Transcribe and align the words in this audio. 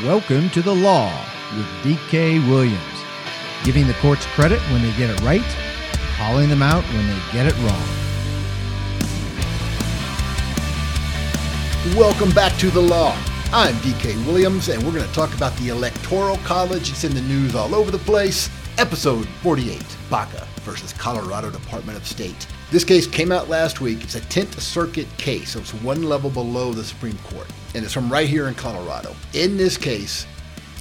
Welcome 0.00 0.50
to 0.50 0.62
the 0.62 0.74
law 0.74 1.12
with 1.54 1.66
DK 1.84 2.44
Williams, 2.48 3.04
giving 3.62 3.86
the 3.86 3.94
courts 3.94 4.26
credit 4.26 4.58
when 4.72 4.82
they 4.82 4.90
get 4.96 5.10
it 5.10 5.20
right, 5.20 5.44
calling 6.16 6.48
them 6.48 6.60
out 6.60 6.82
when 6.82 7.06
they 7.06 7.18
get 7.30 7.46
it 7.46 7.56
wrong. 7.58 7.86
Welcome 11.96 12.32
back 12.32 12.58
to 12.58 12.70
the 12.70 12.80
law. 12.80 13.16
I'm 13.52 13.74
DK 13.76 14.26
Williams, 14.26 14.70
and 14.70 14.82
we're 14.82 14.92
going 14.92 15.06
to 15.06 15.14
talk 15.14 15.32
about 15.36 15.56
the 15.58 15.68
Electoral 15.68 16.38
College. 16.38 16.90
It's 16.90 17.04
in 17.04 17.14
the 17.14 17.20
news 17.20 17.54
all 17.54 17.72
over 17.72 17.92
the 17.92 17.98
place. 17.98 18.50
Episode 18.78 19.28
48 19.42 19.84
Baca 20.10 20.48
versus 20.62 20.92
Colorado 20.94 21.48
Department 21.50 21.96
of 21.96 22.08
State. 22.08 22.48
This 22.72 22.84
case 22.84 23.06
came 23.06 23.30
out 23.30 23.50
last 23.50 23.82
week. 23.82 24.02
It's 24.02 24.14
a 24.14 24.20
10th 24.22 24.58
Circuit 24.58 25.06
case, 25.18 25.50
so 25.50 25.60
it's 25.60 25.74
one 25.74 26.04
level 26.04 26.30
below 26.30 26.72
the 26.72 26.82
Supreme 26.82 27.18
Court 27.18 27.46
and 27.74 27.84
it's 27.84 27.92
from 27.92 28.10
right 28.10 28.26
here 28.26 28.48
in 28.48 28.54
Colorado. 28.54 29.14
In 29.34 29.58
this 29.58 29.76
case, 29.76 30.26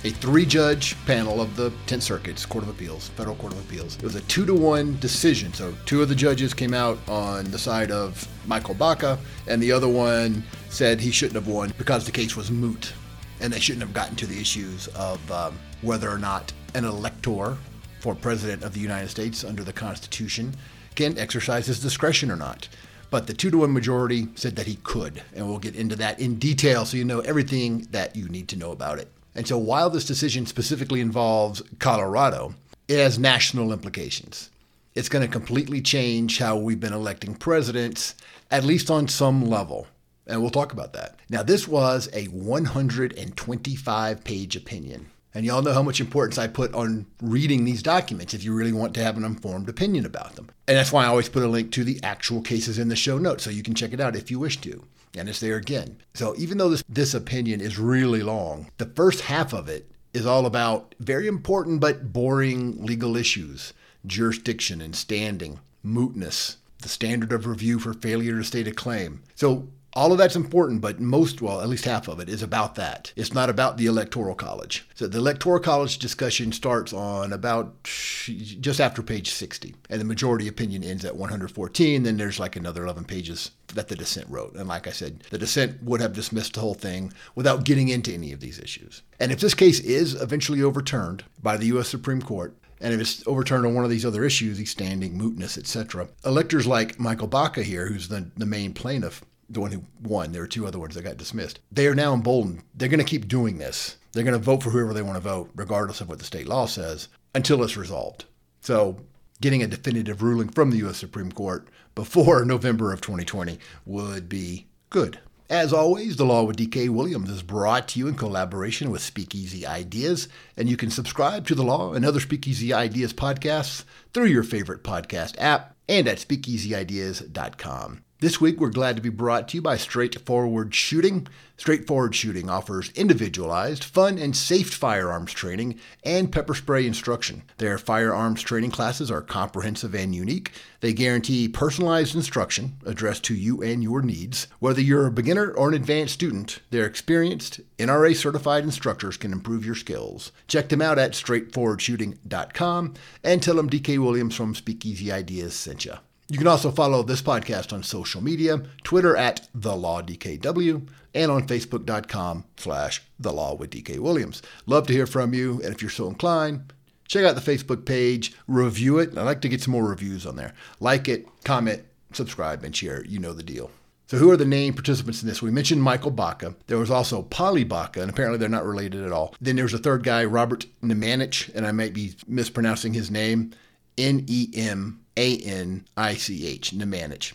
a 0.05 0.09
three 0.09 0.45
judge 0.45 0.95
panel 1.05 1.41
of 1.41 1.57
the 1.57 1.69
10th 1.87 2.03
Circuit's 2.03 2.45
Court 2.45 2.63
of 2.63 2.69
Appeals, 2.69 3.09
Federal 3.09 3.35
Court 3.35 3.51
of 3.51 3.59
Appeals. 3.59 3.97
It 3.97 4.03
was 4.03 4.15
a 4.15 4.21
two 4.21 4.45
to 4.45 4.53
one 4.53 4.97
decision. 5.01 5.53
So 5.53 5.75
two 5.85 6.01
of 6.01 6.07
the 6.07 6.15
judges 6.15 6.53
came 6.53 6.73
out 6.73 6.97
on 7.09 7.43
the 7.51 7.59
side 7.59 7.91
of 7.91 8.25
Michael 8.47 8.75
Baca, 8.75 9.19
and 9.47 9.61
the 9.61 9.73
other 9.73 9.89
one 9.89 10.45
said 10.69 11.01
he 11.01 11.11
shouldn't 11.11 11.35
have 11.35 11.47
won 11.47 11.73
because 11.77 12.05
the 12.05 12.13
case 12.13 12.37
was 12.37 12.49
moot. 12.49 12.93
And 13.41 13.51
they 13.51 13.59
shouldn't 13.59 13.81
have 13.81 13.93
gotten 13.93 14.15
to 14.15 14.25
the 14.25 14.39
issues 14.39 14.87
of 14.89 15.29
um, 15.29 15.59
whether 15.81 16.09
or 16.09 16.19
not 16.19 16.53
an 16.73 16.85
elector 16.85 17.57
for 17.99 18.15
President 18.15 18.63
of 18.63 18.73
the 18.73 18.79
United 18.79 19.09
States 19.09 19.43
under 19.43 19.65
the 19.65 19.73
Constitution 19.73 20.55
can 20.95 21.17
exercise 21.17 21.67
his 21.67 21.79
discretion 21.79 22.31
or 22.31 22.35
not. 22.35 22.67
But 23.09 23.27
the 23.27 23.33
two 23.33 23.51
to 23.51 23.57
one 23.59 23.73
majority 23.73 24.29
said 24.35 24.55
that 24.55 24.67
he 24.67 24.75
could, 24.83 25.21
and 25.35 25.47
we'll 25.47 25.59
get 25.59 25.75
into 25.75 25.97
that 25.97 26.19
in 26.19 26.39
detail 26.39 26.85
so 26.85 26.95
you 26.95 27.03
know 27.03 27.19
everything 27.19 27.87
that 27.91 28.15
you 28.15 28.29
need 28.29 28.47
to 28.49 28.55
know 28.55 28.71
about 28.71 28.99
it. 28.99 29.11
And 29.35 29.47
so 29.47 29.57
while 29.57 29.89
this 29.89 30.05
decision 30.05 30.45
specifically 30.45 31.01
involves 31.01 31.61
Colorado, 31.79 32.55
it 32.87 32.97
has 32.97 33.19
national 33.19 33.73
implications. 33.73 34.49
It's 34.95 35.09
going 35.09 35.25
to 35.25 35.31
completely 35.31 35.81
change 35.81 36.39
how 36.39 36.57
we've 36.57 36.79
been 36.79 36.93
electing 36.93 37.35
presidents, 37.35 38.15
at 38.49 38.63
least 38.65 38.91
on 38.91 39.07
some 39.07 39.49
level. 39.49 39.87
And 40.27 40.41
we'll 40.41 40.49
talk 40.49 40.73
about 40.73 40.93
that. 40.93 41.17
Now, 41.29 41.43
this 41.43 41.67
was 41.67 42.09
a 42.13 42.25
125 42.25 44.23
page 44.23 44.55
opinion. 44.55 45.07
And 45.33 45.45
y'all 45.45 45.61
know 45.61 45.73
how 45.73 45.83
much 45.83 46.01
importance 46.01 46.37
I 46.37 46.47
put 46.47 46.73
on 46.73 47.05
reading 47.21 47.63
these 47.63 47.81
documents 47.81 48.33
if 48.33 48.43
you 48.43 48.53
really 48.53 48.73
want 48.73 48.93
to 48.95 49.03
have 49.03 49.15
an 49.17 49.23
informed 49.23 49.69
opinion 49.69 50.05
about 50.05 50.35
them. 50.35 50.49
And 50.67 50.77
that's 50.77 50.91
why 50.91 51.05
I 51.05 51.07
always 51.07 51.29
put 51.29 51.43
a 51.43 51.47
link 51.47 51.71
to 51.71 51.83
the 51.83 51.99
actual 52.03 52.41
cases 52.41 52.77
in 52.77 52.89
the 52.89 52.95
show 52.95 53.17
notes 53.17 53.43
so 53.43 53.49
you 53.49 53.63
can 53.63 53.73
check 53.73 53.93
it 53.93 54.01
out 54.01 54.15
if 54.15 54.29
you 54.29 54.39
wish 54.39 54.57
to. 54.61 54.83
And 55.17 55.29
it's 55.29 55.39
there 55.39 55.57
again. 55.57 55.97
So 56.13 56.35
even 56.37 56.57
though 56.57 56.69
this, 56.69 56.83
this 56.87 57.13
opinion 57.13 57.61
is 57.61 57.77
really 57.77 58.23
long, 58.23 58.71
the 58.77 58.85
first 58.85 59.21
half 59.21 59.53
of 59.53 59.69
it 59.69 59.89
is 60.13 60.25
all 60.25 60.45
about 60.45 60.95
very 60.99 61.27
important 61.27 61.79
but 61.79 62.11
boring 62.11 62.85
legal 62.85 63.15
issues 63.15 63.73
jurisdiction 64.05 64.81
and 64.81 64.95
standing, 64.95 65.59
mootness, 65.85 66.55
the 66.81 66.89
standard 66.89 67.31
of 67.31 67.45
review 67.45 67.79
for 67.79 67.93
failure 67.93 68.37
to 68.37 68.43
state 68.43 68.67
a 68.67 68.71
claim. 68.71 69.21
So 69.35 69.67
all 69.93 70.11
of 70.11 70.17
that's 70.17 70.35
important, 70.35 70.81
but 70.81 70.99
most, 70.99 71.41
well, 71.41 71.61
at 71.61 71.67
least 71.67 71.85
half 71.85 72.07
of 72.07 72.19
it 72.19 72.29
is 72.29 72.41
about 72.41 72.75
that. 72.75 73.11
It's 73.15 73.33
not 73.33 73.49
about 73.49 73.77
the 73.77 73.87
Electoral 73.87 74.35
College. 74.35 74.87
So 74.95 75.07
the 75.07 75.17
Electoral 75.17 75.59
College 75.59 75.97
discussion 75.97 76.51
starts 76.51 76.93
on 76.93 77.33
about 77.33 77.83
just 77.83 78.79
after 78.79 79.01
page 79.03 79.31
60, 79.31 79.75
and 79.89 79.99
the 79.99 80.05
majority 80.05 80.47
opinion 80.47 80.83
ends 80.83 81.03
at 81.03 81.15
114. 81.15 82.03
Then 82.03 82.17
there's 82.17 82.39
like 82.39 82.55
another 82.55 82.83
11 82.83 83.03
pages 83.05 83.51
that 83.73 83.89
the 83.89 83.95
dissent 83.95 84.29
wrote. 84.29 84.55
And 84.55 84.67
like 84.67 84.87
I 84.87 84.91
said, 84.91 85.23
the 85.29 85.37
dissent 85.37 85.83
would 85.83 86.01
have 86.01 86.13
dismissed 86.13 86.53
the 86.53 86.61
whole 86.61 86.73
thing 86.73 87.11
without 87.35 87.65
getting 87.65 87.89
into 87.89 88.13
any 88.13 88.31
of 88.31 88.39
these 88.39 88.59
issues. 88.59 89.01
And 89.19 89.31
if 89.31 89.39
this 89.39 89.53
case 89.53 89.79
is 89.79 90.19
eventually 90.21 90.61
overturned 90.61 91.25
by 91.41 91.57
the 91.57 91.67
U.S. 91.67 91.89
Supreme 91.89 92.21
Court, 92.21 92.55
and 92.79 92.93
if 92.93 92.99
it's 92.99 93.27
overturned 93.27 93.65
on 93.65 93.75
one 93.75 93.83
of 93.83 93.91
these 93.91 94.05
other 94.05 94.23
issues, 94.23 94.57
he's 94.57 94.71
standing, 94.71 95.17
mootness, 95.17 95.57
etc., 95.57 96.07
electors 96.25 96.65
like 96.65 96.99
Michael 96.99 97.27
Baca 97.27 97.61
here, 97.61 97.87
who's 97.87 98.07
the, 98.07 98.31
the 98.35 98.45
main 98.45 98.73
plaintiff, 98.73 99.23
the 99.53 99.61
one 99.61 99.71
who 99.71 99.83
won. 100.01 100.31
There 100.31 100.41
were 100.41 100.47
two 100.47 100.67
other 100.67 100.79
ones 100.79 100.95
that 100.95 101.03
got 101.03 101.17
dismissed. 101.17 101.59
They 101.71 101.87
are 101.87 101.95
now 101.95 102.13
emboldened. 102.13 102.63
They're 102.73 102.89
going 102.89 102.99
to 102.99 103.05
keep 103.05 103.27
doing 103.27 103.57
this. 103.57 103.97
They're 104.13 104.23
going 104.23 104.37
to 104.37 104.43
vote 104.43 104.63
for 104.63 104.71
whoever 104.71 104.93
they 104.93 105.01
want 105.01 105.15
to 105.15 105.21
vote, 105.21 105.51
regardless 105.55 106.01
of 106.01 106.09
what 106.09 106.19
the 106.19 106.25
state 106.25 106.47
law 106.47 106.65
says, 106.65 107.07
until 107.33 107.63
it's 107.63 107.77
resolved. 107.77 108.25
So, 108.61 108.97
getting 109.39 109.63
a 109.63 109.67
definitive 109.67 110.21
ruling 110.21 110.49
from 110.49 110.69
the 110.69 110.77
U.S. 110.77 110.97
Supreme 110.97 111.31
Court 111.31 111.67
before 111.95 112.45
November 112.45 112.93
of 112.93 113.01
2020 113.01 113.57
would 113.85 114.29
be 114.29 114.67
good. 114.89 115.19
As 115.49 115.73
always, 115.73 116.15
The 116.15 116.23
Law 116.23 116.43
with 116.43 116.55
DK 116.55 116.87
Williams 116.87 117.29
is 117.29 117.43
brought 117.43 117.89
to 117.89 117.99
you 117.99 118.07
in 118.07 118.15
collaboration 118.15 118.89
with 118.89 119.01
Speakeasy 119.01 119.67
Ideas, 119.67 120.29
and 120.55 120.69
you 120.69 120.77
can 120.77 120.89
subscribe 120.89 121.45
to 121.47 121.55
The 121.55 121.63
Law 121.63 121.91
and 121.91 122.05
other 122.05 122.21
Speakeasy 122.21 122.71
Ideas 122.71 123.11
podcasts 123.11 123.83
through 124.13 124.27
your 124.27 124.43
favorite 124.43 124.81
podcast 124.81 125.35
app 125.39 125.75
and 125.89 126.07
at 126.07 126.19
speakeasyideas.com. 126.19 128.03
This 128.21 128.39
week, 128.39 128.59
we're 128.59 128.69
glad 128.69 128.97
to 128.97 129.01
be 129.01 129.09
brought 129.09 129.47
to 129.47 129.57
you 129.57 129.63
by 129.63 129.77
Straightforward 129.77 130.75
Shooting. 130.75 131.25
Straightforward 131.57 132.13
Shooting 132.13 132.51
offers 132.51 132.91
individualized, 132.91 133.83
fun, 133.83 134.19
and 134.19 134.37
safe 134.37 134.71
firearms 134.71 135.33
training 135.33 135.79
and 136.03 136.31
pepper 136.31 136.53
spray 136.53 136.85
instruction. 136.85 137.41
Their 137.57 137.79
firearms 137.79 138.43
training 138.43 138.69
classes 138.69 139.09
are 139.09 139.23
comprehensive 139.23 139.95
and 139.95 140.13
unique. 140.13 140.51
They 140.81 140.93
guarantee 140.93 141.47
personalized 141.47 142.13
instruction 142.13 142.77
addressed 142.85 143.23
to 143.23 143.33
you 143.33 143.63
and 143.63 143.81
your 143.81 144.03
needs. 144.03 144.45
Whether 144.59 144.81
you're 144.81 145.07
a 145.07 145.11
beginner 145.11 145.49
or 145.49 145.69
an 145.69 145.73
advanced 145.73 146.13
student, 146.13 146.59
their 146.69 146.85
experienced, 146.85 147.61
NRA 147.79 148.15
certified 148.15 148.63
instructors 148.63 149.17
can 149.17 149.31
improve 149.31 149.65
your 149.65 149.73
skills. 149.73 150.31
Check 150.47 150.69
them 150.69 150.83
out 150.83 150.99
at 150.99 151.13
straightforwardshooting.com 151.13 152.93
and 153.23 153.41
tell 153.41 153.55
them 153.55 153.67
DK 153.67 153.97
Williams 153.97 154.35
from 154.35 154.53
Speakeasy 154.53 155.11
Ideas 155.11 155.55
sent 155.55 155.85
you. 155.85 155.95
You 156.31 156.37
can 156.37 156.47
also 156.47 156.71
follow 156.71 157.03
this 157.03 157.21
podcast 157.21 157.73
on 157.73 157.83
social 157.83 158.23
media, 158.23 158.61
Twitter 158.85 159.17
at 159.17 159.49
TheLawDKW, 159.53 160.87
and 161.13 161.29
on 161.29 161.45
Facebook.com 161.45 162.45
slash 162.55 163.03
The 163.19 163.33
Law 163.33 163.53
with 163.55 163.71
DK 163.71 163.99
Williams. 163.99 164.41
Love 164.65 164.87
to 164.87 164.93
hear 164.93 165.05
from 165.05 165.33
you, 165.33 165.55
and 165.61 165.75
if 165.75 165.81
you're 165.81 165.91
so 165.91 166.07
inclined, 166.07 166.71
check 167.05 167.25
out 167.25 167.35
the 167.35 167.41
Facebook 167.41 167.85
page, 167.85 168.33
review 168.47 168.97
it. 168.97 169.17
I'd 169.17 169.23
like 169.23 169.41
to 169.41 169.49
get 169.49 169.61
some 169.61 169.73
more 169.73 169.85
reviews 169.85 170.25
on 170.25 170.37
there. 170.37 170.53
Like 170.79 171.09
it, 171.09 171.27
comment, 171.43 171.83
subscribe, 172.13 172.63
and 172.63 172.73
share. 172.73 173.03
You 173.03 173.19
know 173.19 173.33
the 173.33 173.43
deal. 173.43 173.69
So, 174.07 174.15
who 174.15 174.31
are 174.31 174.37
the 174.37 174.45
named 174.45 174.77
participants 174.77 175.21
in 175.21 175.27
this? 175.27 175.41
We 175.41 175.51
mentioned 175.51 175.83
Michael 175.83 176.11
Baca. 176.11 176.55
There 176.67 176.77
was 176.77 176.91
also 176.91 177.23
Polly 177.23 177.65
Baca, 177.65 177.99
and 177.99 178.09
apparently 178.09 178.37
they're 178.39 178.47
not 178.47 178.65
related 178.65 179.03
at 179.03 179.11
all. 179.11 179.35
Then 179.41 179.57
there's 179.57 179.73
a 179.73 179.77
third 179.77 180.03
guy, 180.03 180.23
Robert 180.23 180.65
Nemanich, 180.81 181.53
and 181.53 181.67
I 181.67 181.73
might 181.73 181.93
be 181.93 182.15
mispronouncing 182.25 182.93
his 182.93 183.11
name 183.11 183.51
N 183.97 184.23
E 184.29 184.49
M 184.55 185.00
a 185.17 185.37
N 185.37 185.85
I 185.97 186.15
C 186.15 186.47
H, 186.47 186.71
Nemanich. 186.71 187.33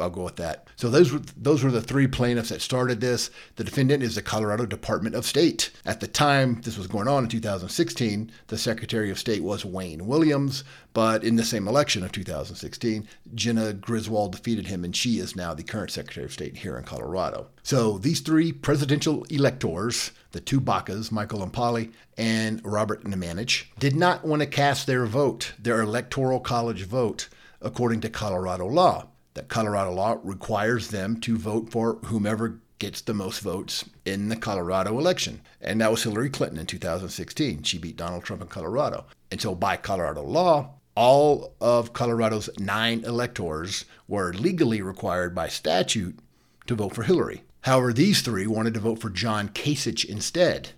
I'll 0.00 0.10
go 0.10 0.22
with 0.24 0.36
that. 0.36 0.68
So 0.76 0.90
those 0.90 1.12
were 1.12 1.20
those 1.36 1.62
were 1.62 1.70
the 1.70 1.82
three 1.82 2.06
plaintiffs 2.06 2.50
that 2.50 2.62
started 2.62 3.00
this. 3.00 3.30
The 3.56 3.64
defendant 3.64 4.02
is 4.02 4.14
the 4.14 4.22
Colorado 4.22 4.66
Department 4.66 5.14
of 5.14 5.26
State. 5.26 5.70
At 5.84 6.00
the 6.00 6.06
time 6.06 6.60
this 6.62 6.78
was 6.78 6.86
going 6.86 7.08
on 7.08 7.24
in 7.24 7.30
2016, 7.30 8.30
the 8.48 8.58
Secretary 8.58 9.10
of 9.10 9.18
State 9.18 9.42
was 9.42 9.64
Wayne 9.64 10.06
Williams, 10.06 10.64
but 10.92 11.24
in 11.24 11.36
the 11.36 11.44
same 11.44 11.66
election 11.66 12.04
of 12.04 12.12
2016, 12.12 13.08
Jena 13.34 13.72
Griswold 13.72 14.32
defeated 14.32 14.66
him, 14.68 14.84
and 14.84 14.94
she 14.94 15.18
is 15.18 15.36
now 15.36 15.54
the 15.54 15.62
current 15.62 15.90
Secretary 15.90 16.26
of 16.26 16.32
State 16.32 16.58
here 16.58 16.76
in 16.76 16.84
Colorado. 16.84 17.48
So 17.62 17.98
these 17.98 18.20
three 18.20 18.52
presidential 18.52 19.24
electors, 19.24 20.12
the 20.32 20.40
two 20.40 20.60
Bacas, 20.60 21.10
Michael 21.10 21.42
and 21.42 21.52
Polly, 21.52 21.90
and 22.16 22.60
Robert 22.64 23.04
Nemanich, 23.04 23.64
did 23.78 23.96
not 23.96 24.24
want 24.24 24.40
to 24.40 24.46
cast 24.46 24.86
their 24.86 25.06
vote, 25.06 25.52
their 25.58 25.80
electoral 25.80 26.40
college 26.40 26.84
vote, 26.84 27.28
according 27.60 28.00
to 28.00 28.08
Colorado 28.08 28.66
law 28.66 29.08
that 29.38 29.48
Colorado 29.48 29.92
law 29.92 30.18
requires 30.24 30.88
them 30.88 31.20
to 31.20 31.38
vote 31.38 31.70
for 31.70 31.98
whomever 32.06 32.60
gets 32.80 33.00
the 33.02 33.14
most 33.14 33.40
votes 33.40 33.84
in 34.04 34.28
the 34.28 34.36
Colorado 34.36 34.98
election. 34.98 35.40
And 35.60 35.80
that 35.80 35.92
was 35.92 36.02
Hillary 36.02 36.28
Clinton 36.28 36.58
in 36.58 36.66
2016. 36.66 37.62
She 37.62 37.78
beat 37.78 37.96
Donald 37.96 38.24
Trump 38.24 38.42
in 38.42 38.48
Colorado. 38.48 39.06
And 39.30 39.40
so, 39.40 39.54
by 39.54 39.76
Colorado 39.76 40.24
law, 40.24 40.74
all 40.96 41.54
of 41.60 41.92
Colorado's 41.92 42.50
nine 42.58 43.04
electors 43.04 43.84
were 44.08 44.32
legally 44.32 44.82
required 44.82 45.36
by 45.36 45.46
statute 45.46 46.18
to 46.66 46.74
vote 46.74 46.96
for 46.96 47.04
Hillary. 47.04 47.44
However, 47.62 47.92
these 47.92 48.22
three 48.22 48.46
wanted 48.46 48.74
to 48.74 48.80
vote 48.80 49.00
for 49.00 49.10
John 49.10 49.48
Kasich 49.48 50.04
instead. 50.04 50.70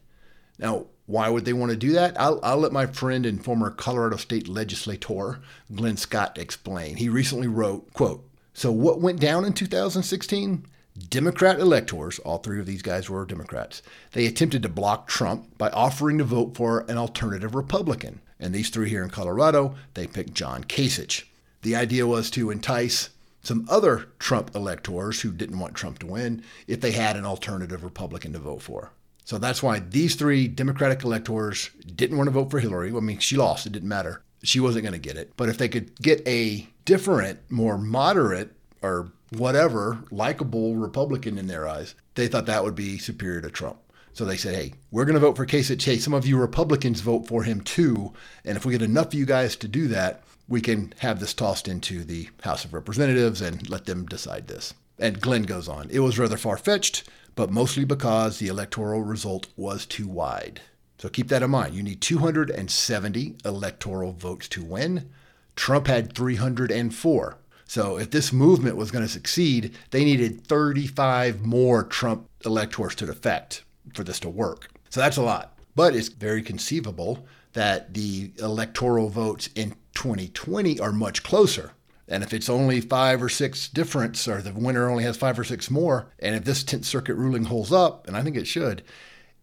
Now, 0.59 0.87
why 1.07 1.29
would 1.29 1.45
they 1.45 1.53
want 1.53 1.71
to 1.71 1.77
do 1.77 1.93
that? 1.93 2.19
I'll, 2.21 2.39
I'll, 2.43 2.59
let 2.59 2.73
my 2.73 2.87
friend 2.87 3.27
and 3.27 3.45
former 3.45 3.71
Colorado 3.71 4.17
state 4.17 4.49
legislator, 4.49 5.41
Glenn 5.75 5.97
Scott, 5.97 6.39
explain. 6.39 6.97
He 6.97 7.09
recently 7.09 7.49
wrote, 7.49 7.93
quote, 7.93 8.25
so, 8.53 8.71
what 8.73 9.01
went 9.01 9.21
down 9.21 9.45
in 9.45 9.53
2016? 9.53 10.67
Democrat 11.09 11.59
electors, 11.59 12.19
all 12.21 12.39
three 12.39 12.61
of 12.61 12.67
these 12.67 12.83
guys 12.83 13.09
were 13.09 13.25
Democrats, 13.25 13.81
they 14.13 14.27
attempted 14.27 14.63
to 14.63 14.69
block 14.69 15.09
Trump 15.09 15.57
by 15.57 15.71
offering 15.71 16.19
to 16.19 16.25
vote 16.25 16.57
for 16.57 16.81
an 16.89 16.99
alternative 16.99 17.55
Republican. 17.55 18.21
And 18.39 18.55
these 18.55 18.71
three 18.71 18.91
here 18.91 19.05
in 19.05 19.11
Colorado, 19.11 19.77
they 19.95 20.07
picked 20.07 20.35
John 20.35 20.65
Kasich. 20.65 21.25
The 21.63 21.77
idea 21.77 22.07
was 22.07 22.31
to 22.33 22.51
entice 22.51 23.11
some 23.43 23.67
other 23.71 24.09
Trump 24.19 24.55
electors 24.55 25.21
who 25.21 25.33
didn't 25.33 25.59
want 25.59 25.75
Trump 25.75 25.99
to 26.01 26.07
win 26.07 26.43
if 26.67 26.81
they 26.81 26.93
had 26.93 27.17
an 27.17 27.25
alternative 27.25 27.85
Republican 27.85 28.33
to 28.33 28.39
vote 28.39 28.63
for. 28.63 28.93
So 29.25 29.39
that's 29.39 29.63
why 29.63 29.79
these 29.79 30.15
three 30.15 30.49
Democratic 30.49 31.05
electors 31.05 31.71
didn't 31.95 32.17
want 32.17 32.27
to 32.27 32.33
vote 32.33 32.51
for 32.51 32.59
Hillary. 32.59 32.89
I 32.95 33.01
mean, 33.01 33.19
she 33.19 33.37
lost, 33.37 33.67
it 33.67 33.73
didn't 33.73 33.89
matter. 33.89 34.23
She 34.43 34.61
wasn't 34.61 34.85
going 34.85 35.01
to 35.01 35.09
get 35.09 35.17
it. 35.17 35.33
But 35.37 35.49
if 35.49 35.59
they 35.59 35.69
could 35.69 35.95
get 36.01 36.27
a 36.27 36.67
different, 36.85 37.39
more 37.51 37.79
moderate, 37.79 38.57
or 38.83 39.13
whatever, 39.31 40.03
likable 40.11 40.75
Republican 40.75 41.39
in 41.39 41.47
their 41.47 41.69
eyes, 41.69 41.95
they 42.15 42.27
thought 42.27 42.47
that 42.47 42.65
would 42.65 42.75
be 42.75 42.99
superior 42.99 43.41
to 43.43 43.51
Trump. 43.51 43.79
So 44.13 44.25
they 44.25 44.37
said, 44.37 44.55
hey, 44.55 44.75
we're 44.91 45.05
going 45.05 45.15
to 45.15 45.21
vote 45.21 45.37
for 45.37 45.47
Kasich. 45.47 45.85
Hey, 45.85 45.99
some 45.99 46.15
of 46.15 46.27
you 46.27 46.37
Republicans 46.37 47.01
vote 47.01 47.29
for 47.29 47.45
him 47.45 47.61
too. 47.61 48.13
And 48.45 48.57
if 48.57 48.65
we 48.65 48.73
get 48.73 48.83
enough 48.83 49.09
of 49.09 49.15
you 49.15 49.27
guys 49.27 49.55
to 49.57 49.69
do 49.69 49.87
that, 49.89 50.25
we 50.51 50.61
can 50.61 50.93
have 50.99 51.21
this 51.21 51.33
tossed 51.33 51.69
into 51.69 52.05
the 52.05 52.29
House 52.43 52.65
of 52.67 52.75
Representatives 52.75 53.41
and 53.41 53.71
let 53.71 53.87
them 53.87 54.05
decide 54.05 54.49
this. 54.49 54.75
And 54.99 55.21
Glenn 55.21 55.45
goes 55.45 55.69
on. 55.69 55.89
It 55.91 56.01
was 56.01 56.19
rather 56.19 56.37
far 56.37 56.59
fetched, 56.59 57.09
but 57.37 57.53
mostly 57.53 57.85
because 57.85 58.39
the 58.39 58.49
electoral 58.49 59.03
result 59.03 59.47
was 59.57 59.87
too 59.87 60.09
wide. 60.09 60.61
So 60.99 61.09
keep 61.09 61.29
that 61.29 61.45
in 61.45 61.51
mind. 61.51 61.75
You 61.75 61.85
need 61.85 62.03
270 62.03 63.37
electoral 63.45 64.13
votes 64.13 64.49
to 64.49 64.63
win. 64.63 65.09
Trump 65.55 65.87
had 65.87 66.15
304. 66.15 67.39
So 67.65 67.97
if 67.97 68.11
this 68.11 68.33
movement 68.33 68.77
was 68.77 68.91
going 68.91 69.05
to 69.05 69.11
succeed, 69.11 69.77
they 69.93 70.05
needed 70.05 70.45
35 70.47 71.47
more 71.47 71.85
Trump 71.85 72.29
electors 72.45 72.97
to 72.97 73.07
defect 73.07 73.63
for 73.95 74.03
this 74.03 74.19
to 74.21 74.29
work. 74.29 74.69
So 74.91 75.01
that's 75.01 75.17
a 75.17 75.23
lot. 75.23 75.57
But 75.77 75.95
it's 75.95 76.09
very 76.09 76.43
conceivable 76.43 77.25
that 77.53 77.95
the 77.95 78.33
electoral 78.39 79.09
votes 79.09 79.49
in 79.55 79.75
2020 79.95 80.79
are 80.81 80.93
much 80.93 81.23
closer. 81.23 81.73
And 82.09 82.25
if 82.25 82.35
it's 82.35 82.49
only 82.49 82.81
five 82.81 83.23
or 83.23 83.29
six 83.29 83.69
difference, 83.69 84.27
or 84.27 84.43
the 84.43 84.53
winner 84.53 84.91
only 84.91 85.05
has 85.05 85.17
five 85.17 85.39
or 85.39 85.45
six 85.45 85.71
more, 85.71 86.07
and 86.19 86.35
if 86.35 86.45
this 86.45 86.65
10th 86.65 86.85
Circuit 86.85 87.15
ruling 87.15 87.45
holds 87.45 87.73
up, 87.73 88.09
and 88.09 88.17
I 88.17 88.23
think 88.23 88.37
it 88.37 88.49
should, 88.49 88.83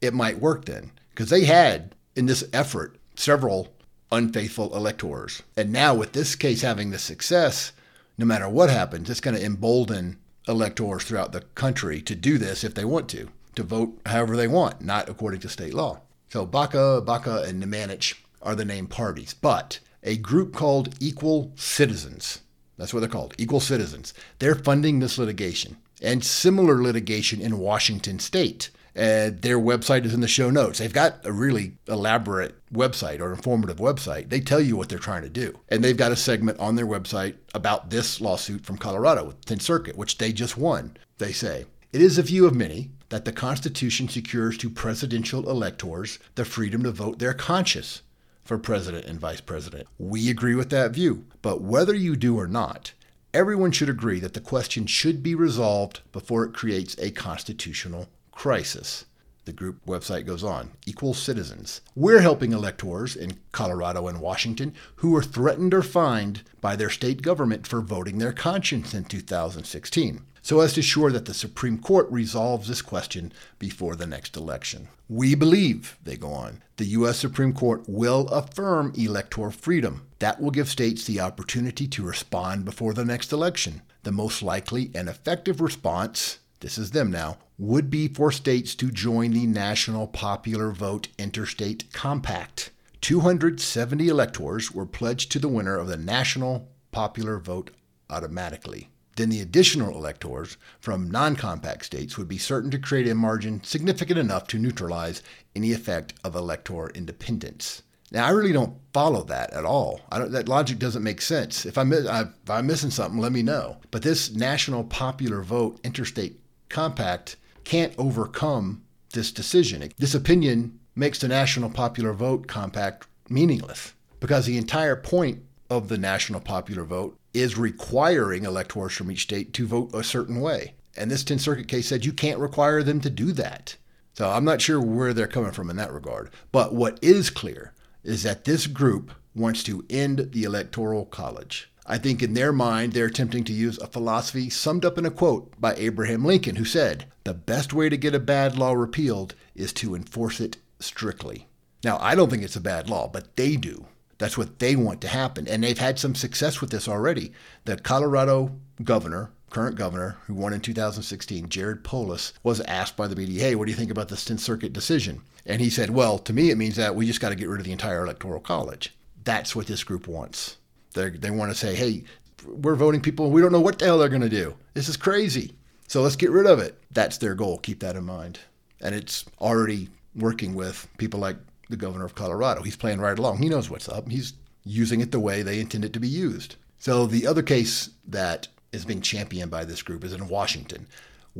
it 0.01 0.13
might 0.13 0.41
work 0.41 0.65
then. 0.65 0.91
Because 1.11 1.29
they 1.29 1.45
had, 1.45 1.95
in 2.15 2.25
this 2.25 2.43
effort, 2.51 2.97
several 3.15 3.73
unfaithful 4.11 4.75
electors. 4.75 5.41
And 5.55 5.71
now, 5.71 5.95
with 5.95 6.11
this 6.11 6.35
case 6.35 6.61
having 6.61 6.91
the 6.91 6.99
success, 6.99 7.71
no 8.17 8.25
matter 8.25 8.49
what 8.49 8.69
happens, 8.69 9.09
it's 9.09 9.21
going 9.21 9.35
to 9.35 9.43
embolden 9.43 10.17
electors 10.47 11.03
throughout 11.03 11.31
the 11.31 11.41
country 11.55 12.01
to 12.01 12.15
do 12.15 12.37
this 12.37 12.63
if 12.63 12.73
they 12.73 12.85
want 12.85 13.09
to, 13.09 13.29
to 13.55 13.63
vote 13.63 13.99
however 14.05 14.35
they 14.35 14.47
want, 14.47 14.81
not 14.81 15.09
according 15.09 15.39
to 15.41 15.49
state 15.49 15.73
law. 15.73 15.99
So 16.29 16.45
Baca, 16.45 17.01
Baca, 17.01 17.43
and 17.43 17.63
Nemanich 17.63 18.15
are 18.41 18.55
the 18.55 18.65
named 18.65 18.89
parties, 18.89 19.33
but 19.33 19.79
a 20.07 20.15
group 20.15 20.53
called 20.53 20.95
Equal 21.01 21.51
Citizens, 21.55 22.39
that's 22.77 22.93
what 22.93 23.01
they're 23.01 23.09
called, 23.09 23.35
Equal 23.37 23.59
Citizens, 23.59 24.13
they're 24.39 24.55
funding 24.55 24.99
this 24.99 25.17
litigation 25.17 25.77
and 26.01 26.23
similar 26.23 26.81
litigation 26.81 27.41
in 27.41 27.59
Washington 27.59 28.17
state. 28.17 28.69
And 28.95 29.41
their 29.41 29.59
website 29.59 30.05
is 30.05 30.13
in 30.13 30.21
the 30.21 30.27
show 30.27 30.49
notes. 30.49 30.79
They've 30.79 30.91
got 30.91 31.23
a 31.23 31.31
really 31.31 31.73
elaborate 31.87 32.55
website 32.71 33.19
or 33.19 33.31
informative 33.31 33.77
website. 33.77 34.29
They 34.29 34.39
tell 34.39 34.61
you 34.61 34.75
what 34.75 34.89
they're 34.89 34.97
trying 34.97 35.21
to 35.21 35.29
do. 35.29 35.59
And 35.69 35.83
they've 35.83 35.95
got 35.95 36.11
a 36.11 36.15
segment 36.15 36.59
on 36.59 36.75
their 36.75 36.87
website 36.87 37.35
about 37.53 37.91
this 37.91 38.19
lawsuit 38.21 38.65
from 38.65 38.77
Colorado 38.77 39.25
with 39.25 39.45
10th 39.45 39.61
Circuit, 39.61 39.97
which 39.97 40.17
they 40.17 40.31
just 40.31 40.57
won. 40.57 40.97
They 41.19 41.31
say, 41.31 41.65
It 41.91 42.01
is 42.01 42.17
a 42.17 42.23
view 42.23 42.47
of 42.47 42.55
many 42.55 42.89
that 43.09 43.25
the 43.25 43.31
Constitution 43.31 44.09
secures 44.09 44.57
to 44.57 44.69
presidential 44.69 45.47
electors 45.47 46.17
the 46.33 46.45
freedom 46.45 46.81
to 46.83 46.91
vote 46.91 47.19
their 47.19 47.33
conscience 47.33 48.01
for 48.47 48.57
president 48.57 49.05
and 49.05 49.19
vice 49.19 49.41
president. 49.41 49.87
We 49.99 50.29
agree 50.29 50.55
with 50.55 50.69
that 50.69 50.91
view. 50.91 51.25
But 51.41 51.61
whether 51.61 51.93
you 51.93 52.15
do 52.15 52.39
or 52.39 52.47
not, 52.47 52.93
everyone 53.33 53.71
should 53.71 53.89
agree 53.89 54.19
that 54.21 54.33
the 54.33 54.41
question 54.41 54.85
should 54.87 55.21
be 55.21 55.35
resolved 55.35 55.99
before 56.11 56.45
it 56.45 56.53
creates 56.53 56.95
a 56.97 57.11
constitutional 57.11 58.07
crisis. 58.31 59.05
The 59.45 59.53
group 59.53 59.85
website 59.85 60.25
goes 60.25 60.43
on 60.43 60.71
Equal 60.85 61.13
Citizens. 61.13 61.81
We're 61.95 62.19
helping 62.19 62.51
electors 62.51 63.15
in 63.15 63.39
Colorado 63.51 64.07
and 64.07 64.19
Washington 64.19 64.73
who 64.97 65.11
were 65.11 65.23
threatened 65.23 65.73
or 65.73 65.81
fined 65.81 66.43
by 66.59 66.75
their 66.75 66.89
state 66.89 67.21
government 67.21 67.65
for 67.65 67.81
voting 67.81 68.17
their 68.17 68.33
conscience 68.33 68.93
in 68.93 69.05
2016 69.05 70.21
so 70.47 70.61
as 70.61 70.71
to 70.71 70.79
ensure 70.79 71.11
that 71.11 71.25
the 71.25 71.33
Supreme 71.33 71.77
Court 71.77 72.07
resolves 72.09 72.69
this 72.69 72.81
question 72.81 73.33
before 73.59 73.97
the 73.97 74.07
next 74.07 74.37
election. 74.37 74.87
We 75.09 75.35
believe, 75.35 75.97
they 76.01 76.15
go 76.15 76.29
on, 76.29 76.63
the 76.77 76.85
U.S. 76.85 77.17
Supreme 77.17 77.51
Court 77.51 77.83
will 77.85 78.29
affirm 78.29 78.93
electoral 78.95 79.51
freedom. 79.51 80.07
That 80.19 80.39
will 80.39 80.51
give 80.51 80.69
states 80.69 81.03
the 81.03 81.19
opportunity 81.19 81.85
to 81.89 82.01
respond 82.01 82.63
before 82.63 82.93
the 82.93 83.03
next 83.03 83.33
election. 83.33 83.81
The 84.03 84.13
most 84.13 84.41
likely 84.41 84.89
and 84.95 85.09
effective 85.09 85.59
response 85.59 86.39
this 86.61 86.77
is 86.77 86.91
them 86.91 87.11
now, 87.11 87.39
would 87.57 87.89
be 87.89 88.07
for 88.07 88.31
states 88.31 88.73
to 88.75 88.89
join 88.89 89.31
the 89.31 89.45
National 89.45 90.07
Popular 90.07 90.71
Vote 90.71 91.09
Interstate 91.17 91.91
Compact. 91.91 92.71
270 93.01 94.07
electors 94.07 94.71
were 94.71 94.85
pledged 94.85 95.29
to 95.33 95.39
the 95.39 95.49
winner 95.49 95.77
of 95.77 95.87
the 95.87 95.97
National 95.97 96.69
Popular 96.93 97.37
Vote 97.37 97.71
automatically. 98.09 98.89
Then 99.17 99.29
the 99.29 99.41
additional 99.41 99.95
electors 99.95 100.57
from 100.79 101.11
non 101.11 101.35
compact 101.35 101.85
states 101.85 102.17
would 102.17 102.27
be 102.27 102.37
certain 102.37 102.71
to 102.71 102.79
create 102.79 103.07
a 103.07 103.15
margin 103.15 103.63
significant 103.63 104.19
enough 104.19 104.47
to 104.47 104.59
neutralize 104.59 105.21
any 105.55 105.73
effect 105.73 106.13
of 106.23 106.35
elector 106.35 106.89
independence. 106.91 107.81
Now, 108.11 108.25
I 108.25 108.29
really 108.29 108.53
don't 108.53 108.77
follow 108.93 109.23
that 109.23 109.51
at 109.51 109.65
all. 109.65 109.99
that 110.11 110.47
logic 110.47 110.79
doesn't 110.79 111.03
make 111.03 111.19
sense. 111.19 111.65
If 111.65 111.77
I'm, 111.77 111.91
if 111.91 112.49
I'm 112.49 112.67
missing 112.67 112.91
something, 112.91 113.19
let 113.19 113.33
me 113.33 113.43
know. 113.43 113.77
But 113.91 114.03
this 114.03 114.31
national 114.33 114.85
popular 114.85 115.41
vote 115.41 115.79
interstate 115.83 116.39
compact 116.69 117.35
can't 117.65 117.93
overcome 117.97 118.83
this 119.13 119.31
decision. 119.31 119.91
This 119.97 120.15
opinion 120.15 120.79
makes 120.95 121.19
the 121.19 121.27
National 121.27 121.69
Popular 121.69 122.13
Vote 122.13 122.47
Compact 122.47 123.07
meaningless 123.29 123.93
because 124.19 124.45
the 124.45 124.57
entire 124.57 124.95
point 124.95 125.43
of 125.69 125.89
the 125.89 125.97
National 125.97 126.39
Popular 126.39 126.85
Vote 126.85 127.16
is 127.33 127.57
requiring 127.57 128.45
electors 128.45 128.93
from 128.93 129.11
each 129.11 129.23
state 129.23 129.53
to 129.53 129.67
vote 129.67 129.93
a 129.93 130.03
certain 130.03 130.41
way. 130.41 130.75
And 130.95 131.11
this 131.11 131.23
10th 131.23 131.41
Circuit 131.41 131.67
case 131.67 131.87
said 131.87 132.05
you 132.05 132.13
can't 132.13 132.39
require 132.39 132.81
them 132.83 132.99
to 133.01 133.09
do 133.09 133.31
that. 133.33 133.75
So 134.13 134.29
I'm 134.29 134.45
not 134.45 134.61
sure 134.61 134.81
where 134.81 135.13
they're 135.13 135.27
coming 135.27 135.51
from 135.51 135.69
in 135.69 135.75
that 135.77 135.93
regard. 135.93 136.31
But 136.51 136.73
what 136.73 136.97
is 137.03 137.29
clear 137.29 137.73
is 138.03 138.23
that 138.23 138.45
this 138.45 138.65
group 138.65 139.11
wants 139.35 139.61
to 139.63 139.85
end 139.89 140.31
the 140.31 140.43
Electoral 140.43 141.05
College. 141.05 141.69
I 141.85 141.97
think 141.97 142.21
in 142.21 142.33
their 142.33 142.51
mind, 142.51 142.93
they're 142.93 143.05
attempting 143.05 143.43
to 143.45 143.53
use 143.53 143.77
a 143.77 143.87
philosophy 143.87 144.49
summed 144.49 144.83
up 144.83 144.97
in 144.97 145.05
a 145.05 145.11
quote 145.11 145.59
by 145.61 145.75
Abraham 145.75 146.25
Lincoln, 146.25 146.57
who 146.57 146.65
said, 146.65 147.05
The 147.23 147.33
best 147.33 147.73
way 147.73 147.89
to 147.89 147.95
get 147.95 148.15
a 148.15 148.19
bad 148.19 148.57
law 148.57 148.73
repealed 148.73 149.35
is 149.55 149.71
to 149.73 149.95
enforce 149.95 150.41
it 150.41 150.57
strictly. 150.79 151.47
Now, 151.83 151.97
I 152.01 152.15
don't 152.15 152.29
think 152.29 152.43
it's 152.43 152.55
a 152.55 152.61
bad 152.61 152.89
law, 152.89 153.07
but 153.07 153.35
they 153.37 153.55
do. 153.55 153.85
That's 154.17 154.37
what 154.37 154.59
they 154.59 154.75
want 154.75 155.01
to 155.01 155.07
happen. 155.07 155.47
And 155.47 155.63
they've 155.63 155.77
had 155.77 155.99
some 155.99 156.15
success 156.15 156.59
with 156.61 156.71
this 156.71 156.87
already. 156.87 157.33
The 157.65 157.77
Colorado 157.77 158.55
governor, 158.83 159.31
current 159.49 159.75
governor, 159.75 160.17
who 160.25 160.33
won 160.33 160.53
in 160.53 160.61
2016, 160.61 161.49
Jared 161.49 161.83
Polis, 161.83 162.33
was 162.43 162.61
asked 162.61 162.97
by 162.97 163.07
the 163.07 163.15
media, 163.15 163.43
Hey, 163.43 163.55
what 163.55 163.65
do 163.65 163.71
you 163.71 163.77
think 163.77 163.91
about 163.91 164.07
the 164.07 164.15
10th 164.15 164.39
Circuit 164.39 164.73
decision? 164.73 165.21
And 165.45 165.61
he 165.61 165.69
said, 165.69 165.91
Well, 165.91 166.17
to 166.19 166.33
me, 166.33 166.49
it 166.49 166.57
means 166.57 166.75
that 166.77 166.95
we 166.95 167.05
just 167.05 167.21
got 167.21 167.29
to 167.29 167.35
get 167.35 167.49
rid 167.49 167.59
of 167.59 167.65
the 167.65 167.71
entire 167.71 168.03
Electoral 168.03 168.41
College. 168.41 168.93
That's 169.23 169.55
what 169.55 169.67
this 169.67 169.83
group 169.83 170.07
wants. 170.07 170.57
They 170.93 171.09
they 171.11 171.31
want 171.31 171.51
to 171.51 171.57
say, 171.57 171.75
hey, 171.75 172.03
we're 172.45 172.75
voting 172.75 173.01
people. 173.01 173.29
We 173.31 173.41
don't 173.41 173.51
know 173.51 173.61
what 173.61 173.79
the 173.79 173.85
hell 173.85 173.99
they're 173.99 174.09
going 174.09 174.21
to 174.21 174.29
do. 174.29 174.55
This 174.73 174.89
is 174.89 174.97
crazy. 174.97 175.53
So 175.87 176.01
let's 176.01 176.15
get 176.15 176.31
rid 176.31 176.47
of 176.47 176.59
it. 176.59 176.81
That's 176.91 177.17
their 177.17 177.35
goal. 177.35 177.59
Keep 177.59 177.79
that 177.81 177.95
in 177.95 178.03
mind. 178.03 178.39
And 178.81 178.93
it's 178.93 179.25
already 179.39 179.89
working 180.15 180.53
with 180.53 180.87
people 180.97 181.19
like 181.19 181.37
the 181.69 181.77
governor 181.77 182.05
of 182.05 182.15
Colorado. 182.15 182.61
He's 182.63 182.75
playing 182.75 182.99
right 182.99 183.17
along. 183.17 183.37
He 183.37 183.49
knows 183.49 183.69
what's 183.69 183.89
up. 183.89 184.09
He's 184.09 184.33
using 184.63 185.01
it 185.01 185.11
the 185.11 185.19
way 185.19 185.41
they 185.41 185.59
intend 185.59 185.85
it 185.85 185.93
to 185.93 185.99
be 185.99 186.07
used. 186.07 186.55
So 186.79 187.07
the 187.07 187.27
other 187.27 187.41
case 187.41 187.89
that 188.07 188.47
is 188.71 188.85
being 188.85 189.01
championed 189.01 189.51
by 189.51 189.65
this 189.65 189.81
group 189.81 190.03
is 190.03 190.13
in 190.13 190.27
Washington. 190.27 190.87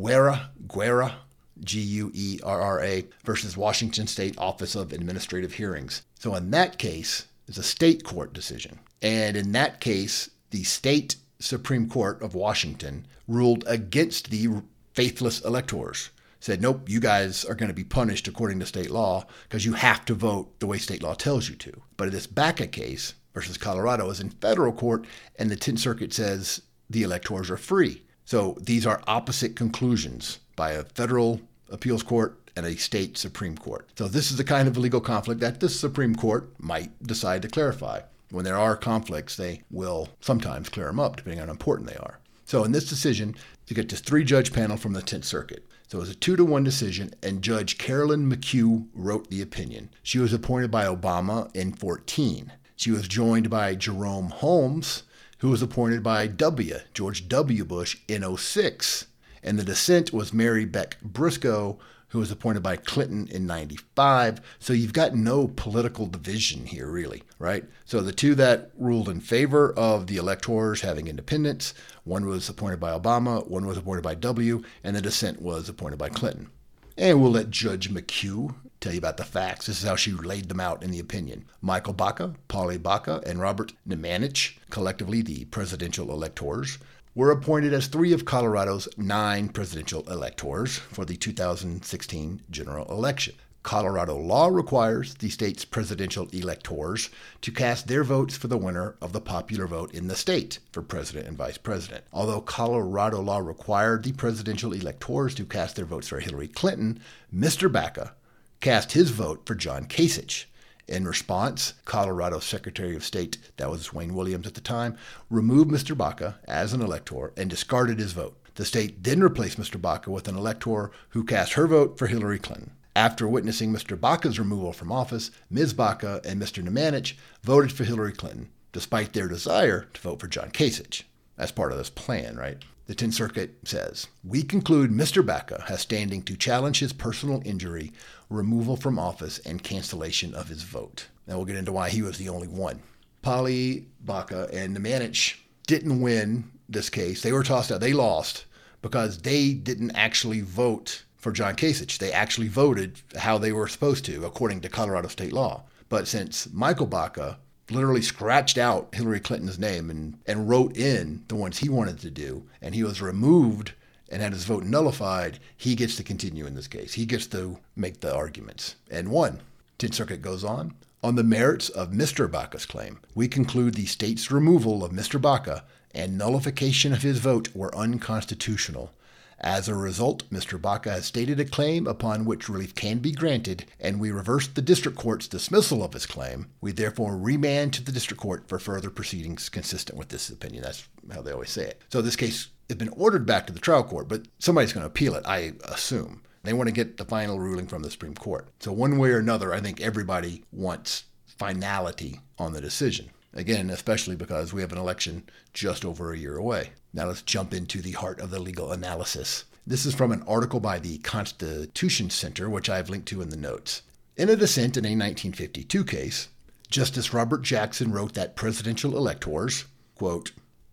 Guerra, 0.02 0.52
Guerra, 0.68 1.16
G 1.64 1.80
U 1.80 2.12
E 2.14 2.40
R 2.44 2.62
R 2.62 2.84
A, 2.84 3.06
versus 3.24 3.58
Washington 3.58 4.08
State 4.08 4.38
Office 4.38 4.76
of 4.76 4.94
Administrative 4.94 5.54
Hearings. 5.54 6.04
So 6.20 6.36
in 6.36 6.52
that 6.52 6.78
case, 6.78 7.28
it's 7.48 7.58
a 7.58 7.64
state 7.64 8.04
court 8.04 8.34
decision. 8.34 8.80
And 9.02 9.38
in 9.38 9.52
that 9.54 9.80
case, 9.80 10.30
the 10.52 10.64
state 10.64 11.16
Supreme 11.40 11.90
Court 11.90 12.22
of 12.22 12.36
Washington 12.36 13.06
ruled 13.28 13.64
against 13.68 14.30
the 14.30 14.48
faithless 14.94 15.42
electors. 15.42 16.10
Said, 16.40 16.62
nope, 16.62 16.88
you 16.88 17.00
guys 17.00 17.44
are 17.46 17.56
going 17.56 17.70
to 17.70 17.74
be 17.74 17.84
punished 17.84 18.28
according 18.28 18.60
to 18.60 18.66
state 18.66 18.92
law 18.92 19.26
because 19.44 19.66
you 19.66 19.74
have 19.74 20.06
to 20.06 20.14
vote 20.14 20.60
the 20.60 20.68
way 20.68 20.78
state 20.78 21.04
law 21.04 21.14
tells 21.14 21.50
you 21.50 21.56
to. 21.56 21.82
But 21.98 22.12
this 22.12 22.28
BACA 22.28 22.72
case 22.72 23.16
versus 23.34 23.58
Colorado 23.58 24.10
is 24.10 24.20
in 24.20 24.30
federal 24.30 24.72
court, 24.72 25.06
and 25.38 25.50
the 25.50 25.58
10th 25.58 25.80
Circuit 25.80 26.14
says 26.14 26.62
the 26.90 27.04
electors 27.04 27.50
are 27.50 27.58
free. 27.58 28.04
So 28.26 28.58
these 28.62 28.86
are 28.86 29.02
opposite 29.08 29.56
conclusions 29.56 30.40
by 30.56 30.72
a 30.72 30.84
federal 30.84 31.42
appeals 31.70 32.04
court 32.04 32.38
and 32.56 32.66
a 32.66 32.76
state 32.76 33.18
Supreme 33.18 33.58
Court. 33.58 33.88
So 33.98 34.08
this 34.08 34.32
is 34.32 34.38
the 34.38 34.44
kind 34.44 34.68
of 34.68 34.78
legal 34.78 35.00
conflict 35.00 35.42
that 35.42 35.60
the 35.60 35.70
Supreme 35.70 36.16
Court 36.16 36.50
might 36.60 36.92
decide 37.04 37.44
to 37.44 37.48
clarify. 37.48 38.02
When 38.32 38.44
there 38.44 38.58
are 38.58 38.76
conflicts, 38.76 39.38
they 39.38 39.62
will 39.72 40.10
sometimes 40.20 40.70
clear 40.70 40.88
them 40.88 41.00
up, 41.00 41.18
depending 41.18 41.40
on 41.40 41.48
how 41.48 41.54
important 41.54 41.90
they 41.90 41.96
are. 41.96 42.20
So 42.48 42.64
in 42.64 42.72
this 42.72 42.88
decision, 42.88 43.36
you 43.68 43.76
get 43.76 43.90
this 43.90 44.00
three 44.00 44.24
judge 44.24 44.54
panel 44.54 44.78
from 44.78 44.94
the 44.94 45.02
10th 45.02 45.26
Circuit. 45.26 45.68
So 45.90 45.98
it 45.98 46.02
was 46.02 46.10
a 46.10 46.16
two 46.16 46.38
to 46.38 46.46
one 46.46 46.64
decision, 46.64 47.14
and 47.22 47.42
Judge 47.42 47.78
Carolyn 47.78 48.32
McHugh 48.32 48.88
wrote 48.96 49.30
the 49.30 49.42
opinion. 49.42 49.90
She 50.02 50.18
was 50.18 50.32
appointed 50.32 50.72
by 50.72 50.86
Obama 50.86 51.54
in 51.54 51.74
14. 51.74 52.54
She 52.78 52.90
was 52.90 53.10
joined 53.10 53.50
by 53.50 53.76
Jerome 53.76 54.30
Holmes, 54.30 55.04
who 55.40 55.50
was 55.50 55.62
appointed 55.62 56.04
by 56.04 56.28
W. 56.28 56.78
George 56.94 57.28
W. 57.28 57.66
Bush 57.66 57.98
in 58.08 58.38
06. 58.38 59.08
And 59.44 59.60
the 59.60 59.66
dissent 59.66 60.14
was 60.14 60.34
Mary 60.34 60.64
Beck 60.64 61.02
Briscoe, 61.02 61.78
who 62.10 62.20
was 62.20 62.32
appointed 62.32 62.64
by 62.64 62.76
Clinton 62.76 63.28
in 63.30 63.46
95. 63.46 64.40
So 64.60 64.74
you've 64.74 64.94
got 64.94 65.16
no 65.16 65.48
political 65.48 66.06
division 66.06 66.66
here, 66.66 66.88
really, 66.88 67.24
right? 67.38 67.66
So 67.86 68.02
the 68.02 68.14
two 68.14 68.36
that 68.36 68.72
ruled 68.78 69.10
in 69.10 69.20
favor 69.20 69.74
of 69.74 70.08
the 70.08 70.18
electors 70.18 70.82
having 70.82 71.08
independence, 71.08 71.74
one 72.04 72.26
was 72.26 72.48
appointed 72.48 72.80
by 72.80 72.98
Obama, 72.98 73.46
one 73.48 73.66
was 73.66 73.78
appointed 73.78 74.04
by 74.04 74.16
W, 74.16 74.64
and 74.84 74.96
the 74.96 75.02
dissent 75.02 75.42
was 75.42 75.68
appointed 75.68 76.00
by 76.00 76.10
Clinton. 76.10 76.50
And 76.98 77.22
we'll 77.22 77.32
let 77.32 77.52
Judge 77.52 77.92
McHugh 77.92 78.56
tell 78.80 78.94
you 78.94 78.98
about 78.98 79.18
the 79.18 79.24
facts. 79.24 79.66
This 79.66 79.82
is 79.82 79.88
how 79.88 79.96
she 79.96 80.12
laid 80.12 80.50
them 80.50 80.60
out 80.60 80.84
in 80.84 80.92
the 80.92 81.00
opinion. 81.00 81.46
Michael 81.62 81.94
Baca, 81.94 82.34
Polly 82.48 82.78
Baca, 82.78 83.22
and 83.26 83.40
Robert 83.40 83.74
Nemanich, 83.88 84.58
collectively 84.70 85.22
the 85.22 85.46
presidential 85.46 86.12
electors, 86.12 86.78
were 87.18 87.32
appointed 87.32 87.74
as 87.74 87.88
three 87.88 88.14
of 88.14 88.26
Colorado's 88.26 88.88
nine 88.96 89.50
presidential 89.50 90.08
electors 90.08 90.78
for 90.78 91.04
the 91.04 91.16
2016 91.16 92.44
general 92.52 92.86
election. 92.92 93.34
Colorado 93.64 94.16
law 94.16 94.46
requires 94.46 95.16
the 95.16 95.28
state's 95.32 95.66
presidential 95.66 96.28
electors 96.32 97.10
to 97.42 97.52
cast 97.52 97.88
their 97.88 98.04
votes 98.04 98.38
for 98.38 98.48
the 98.48 98.58
winner 98.58 98.98
of 99.02 99.14
the 99.14 99.20
popular 99.20 99.66
vote 99.66 99.92
in 99.96 100.08
the 100.08 100.16
state 100.16 100.60
for 100.72 100.84
president 100.84 101.26
and 101.26 101.36
vice 101.36 101.58
president. 101.58 102.04
Although 102.14 102.40
Colorado 102.40 103.20
law 103.20 103.40
required 103.40 104.04
the 104.04 104.12
presidential 104.12 104.72
electors 104.72 105.34
to 105.34 105.44
cast 105.44 105.76
their 105.76 105.86
votes 105.86 106.10
for 106.10 106.20
Hillary 106.20 106.48
Clinton, 106.48 107.00
Mr. 107.36 107.70
Baca 107.70 108.14
cast 108.62 108.92
his 108.92 109.10
vote 109.10 109.42
for 109.48 109.56
John 109.56 109.86
Kasich. 109.86 110.46
In 110.88 111.06
response, 111.06 111.74
Colorado 111.84 112.40
Secretary 112.40 112.96
of 112.96 113.04
State, 113.04 113.38
that 113.58 113.70
was 113.70 113.94
Wayne 113.94 114.14
Williams 114.14 114.48
at 114.48 114.54
the 114.54 114.62
time, 114.62 114.96
removed 115.30 115.70
Mr. 115.70 115.98
Baca 115.98 116.40
as 116.48 116.72
an 116.72 116.82
elector 116.82 117.34
and 117.36 117.50
discarded 117.50 118.00
his 118.00 118.14
vote. 118.14 118.38
The 118.56 118.64
state 118.64 119.04
then 119.04 119.22
replaced 119.22 119.60
Mr. 119.60 119.80
Baca 119.80 120.10
with 120.10 120.28
an 120.28 120.38
elector 120.38 120.92
who 121.10 121.26
cast 121.26 121.54
her 121.54 121.68
vote 121.68 121.98
for 121.98 122.08
Hillary 122.08 122.40
Clinton. 122.40 122.72
After 122.96 123.28
witnessing 123.28 123.72
Mr. 123.72 124.00
Baca's 124.00 124.40
removal 124.40 124.74
from 124.74 124.92
office, 124.92 125.30
Ms. 125.50 125.74
Baca 125.74 126.22
and 126.26 126.42
Mr. 126.42 126.64
Nemanich 126.64 127.14
voted 127.44 127.72
for 127.72 127.84
Hillary 127.84 128.14
Clinton, 128.14 128.50
despite 128.72 129.14
their 129.14 129.28
desire 129.28 129.88
to 129.94 130.02
vote 130.02 130.22
for 130.22 130.28
John 130.28 130.52
Kasich. 130.52 131.04
That's 131.36 131.52
part 131.52 131.72
of 131.72 131.78
this 131.78 131.90
plan, 131.90 132.38
right? 132.38 132.64
The 132.88 132.96
10th 132.96 133.16
Circuit 133.16 133.56
says, 133.66 134.08
We 134.24 134.44
conclude 134.44 134.92
Mr. 134.92 135.24
Baca 135.24 135.66
has 135.68 135.82
standing 135.82 136.24
to 136.24 136.38
challenge 136.38 136.80
his 136.80 136.94
personal 136.94 137.42
injury, 137.44 137.92
removal 138.30 138.78
from 138.78 138.98
office, 138.98 139.40
and 139.40 139.62
cancellation 139.62 140.34
of 140.34 140.48
his 140.48 140.64
vote. 140.64 141.08
Now 141.28 141.36
we'll 141.36 141.46
get 141.46 141.58
into 141.58 141.74
why 141.74 141.90
he 141.90 142.02
was 142.02 142.18
the 142.18 142.30
only 142.30 142.48
one. 142.48 142.82
Polly 143.22 143.88
Baca 144.00 144.48
and 144.54 144.76
Nemanich 144.76 145.36
didn't 145.68 146.00
win 146.00 146.50
this 146.70 146.90
case. 146.90 147.22
They 147.22 147.34
were 147.34 147.44
tossed 147.44 147.74
out. 147.74 147.82
They 147.82 147.92
lost 147.92 148.46
because 148.82 149.18
they 149.18 149.54
didn't 149.54 149.92
actually 149.92 150.40
vote 150.40 151.04
for 151.18 151.34
John 151.34 151.58
Kasich. 151.58 151.98
They 151.98 152.14
actually 152.14 152.48
voted 152.48 153.02
how 153.18 153.38
they 153.38 153.52
were 153.52 153.68
supposed 153.68 154.06
to, 154.06 154.26
according 154.26 154.62
to 154.62 154.70
Colorado 154.70 155.10
state 155.10 155.34
law. 155.34 155.64
But 155.90 156.08
since 156.08 156.48
Michael 156.54 156.88
Baca 156.88 157.38
literally 157.70 158.02
scratched 158.02 158.58
out 158.58 158.94
Hillary 158.94 159.20
Clinton's 159.20 159.60
name 159.60 159.90
and, 159.90 160.18
and 160.26 160.50
wrote 160.50 160.78
in 160.78 161.24
the 161.28 161.36
ones 161.36 161.60
he 161.60 161.70
wanted 161.70 162.00
to 162.00 162.10
do, 162.10 162.44
and 162.62 162.74
he 162.74 162.84
was 162.84 163.02
removed 163.02 163.74
and 164.10 164.22
had 164.22 164.34
his 164.34 164.46
vote 164.46 164.64
nullified, 164.64 165.40
he 165.56 165.76
gets 165.76 165.96
to 165.98 166.04
continue 166.04 166.46
in 166.46 166.56
this 166.56 166.68
case. 166.68 166.94
He 166.94 167.06
gets 167.06 167.28
to 167.28 167.60
make 167.76 168.00
the 168.00 168.14
arguments 168.16 168.76
and 168.90 169.10
won. 169.10 169.42
10th 169.80 169.96
Circuit 169.96 170.22
goes 170.22 170.44
on. 170.44 170.74
On 171.04 171.16
the 171.16 171.24
merits 171.24 171.70
of 171.70 171.92
Mr. 171.92 172.30
Baca's 172.30 172.66
claim, 172.66 173.00
we 173.14 173.28
conclude 173.28 173.76
the 173.76 173.86
state's 173.86 174.32
removal 174.32 174.84
of 174.84 174.92
Mr. 174.92 175.22
Baca 175.22 175.64
and 175.94 176.18
nullification 176.18 176.94
of 176.94 177.02
his 177.02 177.20
vote 177.20 177.50
were 177.56 177.76
unconstitutional. 177.76 178.92
As 179.40 179.70
a 179.70 179.76
result, 179.76 180.28
Mr. 180.32 180.60
Baca 180.60 180.92
has 180.92 181.06
stated 181.06 181.40
a 181.40 181.46
claim 181.46 181.86
upon 181.86 182.26
which 182.26 182.50
relief 182.50 182.74
can 182.74 182.98
be 183.00 183.12
granted, 183.12 183.66
and 183.80 184.00
we 184.00 184.10
reversed 184.10 184.56
the 184.56 184.62
district 184.62 184.98
court's 184.98 185.28
dismissal 185.28 185.84
of 185.84 185.94
his 185.94 186.08
claim. 186.08 186.48
We 186.60 186.72
therefore 186.72 187.16
remand 187.16 187.74
to 187.74 187.84
the 187.84 187.92
district 187.92 188.22
court 188.22 188.50
for 188.50 188.58
further 188.58 188.90
proceedings 188.90 189.50
consistent 189.50 189.98
with 189.98 190.10
this 190.10 190.30
opinion. 190.30 190.64
That's 190.64 190.88
how 191.14 191.22
they 191.22 191.32
always 191.32 191.52
say 191.52 191.66
it. 191.66 191.84
So 191.90 192.02
this 192.02 192.16
case 192.16 192.48
has 192.68 192.78
been 192.78 192.90
ordered 192.90 193.26
back 193.28 193.46
to 193.48 193.54
the 193.54 193.60
trial 193.60 193.84
court, 193.84 194.08
but 194.08 194.28
somebody's 194.40 194.74
going 194.74 194.84
to 194.84 194.88
appeal 194.88 195.14
it, 195.14 195.26
I 195.26 195.54
assume. 195.66 196.24
They 196.44 196.54
want 196.54 196.68
to 196.68 196.74
get 196.74 196.98
the 196.98 197.06
final 197.06 197.40
ruling 197.40 197.68
from 197.68 197.84
the 197.84 197.92
Supreme 197.92 198.16
Court. 198.16 198.48
So, 198.60 198.72
one 198.72 198.98
way 198.98 199.10
or 199.10 199.20
another, 199.20 199.54
I 199.54 199.60
think 199.60 199.82
everybody 199.82 200.46
wants 200.52 201.04
finality 201.26 202.22
on 202.40 202.54
the 202.54 202.62
decision. 202.62 203.10
Again, 203.34 203.70
especially 203.70 204.16
because 204.16 204.54
we 204.54 204.62
have 204.62 204.72
an 204.72 204.78
election 204.78 205.24
just 205.54 205.86
over 205.86 206.12
a 206.12 206.18
year 206.18 206.38
away. 206.38 206.72
Now 206.94 207.08
let's 207.08 207.22
jump 207.22 207.54
into 207.54 207.82
the 207.82 207.92
heart 207.92 208.20
of 208.20 208.32
the 208.32 208.40
legal 208.40 208.72
analysis. 208.72 209.46
This 209.66 209.86
is 209.86 209.94
from 209.94 210.12
an 210.12 210.24
article 210.28 210.60
by 210.60 210.80
the 210.80 210.98
Constitution 211.00 212.10
Center, 212.10 212.50
which 212.50 212.70
I've 212.70 212.90
linked 212.90 213.08
to 213.10 213.22
in 213.22 213.30
the 213.30 213.38
notes. 213.38 213.82
In 214.16 214.30
a 214.30 214.36
dissent 214.36 214.78
in 214.78 214.86
a 214.86 214.96
1952 214.96 215.84
case, 215.84 216.30
Justice 216.70 217.14
Robert 217.14 217.44
Jackson 217.44 217.92
wrote 217.92 218.14
that 218.14 218.36
presidential 218.36 218.98
electors, 218.98 219.66
quote, 219.96 220.32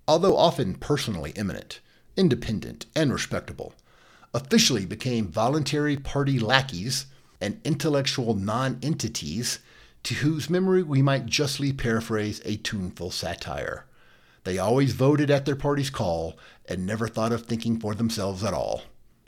although 0.09 0.37
often 0.37 0.75
personally 0.75 1.33
eminent, 1.37 1.81
independent, 2.17 2.87
and 2.95 3.13
respectable, 3.13 3.75
officially 4.33 4.87
became 4.87 5.29
voluntary 5.29 5.97
party 5.97 6.39
lackeys 6.39 7.07
and 7.41 7.61
intellectual 7.65 8.35
non-entities 8.35 9.59
to 10.05 10.15
whose 10.15 10.51
memory 10.51 10.83
we 10.83 11.03
might 11.03 11.27
justly 11.27 11.73
paraphrase 11.73 12.41
a 12.45 12.57
tuneful 12.57 13.11
satire. 13.11 13.87
They 14.45 14.59
always 14.59 14.93
voted 14.93 15.31
at 15.31 15.47
their 15.47 15.57
party's 15.57 15.91
call 15.91 16.39
and 16.69 16.87
never 16.87 17.09
thought 17.09 17.33
of 17.33 17.47
thinking 17.47 17.81
for 17.81 17.95
themselves 17.95 18.45
at 18.45 18.55
all. 18.55 18.83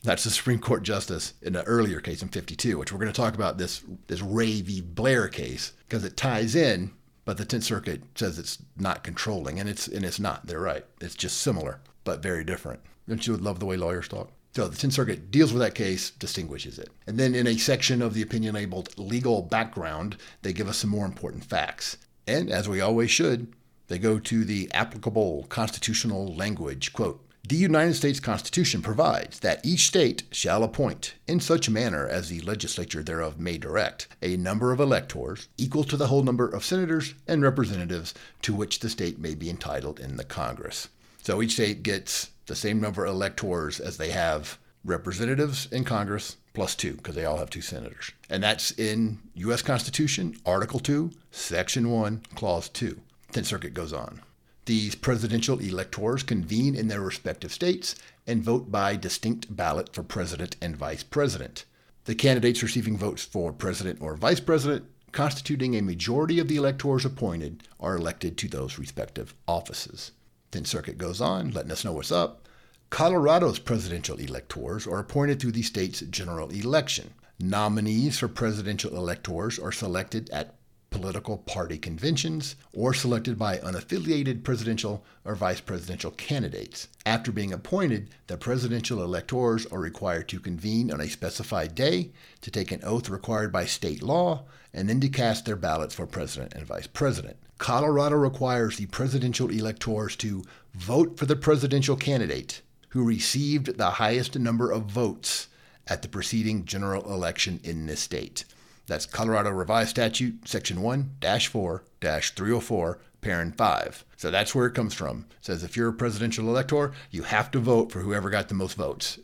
That's 0.05 0.25
the 0.25 0.31
Supreme 0.31 0.61
Court 0.61 0.83
justice 0.83 1.33
in 1.43 1.57
an 1.57 1.65
earlier 1.65 2.01
case 2.01 2.23
in 2.23 2.29
52, 2.29 2.79
which 2.79 2.93
we're 2.93 2.99
going 2.99 3.13
to 3.13 3.17
talk 3.17 3.35
about 3.35 3.59
this, 3.59 3.83
this 4.07 4.21
Ray 4.21 4.61
v. 4.61 4.81
Blair 4.81 5.27
case 5.29 5.73
because 5.89 6.05
it 6.05 6.17
ties 6.17 6.55
in, 6.55 6.93
but 7.25 7.39
the 7.39 7.47
10th 7.47 7.65
Circuit 7.65 8.03
says 8.15 8.39
it's 8.39 8.63
not 8.77 9.03
controlling, 9.03 9.59
and 9.59 9.69
it's, 9.69 9.89
and 9.89 10.05
it's 10.05 10.21
not. 10.21 10.47
They're 10.47 10.61
right. 10.61 10.85
It's 11.01 11.17
just 11.17 11.39
similar, 11.39 11.81
but 12.05 12.23
very 12.23 12.45
different. 12.45 12.81
Don't 13.09 13.27
you 13.27 13.37
love 13.37 13.59
the 13.59 13.67
way 13.67 13.77
lawyers 13.77 14.09
talk? 14.09 14.31
So 14.57 14.69
the 14.69 14.75
10th 14.75 14.93
Circuit 14.95 15.31
deals 15.31 15.53
with 15.53 15.61
that 15.61 15.75
case, 15.75 16.09
distinguishes 16.09 16.79
it. 16.79 16.89
And 17.07 17.19
then 17.19 17.35
in 17.35 17.47
a 17.47 17.59
section 17.59 18.01
of 18.01 18.15
the 18.15 18.23
opinion 18.23 18.55
labeled 18.55 18.97
legal 18.97 19.43
background, 19.43 20.17
they 20.41 20.55
give 20.55 20.67
us 20.67 20.79
some 20.79 20.89
more 20.89 21.05
important 21.05 21.45
facts. 21.45 21.99
And 22.27 22.51
as 22.51 22.67
we 22.67 22.81
always 22.81 23.11
should, 23.11 23.53
they 23.89 23.99
go 23.99 24.19
to 24.19 24.47
the 24.47 24.71
applicable 24.73 25.45
constitutional 25.51 26.35
language. 26.35 26.95
Quote, 26.95 27.23
the 27.47 27.57
United 27.57 27.97
States 27.97 28.19
Constitution 28.19 28.81
provides 28.81 29.41
that 29.41 29.61
each 29.63 29.89
state 29.89 30.23
shall 30.31 30.65
appoint, 30.65 31.17
in 31.29 31.39
such 31.39 31.69
manner 31.69 32.09
as 32.09 32.31
the 32.31 32.41
legislature 32.41 33.03
thereof 33.03 33.39
may 33.39 33.59
direct, 33.59 34.09
a 34.23 34.39
number 34.39 34.73
of 34.73 34.81
electors 34.81 35.49
equal 35.59 35.85
to 35.85 35.99
the 35.99 36.07
whole 36.07 36.23
number 36.23 36.49
of 36.49 36.65
senators 36.65 37.13
and 37.29 37.43
representatives 37.43 38.15
to 38.41 38.55
which 38.55 38.81
the 38.81 38.89
state 38.89 39.19
may 39.19 39.35
be 39.35 39.51
entitled 39.51 40.01
in 40.01 40.17
the 40.17 40.25
Congress. 40.25 40.89
So 41.23 41.43
each 41.43 41.53
state 41.53 41.83
gets 41.83 42.31
the 42.47 42.57
same 42.57 42.81
number 42.81 43.05
of 43.05 43.15
electors 43.15 43.81
as 43.81 43.97
they 43.97 44.11
have 44.11 44.59
representatives 44.85 45.67
in 45.71 45.85
Congress 45.85 46.37
plus 46.55 46.75
two, 46.75 46.95
because 46.95 47.15
they 47.15 47.25
all 47.25 47.37
have 47.37 47.51
two 47.51 47.61
senators. 47.61 48.13
And 48.31 48.43
that's 48.43 48.71
in 48.73 49.19
U.S. 49.35 49.63
Constitution, 49.63 50.37
Article 50.47 50.81
2, 50.81 51.11
Section 51.31 51.91
1, 51.91 52.23
Clause 52.35 52.69
2. 52.71 52.99
10th 53.33 53.45
Circuit 53.45 53.75
goes 53.75 53.93
on. 53.93 54.23
These 54.65 54.95
presidential 54.95 55.61
electors 55.61 56.23
convene 56.23 56.75
in 56.75 56.89
their 56.89 57.01
respective 57.01 57.53
states 57.53 57.95
and 58.27 58.43
vote 58.43 58.73
by 58.73 58.97
distinct 58.97 59.55
ballot 59.55 59.93
for 59.93 60.03
president 60.03 60.57
and 60.61 60.77
vice 60.77 61.03
president. 61.03 61.65
The 62.07 62.15
candidates 62.15 62.63
receiving 62.63 62.97
votes 62.97 63.25
for 63.25 63.53
president 63.53 64.01
or 64.01 64.17
vice 64.17 64.41
president, 64.41 64.87
constituting 65.13 65.77
a 65.77 65.83
majority 65.83 66.39
of 66.39 66.49
the 66.49 66.57
electors 66.57 67.05
appointed, 67.05 67.63
are 67.79 67.97
elected 67.97 68.37
to 68.39 68.49
those 68.49 68.79
respective 68.79 69.35
offices. 69.47 70.13
10th 70.53 70.67
Circuit 70.67 70.99
goes 70.99 71.21
on, 71.21 71.51
letting 71.51 71.73
us 71.73 71.85
know 71.85 71.93
what's 71.93 72.13
up. 72.13 72.49
Colorado's 72.91 73.59
presidential 73.59 74.19
electors 74.19 74.87
are 74.87 74.99
appointed 74.99 75.41
through 75.41 75.53
the 75.53 75.63
state's 75.63 76.01
general 76.01 76.51
election. 76.51 77.13
Nominees 77.39 78.19
for 78.19 78.29
presidential 78.29 78.97
electors 78.97 79.59
are 79.59 79.73
selected 79.73 80.31
at 80.31 80.55
political 80.91 81.37
party 81.39 81.77
conventions 81.77 82.57
or 82.73 82.95
selected 82.95 83.39
by 83.39 83.59
unaffiliated 83.59 84.45
presidential 84.45 85.05
or 85.25 85.35
vice 85.35 85.61
presidential 85.61 86.13
candidates. 86.13 86.89
After 87.05 87.33
being 87.33 87.53
appointed, 87.53 88.09
the 88.29 88.39
presidential 88.39 89.03
electors 89.03 89.67
are 89.67 89.81
required 89.81 90.29
to 90.29 90.41
convene 90.41 90.91
on 90.91 91.01
a 91.01 91.09
specified 91.09 91.75
day, 91.75 92.13
to 92.41 92.51
take 92.51 92.73
an 92.73 92.81
oath 92.85 93.09
required 93.09 93.53
by 93.53 93.67
state 93.67 94.03
law, 94.03 94.45
and 94.73 94.89
then 94.89 95.01
to 95.01 95.09
cast 95.09 95.45
their 95.45 95.57
ballots 95.57 95.95
for 95.95 96.07
president 96.07 96.55
and 96.55 96.65
vice 96.65 96.87
president. 96.87 97.37
Colorado 97.59 98.17
requires 98.17 98.77
the 98.77 98.87
presidential 98.87 99.51
electors 99.51 100.15
to 100.17 100.45
vote 100.75 101.19
for 101.19 101.25
the 101.25 101.37
presidential 101.37 101.97
candidate 101.97 102.61
who 102.91 103.03
received 103.05 103.79
the 103.79 103.93
highest 103.93 104.39
number 104.39 104.71
of 104.71 104.85
votes 104.85 105.49
at 105.87 106.03
the 106.03 106.09
preceding 106.09 106.65
general 106.65 107.11
election 107.13 107.61
in 107.65 107.87
this 107.87 108.01
state. 108.01 108.45
That's 108.87 109.07
Colorado 109.07 109.51
Revised 109.51 109.91
Statute, 109.91 110.47
Section 110.47 110.83
1 110.83 111.17
4 111.21 111.85
304, 112.01 112.99
Parent 113.21 113.57
5. 113.57 114.05
So 114.17 114.31
that's 114.31 114.55
where 114.55 114.67
it 114.67 114.75
comes 114.75 114.95
from. 114.95 115.27
It 115.39 115.45
says 115.47 115.65
if 115.65 115.77
you're 115.77 115.89
a 115.89 115.95
presidential 115.95 116.49
elector, 116.49 116.93
you 117.11 117.23
have 117.25 117.51
to 117.53 117.59
vote 117.59 117.91
for 117.91 118.01
whoever 118.01 118.31
got 118.31 118.49
the 118.49 118.55
most 118.55 118.75
votes 118.75 119.19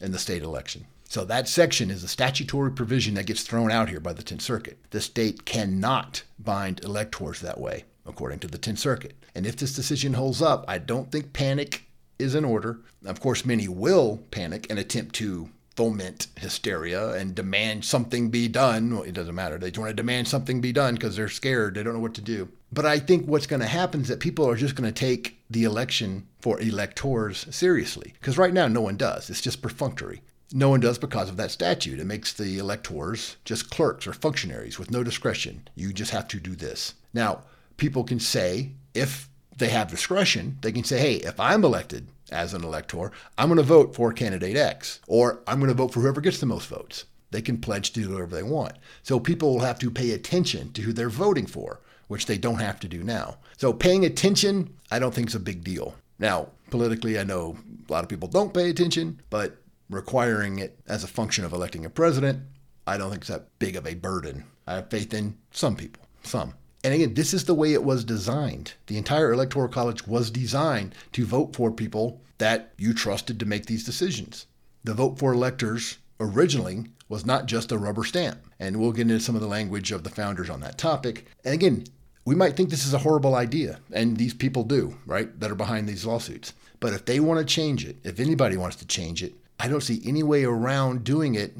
in 0.00 0.10
the 0.10 0.18
state 0.18 0.42
election. 0.42 0.86
So 1.04 1.24
that 1.24 1.48
section 1.48 1.90
is 1.90 2.02
a 2.02 2.08
statutory 2.08 2.72
provision 2.72 3.14
that 3.14 3.26
gets 3.26 3.42
thrown 3.42 3.70
out 3.70 3.88
here 3.88 4.00
by 4.00 4.12
the 4.12 4.22
10th 4.22 4.40
Circuit. 4.40 4.78
The 4.90 5.00
state 5.00 5.44
cannot 5.44 6.22
bind 6.38 6.82
electors 6.82 7.40
that 7.40 7.60
way, 7.60 7.84
according 8.06 8.40
to 8.40 8.48
the 8.48 8.58
10th 8.58 8.78
Circuit. 8.78 9.14
And 9.34 9.46
if 9.46 9.56
this 9.56 9.74
decision 9.74 10.14
holds 10.14 10.42
up, 10.42 10.64
I 10.66 10.78
don't 10.78 11.12
think 11.12 11.32
panic 11.32 11.84
is 12.18 12.34
in 12.34 12.44
order. 12.44 12.80
Of 13.04 13.20
course, 13.20 13.44
many 13.44 13.68
will 13.68 14.22
panic 14.30 14.66
and 14.70 14.78
attempt 14.78 15.14
to 15.16 15.50
foment 15.76 16.28
hysteria 16.36 17.10
and 17.14 17.34
demand 17.34 17.84
something 17.84 18.30
be 18.30 18.48
done. 18.48 18.94
Well, 18.94 19.02
it 19.02 19.14
doesn't 19.14 19.34
matter. 19.34 19.58
They 19.58 19.70
just 19.70 19.78
want 19.78 19.90
to 19.90 19.94
demand 19.94 20.28
something 20.28 20.60
be 20.60 20.72
done 20.72 20.94
because 20.94 21.16
they're 21.16 21.28
scared. 21.28 21.74
They 21.74 21.82
don't 21.82 21.94
know 21.94 22.00
what 22.00 22.14
to 22.14 22.20
do. 22.20 22.48
But 22.72 22.86
I 22.86 22.98
think 22.98 23.26
what's 23.26 23.46
going 23.46 23.60
to 23.60 23.66
happen 23.66 24.02
is 24.02 24.08
that 24.08 24.20
people 24.20 24.48
are 24.48 24.56
just 24.56 24.74
going 24.76 24.92
to 24.92 24.92
take 24.92 25.40
the 25.50 25.64
election 25.64 26.26
for 26.40 26.60
electors 26.60 27.46
seriously. 27.50 28.14
Because 28.14 28.38
right 28.38 28.52
now, 28.52 28.68
no 28.68 28.80
one 28.80 28.96
does. 28.96 29.30
It's 29.30 29.40
just 29.40 29.62
perfunctory. 29.62 30.22
No 30.52 30.68
one 30.68 30.80
does 30.80 30.98
because 30.98 31.28
of 31.28 31.36
that 31.36 31.50
statute. 31.50 31.98
It 31.98 32.06
makes 32.06 32.32
the 32.32 32.58
electors 32.58 33.36
just 33.44 33.70
clerks 33.70 34.06
or 34.06 34.12
functionaries 34.12 34.78
with 34.78 34.90
no 34.90 35.02
discretion. 35.02 35.68
You 35.74 35.92
just 35.92 36.12
have 36.12 36.28
to 36.28 36.38
do 36.38 36.54
this. 36.54 36.94
Now, 37.12 37.42
people 37.76 38.04
can 38.04 38.20
say, 38.20 38.72
if 38.92 39.28
they 39.56 39.68
have 39.68 39.90
discretion, 39.90 40.58
they 40.60 40.72
can 40.72 40.84
say, 40.84 40.98
hey, 40.98 41.14
if 41.16 41.38
I'm 41.40 41.64
elected 41.64 42.08
as 42.30 42.54
an 42.54 42.64
elector, 42.64 43.10
I'm 43.38 43.48
going 43.48 43.56
to 43.56 43.62
vote 43.62 43.94
for 43.94 44.12
candidate 44.12 44.56
X, 44.56 45.00
or 45.06 45.40
I'm 45.46 45.58
going 45.58 45.68
to 45.68 45.74
vote 45.74 45.92
for 45.92 46.00
whoever 46.00 46.20
gets 46.20 46.38
the 46.38 46.46
most 46.46 46.68
votes. 46.68 47.04
They 47.30 47.42
can 47.42 47.58
pledge 47.58 47.92
to 47.92 48.02
do 48.02 48.10
whatever 48.10 48.34
they 48.34 48.42
want. 48.42 48.74
So 49.02 49.18
people 49.18 49.52
will 49.52 49.64
have 49.64 49.78
to 49.80 49.90
pay 49.90 50.12
attention 50.12 50.72
to 50.72 50.82
who 50.82 50.92
they're 50.92 51.08
voting 51.08 51.46
for, 51.46 51.80
which 52.06 52.26
they 52.26 52.38
don't 52.38 52.60
have 52.60 52.78
to 52.80 52.88
do 52.88 53.02
now. 53.02 53.38
So 53.56 53.72
paying 53.72 54.04
attention, 54.04 54.74
I 54.90 54.98
don't 55.00 55.12
think 55.12 55.28
is 55.28 55.34
a 55.34 55.40
big 55.40 55.64
deal. 55.64 55.96
Now, 56.18 56.48
politically, 56.70 57.18
I 57.18 57.24
know 57.24 57.56
a 57.88 57.92
lot 57.92 58.04
of 58.04 58.08
people 58.08 58.28
don't 58.28 58.54
pay 58.54 58.70
attention, 58.70 59.20
but 59.30 59.56
requiring 59.90 60.58
it 60.58 60.78
as 60.86 61.04
a 61.04 61.08
function 61.08 61.44
of 61.44 61.52
electing 61.52 61.84
a 61.84 61.90
president, 61.90 62.42
I 62.86 62.98
don't 62.98 63.10
think 63.10 63.22
it's 63.22 63.30
that 63.30 63.58
big 63.58 63.76
of 63.76 63.86
a 63.86 63.94
burden. 63.94 64.44
I 64.66 64.76
have 64.76 64.90
faith 64.90 65.12
in 65.14 65.36
some 65.50 65.76
people, 65.76 66.06
some. 66.22 66.54
And 66.82 66.92
again, 66.92 67.14
this 67.14 67.32
is 67.32 67.44
the 67.44 67.54
way 67.54 67.72
it 67.72 67.84
was 67.84 68.04
designed. 68.04 68.74
The 68.86 68.98
entire 68.98 69.32
Electoral 69.32 69.68
College 69.68 70.06
was 70.06 70.30
designed 70.30 70.94
to 71.12 71.24
vote 71.24 71.56
for 71.56 71.70
people 71.70 72.20
that 72.38 72.72
you 72.76 72.92
trusted 72.92 73.40
to 73.40 73.46
make 73.46 73.66
these 73.66 73.84
decisions. 73.84 74.46
The 74.84 74.92
vote 74.92 75.18
for 75.18 75.32
electors 75.32 75.98
originally 76.20 76.86
was 77.08 77.24
not 77.24 77.46
just 77.46 77.72
a 77.72 77.78
rubber 77.78 78.04
stamp. 78.04 78.38
And 78.58 78.78
we'll 78.78 78.92
get 78.92 79.02
into 79.02 79.20
some 79.20 79.34
of 79.34 79.40
the 79.40 79.46
language 79.48 79.92
of 79.92 80.04
the 80.04 80.10
founders 80.10 80.50
on 80.50 80.60
that 80.60 80.78
topic. 80.78 81.26
And 81.44 81.54
again, 81.54 81.84
we 82.24 82.34
might 82.34 82.56
think 82.56 82.70
this 82.70 82.86
is 82.86 82.94
a 82.94 82.98
horrible 82.98 83.34
idea, 83.34 83.80
and 83.92 84.16
these 84.16 84.32
people 84.32 84.64
do, 84.64 84.96
right, 85.04 85.38
that 85.40 85.50
are 85.50 85.56
behind 85.56 85.86
these 85.86 86.06
lawsuits. 86.06 86.54
But 86.80 86.94
if 86.94 87.04
they 87.04 87.20
want 87.20 87.40
to 87.40 87.54
change 87.54 87.84
it, 87.84 87.96
if 88.02 88.18
anybody 88.18 88.56
wants 88.56 88.76
to 88.76 88.86
change 88.86 89.22
it, 89.22 89.34
I 89.64 89.68
don't 89.68 89.80
see 89.80 90.02
any 90.04 90.22
way 90.22 90.44
around 90.44 91.04
doing 91.04 91.36
it 91.36 91.56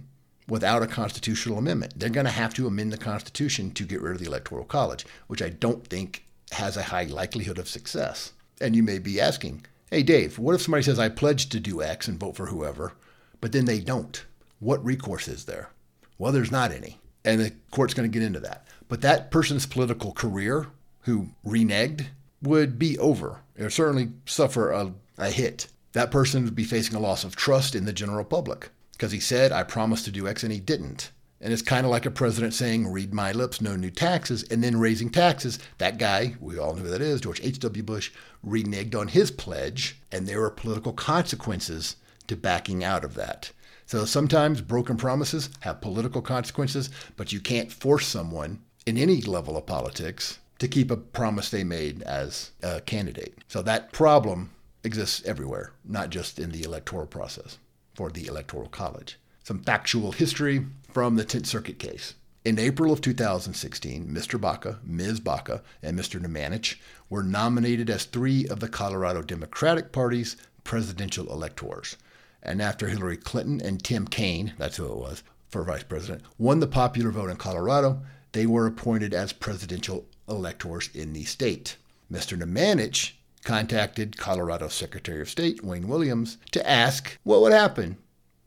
without 0.46 0.82
a 0.82 0.86
constitutional 0.86 1.56
amendment. 1.56 1.94
They're 1.96 2.10
going 2.10 2.26
to 2.26 2.30
have 2.32 2.52
to 2.52 2.66
amend 2.66 2.92
the 2.92 2.98
Constitution 2.98 3.70
to 3.70 3.86
get 3.86 4.02
rid 4.02 4.12
of 4.12 4.18
the 4.18 4.26
Electoral 4.26 4.66
College, 4.66 5.06
which 5.26 5.40
I 5.40 5.48
don't 5.48 5.86
think 5.86 6.26
has 6.52 6.76
a 6.76 6.82
high 6.82 7.04
likelihood 7.04 7.58
of 7.58 7.66
success. 7.66 8.34
And 8.60 8.76
you 8.76 8.82
may 8.82 8.98
be 8.98 9.22
asking, 9.22 9.64
hey, 9.90 10.02
Dave, 10.02 10.38
what 10.38 10.54
if 10.54 10.60
somebody 10.60 10.82
says, 10.82 10.98
I 10.98 11.08
pledge 11.08 11.48
to 11.48 11.58
do 11.58 11.82
X 11.82 12.06
and 12.06 12.20
vote 12.20 12.36
for 12.36 12.44
whoever, 12.44 12.92
but 13.40 13.52
then 13.52 13.64
they 13.64 13.80
don't? 13.80 14.22
What 14.60 14.84
recourse 14.84 15.26
is 15.26 15.46
there? 15.46 15.70
Well, 16.18 16.30
there's 16.30 16.52
not 16.52 16.72
any. 16.72 16.98
And 17.24 17.40
the 17.40 17.54
court's 17.70 17.94
going 17.94 18.12
to 18.12 18.18
get 18.18 18.26
into 18.26 18.40
that. 18.40 18.66
But 18.86 19.00
that 19.00 19.30
person's 19.30 19.64
political 19.64 20.12
career 20.12 20.66
who 21.04 21.30
reneged 21.42 22.08
would 22.42 22.78
be 22.78 22.98
over, 22.98 23.40
or 23.58 23.70
certainly 23.70 24.10
suffer 24.26 24.72
a, 24.72 24.92
a 25.16 25.30
hit. 25.30 25.68
That 25.94 26.10
person 26.10 26.44
would 26.44 26.56
be 26.56 26.64
facing 26.64 26.96
a 26.96 27.00
loss 27.00 27.24
of 27.24 27.36
trust 27.36 27.74
in 27.74 27.84
the 27.84 27.92
general 27.92 28.24
public 28.24 28.70
because 28.92 29.12
he 29.12 29.20
said, 29.20 29.52
I 29.52 29.62
promised 29.62 30.04
to 30.04 30.10
do 30.10 30.28
X 30.28 30.42
and 30.42 30.52
he 30.52 30.60
didn't. 30.60 31.12
And 31.40 31.52
it's 31.52 31.62
kind 31.62 31.84
of 31.84 31.90
like 31.90 32.04
a 32.04 32.10
president 32.10 32.52
saying, 32.52 32.90
read 32.90 33.14
my 33.14 33.30
lips, 33.30 33.60
no 33.60 33.76
new 33.76 33.90
taxes, 33.90 34.42
and 34.44 34.62
then 34.62 34.78
raising 34.80 35.10
taxes. 35.10 35.58
That 35.78 35.98
guy, 35.98 36.34
we 36.40 36.58
all 36.58 36.74
know 36.74 36.82
who 36.82 36.88
that 36.88 37.00
is, 37.00 37.20
George 37.20 37.40
H.W. 37.42 37.82
Bush, 37.82 38.10
reneged 38.44 38.98
on 38.98 39.08
his 39.08 39.30
pledge, 39.30 40.00
and 40.10 40.26
there 40.26 40.40
were 40.40 40.50
political 40.50 40.92
consequences 40.92 41.96
to 42.26 42.36
backing 42.36 42.82
out 42.82 43.04
of 43.04 43.14
that. 43.14 43.52
So 43.86 44.04
sometimes 44.04 44.62
broken 44.62 44.96
promises 44.96 45.50
have 45.60 45.80
political 45.80 46.22
consequences, 46.22 46.90
but 47.16 47.32
you 47.32 47.40
can't 47.40 47.70
force 47.70 48.06
someone 48.06 48.62
in 48.86 48.96
any 48.96 49.20
level 49.20 49.56
of 49.56 49.66
politics 49.66 50.38
to 50.58 50.66
keep 50.66 50.90
a 50.90 50.96
promise 50.96 51.50
they 51.50 51.62
made 51.64 52.02
as 52.02 52.52
a 52.62 52.80
candidate. 52.80 53.34
So 53.48 53.60
that 53.62 53.92
problem 53.92 54.50
exists 54.84 55.22
everywhere, 55.24 55.72
not 55.84 56.10
just 56.10 56.38
in 56.38 56.50
the 56.50 56.62
electoral 56.62 57.06
process 57.06 57.58
for 57.94 58.10
the 58.10 58.26
Electoral 58.26 58.68
College. 58.68 59.18
Some 59.42 59.62
factual 59.62 60.12
history 60.12 60.66
from 60.92 61.16
the 61.16 61.24
10th 61.24 61.46
Circuit 61.46 61.78
case. 61.78 62.14
In 62.44 62.58
April 62.58 62.92
of 62.92 63.00
2016, 63.00 64.06
Mr. 64.08 64.38
Baca, 64.38 64.78
Ms. 64.84 65.20
Baca, 65.20 65.62
and 65.82 65.98
Mr. 65.98 66.20
Nemanich 66.20 66.76
were 67.08 67.22
nominated 67.22 67.88
as 67.88 68.04
three 68.04 68.46
of 68.48 68.60
the 68.60 68.68
Colorado 68.68 69.22
Democratic 69.22 69.92
Party's 69.92 70.36
presidential 70.62 71.32
electors. 71.32 71.96
And 72.42 72.60
after 72.60 72.88
Hillary 72.88 73.16
Clinton 73.16 73.62
and 73.62 73.82
Tim 73.82 74.06
Kaine, 74.06 74.52
that's 74.58 74.76
who 74.76 74.86
it 74.86 74.96
was, 74.96 75.22
for 75.48 75.64
vice 75.64 75.84
president, 75.84 76.22
won 76.36 76.60
the 76.60 76.66
popular 76.66 77.10
vote 77.10 77.30
in 77.30 77.36
Colorado, 77.36 78.02
they 78.32 78.46
were 78.46 78.66
appointed 78.66 79.14
as 79.14 79.32
presidential 79.32 80.04
electors 80.28 80.90
in 80.92 81.12
the 81.14 81.24
state. 81.24 81.76
Mr. 82.12 82.36
Nemanich 82.36 83.12
contacted 83.44 84.16
Colorado 84.16 84.68
Secretary 84.68 85.20
of 85.20 85.28
State 85.28 85.62
Wayne 85.62 85.86
Williams 85.86 86.38
to 86.50 86.68
ask 86.68 87.18
what 87.24 87.42
would 87.42 87.52
happen. 87.52 87.98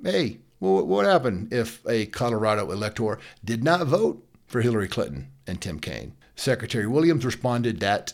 Hey, 0.03 0.39
what 0.59 0.87
would 0.87 1.05
happen 1.05 1.47
if 1.51 1.87
a 1.87 2.07
Colorado 2.07 2.71
elector 2.71 3.19
did 3.45 3.63
not 3.63 3.85
vote 3.85 4.25
for 4.47 4.61
Hillary 4.61 4.87
Clinton 4.87 5.31
and 5.45 5.61
Tim 5.61 5.79
Kaine? 5.79 6.13
Secretary 6.35 6.87
Williams 6.87 7.25
responded 7.25 7.79
that 7.79 8.13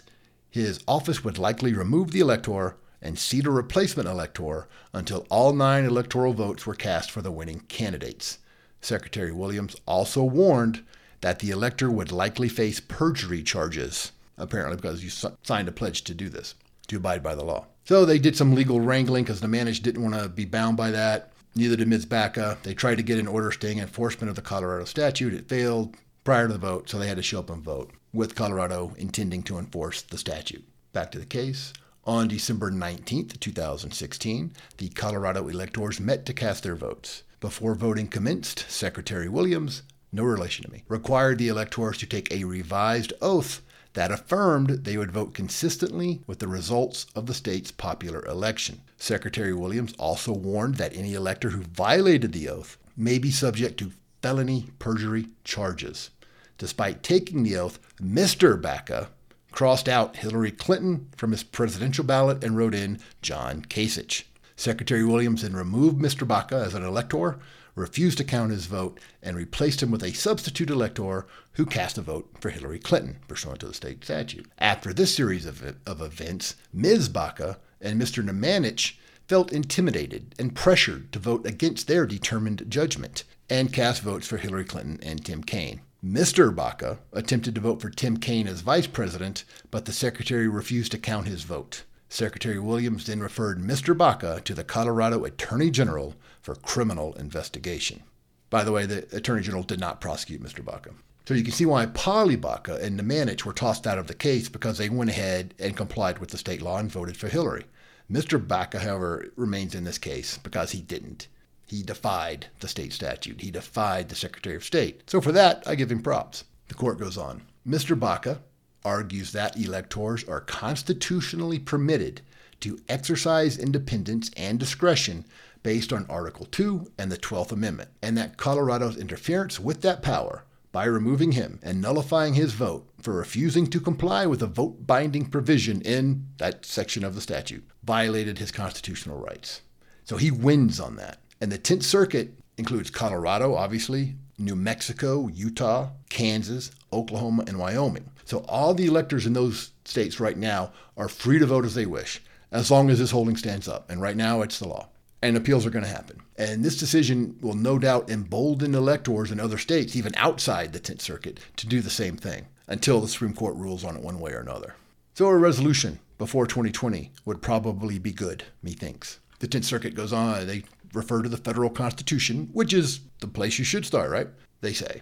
his 0.50 0.82
office 0.88 1.24
would 1.24 1.38
likely 1.38 1.74
remove 1.74 2.12
the 2.12 2.20
elector 2.20 2.76
and 3.02 3.18
seat 3.18 3.46
a 3.46 3.52
replacement 3.52 4.08
elector 4.08 4.68
until 4.94 5.26
all 5.30 5.54
nine 5.54 5.86
electoral 5.86 6.34
votes 6.34 6.66
were 6.66 6.76
cast 6.76 7.12
for 7.12 7.22
the 7.22 7.32
winning 7.32 7.62
candidates. 7.62 8.40
Secretary 8.82 9.32
Williams 9.32 9.76
also 9.86 10.24
warned 10.24 10.84
that 11.22 11.40
the 11.40 11.52
elector 11.52 11.90
would 11.90 12.12
likely 12.12 12.50
face 12.50 12.82
perjury 12.82 13.42
charges, 13.42 14.12
apparently 14.38 14.76
because 14.76 15.04
you 15.04 15.10
signed 15.44 15.70
a 15.70 15.72
pledge 15.72 16.04
to 16.04 16.14
do 16.14 16.28
this 16.28 16.56
to 16.88 16.98
abide 16.98 17.24
by 17.24 17.36
the 17.36 17.44
law. 17.44 17.66
So 17.86 18.06
they 18.06 18.20
did 18.20 18.38
some 18.38 18.56
legal 18.56 18.80
wrangling 18.80 19.24
because 19.24 19.42
the 19.42 19.48
manager 19.48 19.82
didn't 19.82 20.04
want 20.04 20.16
to 20.16 20.30
be 20.30 20.46
bound 20.46 20.78
by 20.78 20.92
that. 20.92 21.32
Neither 21.56 21.76
did 21.76 21.88
Ms. 21.88 22.06
Baca. 22.06 22.58
They 22.64 22.74
tried 22.74 22.96
to 22.96 23.04
get 23.04 23.20
an 23.20 23.28
order 23.28 23.52
staying 23.52 23.80
enforcement 23.80 24.30
of 24.30 24.36
the 24.36 24.42
Colorado 24.42 24.86
statute. 24.86 25.34
It 25.34 25.50
failed 25.50 25.96
prior 26.24 26.48
to 26.48 26.54
the 26.54 26.60
vote, 26.60 26.90
so 26.90 26.98
they 26.98 27.08
had 27.08 27.18
to 27.18 27.24
show 27.24 27.40
up 27.40 27.50
and 27.50 27.62
vote, 27.62 27.92
with 28.14 28.36
Colorado 28.36 28.94
intending 28.98 29.44
to 29.44 29.58
enforce 29.58 30.02
the 30.02 30.18
statute. 30.18 30.64
Back 30.94 31.12
to 31.12 31.20
the 31.20 31.26
case. 31.26 31.74
On 32.06 32.28
December 32.28 32.72
19th, 32.72 33.40
2016, 33.40 34.54
the 34.78 34.90
Colorado 34.90 35.48
electors 35.48 36.00
met 36.00 36.26
to 36.26 36.34
cast 36.34 36.64
their 36.64 36.76
votes. 36.76 37.24
Before 37.40 37.76
voting 37.76 38.08
commenced, 38.08 38.66
Secretary 38.70 39.30
Williams, 39.30 39.84
no 40.12 40.24
relation 40.24 40.66
to 40.66 40.72
me, 40.72 40.84
required 40.88 41.38
the 41.38 41.50
electors 41.50 41.98
to 42.00 42.06
take 42.06 42.32
a 42.32 42.46
revised 42.46 43.14
oath 43.22 43.62
that 43.94 44.12
affirmed 44.12 44.70
they 44.70 44.98
would 44.98 45.12
vote 45.12 45.34
consistently 45.34 46.22
with 46.26 46.40
the 46.40 46.48
results 46.48 47.06
of 47.16 47.26
the 47.26 47.34
state's 47.34 47.72
popular 47.72 48.26
election. 48.26 48.82
Secretary 48.98 49.54
Williams 49.54 49.94
also 50.00 50.34
warned 50.34 50.76
that 50.76 50.96
any 50.96 51.14
elector 51.14 51.52
who 51.52 51.62
violated 51.62 52.32
the 52.32 52.50
oath 52.50 52.78
may 52.98 53.18
be 53.18 53.32
subject 53.32 53.78
to 53.78 53.92
felony 54.22 54.68
perjury 54.80 55.28
charges. 55.44 56.10
Despite 56.58 57.04
taking 57.04 57.44
the 57.44 57.58
oath, 57.58 57.80
Mr. 58.02 58.60
Baca 58.60 59.10
crossed 59.52 59.88
out 59.88 60.18
Hillary 60.18 60.52
Clinton 60.52 61.10
from 61.16 61.32
his 61.32 61.44
presidential 61.44 62.04
ballot 62.04 62.44
and 62.44 62.58
wrote 62.58 62.74
in 62.74 63.00
John 63.22 63.64
Kasich. 63.64 64.24
Secretary 64.56 65.04
Williams 65.04 65.42
then 65.42 65.54
removed 65.54 66.00
Mr. 66.00 66.28
Baca 66.28 66.56
as 66.56 66.74
an 66.74 66.84
elector, 66.84 67.38
refused 67.76 68.18
to 68.18 68.24
count 68.24 68.52
his 68.52 68.66
vote 68.66 69.00
and 69.22 69.36
replaced 69.36 69.82
him 69.82 69.92
with 69.92 70.04
a 70.04 70.14
substitute 70.14 70.70
elector 70.70 71.26
who 71.54 71.66
cast 71.66 71.98
a 71.98 72.02
vote 72.02 72.30
for 72.40 72.50
Hillary 72.50 72.80
Clinton, 72.80 73.18
pursuant 73.28 73.60
to 73.60 73.68
the 73.68 73.74
state 73.74 74.04
statute. 74.04 74.48
After 74.60 74.94
this 74.94 75.16
series 75.16 75.46
of, 75.46 75.76
of 75.86 76.02
events, 76.02 76.56
Ms. 76.72 77.10
Baca 77.10 77.60
and 77.82 78.02
Mr. 78.02 78.24
Nemanich 78.24 78.98
felt 79.28 79.52
intimidated 79.52 80.36
and 80.38 80.56
pressured 80.56 81.12
to 81.12 81.20
vote 81.20 81.46
against 81.46 81.88
their 81.88 82.06
determined 82.06 82.66
judgment 82.70 83.24
and 83.50 83.74
cast 83.74 84.02
votes 84.02 84.28
for 84.28 84.38
Hillary 84.38 84.66
Clinton 84.66 85.00
and 85.02 85.24
Tim 85.24 85.44
Kaine. 85.44 85.82
Mr. 86.04 86.54
Baca 86.54 87.00
attempted 87.14 87.56
to 87.56 87.62
vote 87.62 87.82
for 87.82 87.90
Tim 87.90 88.18
Kaine 88.18 88.48
as 88.48 88.60
vice 88.60 88.88
president, 88.88 89.46
but 89.72 89.86
the 89.86 89.94
secretary 89.94 90.50
refused 90.50 90.92
to 90.92 90.98
count 90.98 91.28
his 91.28 91.44
vote. 91.44 91.84
Secretary 92.14 92.60
Williams 92.60 93.08
then 93.08 93.22
referred 93.22 93.60
Mr. 93.60 93.98
Baca 93.98 94.40
to 94.46 94.54
the 94.54 94.64
Colorado 94.64 95.24
Attorney 95.24 95.72
General 95.72 96.14
for 96.42 96.54
criminal 96.54 97.16
investigation. 97.16 98.04
By 98.52 98.64
the 98.64 98.72
way, 98.72 98.86
the 98.86 99.08
Attorney 99.18 99.42
General 99.42 99.64
did 99.64 99.80
not 99.80 100.00
prosecute 100.00 100.40
Mr. 100.40 100.64
Baca. 100.64 100.92
So 101.26 101.34
you 101.34 101.44
can 101.44 101.54
see 101.54 101.66
why 101.66 101.88
Polly 101.88 102.36
Baca 102.36 102.76
and 102.76 103.00
Nemanich 103.00 103.46
were 103.46 103.52
tossed 103.52 103.88
out 103.88 103.98
of 103.98 104.06
the 104.06 104.14
case 104.14 104.48
because 104.48 104.78
they 104.78 104.90
went 104.90 105.10
ahead 105.10 105.56
and 105.58 105.76
complied 105.76 106.20
with 106.20 106.30
the 106.30 106.38
state 106.38 106.62
law 106.62 106.78
and 106.78 106.92
voted 106.92 107.18
for 107.18 107.30
Hillary. 107.30 107.66
Mr. 108.12 108.48
Baca, 108.48 108.78
however, 108.78 109.32
remains 109.36 109.74
in 109.74 109.84
this 109.84 109.98
case 109.98 110.38
because 110.38 110.70
he 110.70 110.82
didn't. 110.82 111.28
He 111.66 111.82
defied 111.82 112.46
the 112.60 112.68
state 112.68 112.94
statute. 112.94 113.42
He 113.42 113.50
defied 113.50 114.10
the 114.10 114.16
Secretary 114.16 114.56
of 114.56 114.64
State. 114.64 115.02
So 115.10 115.20
for 115.20 115.32
that, 115.32 115.64
I 115.66 115.74
give 115.74 115.92
him 115.92 116.04
props. 116.04 116.44
The 116.68 116.76
court 116.76 117.00
goes 117.00 117.18
on. 117.18 117.42
Mr. 117.68 118.00
Baca 118.00 118.44
argues 118.86 119.32
that 119.32 119.58
electors 119.58 120.24
are 120.26 120.42
constitutionally 120.42 121.60
permitted 121.60 122.22
to 122.60 122.80
exercise 122.88 123.58
independence 123.58 124.32
and 124.38 124.60
discretion 124.60 125.26
based 125.64 125.94
on 125.94 126.06
Article 126.10 126.46
2 126.46 126.92
and 126.98 127.12
the 127.12 127.18
12th 127.18 127.52
Amendment, 127.52 127.90
and 128.02 128.18
that 128.18 128.38
Colorado's 128.38 128.98
interference 128.98 129.60
with 129.60 129.82
that 129.82 130.02
power 130.02 130.44
by 130.74 130.86
removing 130.86 131.34
him 131.34 131.60
and 131.62 131.80
nullifying 131.80 132.34
his 132.34 132.54
vote 132.54 132.90
for 133.00 133.14
refusing 133.14 133.68
to 133.68 133.80
comply 133.80 134.26
with 134.26 134.42
a 134.42 134.48
vote 134.48 134.86
binding 134.88 135.26
provision 135.26 135.82
in 135.82 136.28
that 136.38 136.66
section 136.66 137.04
of 137.04 137.16
the 137.16 137.22
statute 137.22 137.64
violated 137.84 138.40
his 138.40 138.52
constitutional 138.52 139.20
rights. 139.20 139.62
So 140.04 140.18
he 140.18 140.32
wins 140.32 140.80
on 140.80 140.96
that. 140.98 141.20
And 141.40 141.52
the 141.52 141.60
10th 141.60 141.84
Circuit 141.84 142.34
includes 142.58 142.90
Colorado, 142.90 143.56
obviously, 143.56 144.16
New 144.38 144.56
Mexico, 144.56 145.28
Utah, 145.28 145.90
Kansas, 146.10 146.72
Oklahoma, 146.92 147.44
and 147.48 147.60
Wyoming. 147.60 148.10
So 148.26 148.40
all 148.48 148.74
the 148.74 148.86
electors 148.86 149.26
in 149.26 149.34
those 149.34 149.72
states 149.86 150.20
right 150.20 150.38
now 150.38 150.72
are 150.98 151.10
free 151.10 151.40
to 151.40 151.46
vote 151.46 151.66
as 151.66 151.76
they 151.76 151.86
wish, 151.86 152.22
as 152.52 152.72
long 152.72 152.90
as 152.90 153.00
this 153.00 153.12
holding 153.12 153.36
stands 153.36 153.68
up. 153.68 153.90
And 153.90 154.02
right 154.02 154.16
now, 154.16 154.42
it's 154.42 154.60
the 154.60 154.68
law. 154.68 154.90
And 155.22 155.38
appeals 155.38 155.66
are 155.66 155.70
going 155.70 155.86
to 155.86 155.90
happen. 155.90 156.22
And 156.38 156.64
this 156.64 156.78
decision 156.78 157.38
will 157.42 157.54
no 157.54 157.80
doubt 157.80 158.10
embolden 158.10 158.76
electors 158.76 159.32
in 159.32 159.40
other 159.40 159.58
states, 159.58 159.96
even 159.96 160.14
outside 160.16 160.74
the 160.74 160.80
10th 160.80 161.02
Circuit, 161.02 161.40
to 161.58 161.68
do 161.68 161.82
the 161.82 161.90
same 161.90 162.18
thing 162.18 162.48
until 162.68 163.00
the 163.00 163.08
Supreme 163.08 163.34
Court 163.34 163.56
rules 163.56 163.84
on 163.84 163.96
it 163.96 164.04
one 164.04 164.20
way 164.20 164.32
or 164.32 164.40
another. 164.40 164.76
So 165.14 165.28
a 165.28 165.38
resolution 165.38 166.00
before 166.18 166.48
2020 166.48 167.12
would 167.26 167.42
probably 167.42 168.00
be 168.00 168.12
good, 168.12 168.44
methinks. 168.62 169.20
The 169.40 169.48
10th 169.48 169.66
Circuit 169.66 169.96
goes 169.96 170.12
on, 170.12 170.48
they 170.48 170.64
refer 170.94 171.22
to 171.22 171.30
the 171.30 171.38
federal 171.38 171.70
constitution, 171.70 172.50
which 172.54 172.74
is 172.74 173.02
the 173.20 173.28
place 173.28 173.60
you 173.60 173.66
should 173.66 173.86
start, 173.86 174.10
right? 174.10 174.28
They 174.62 174.74
say 174.74 175.02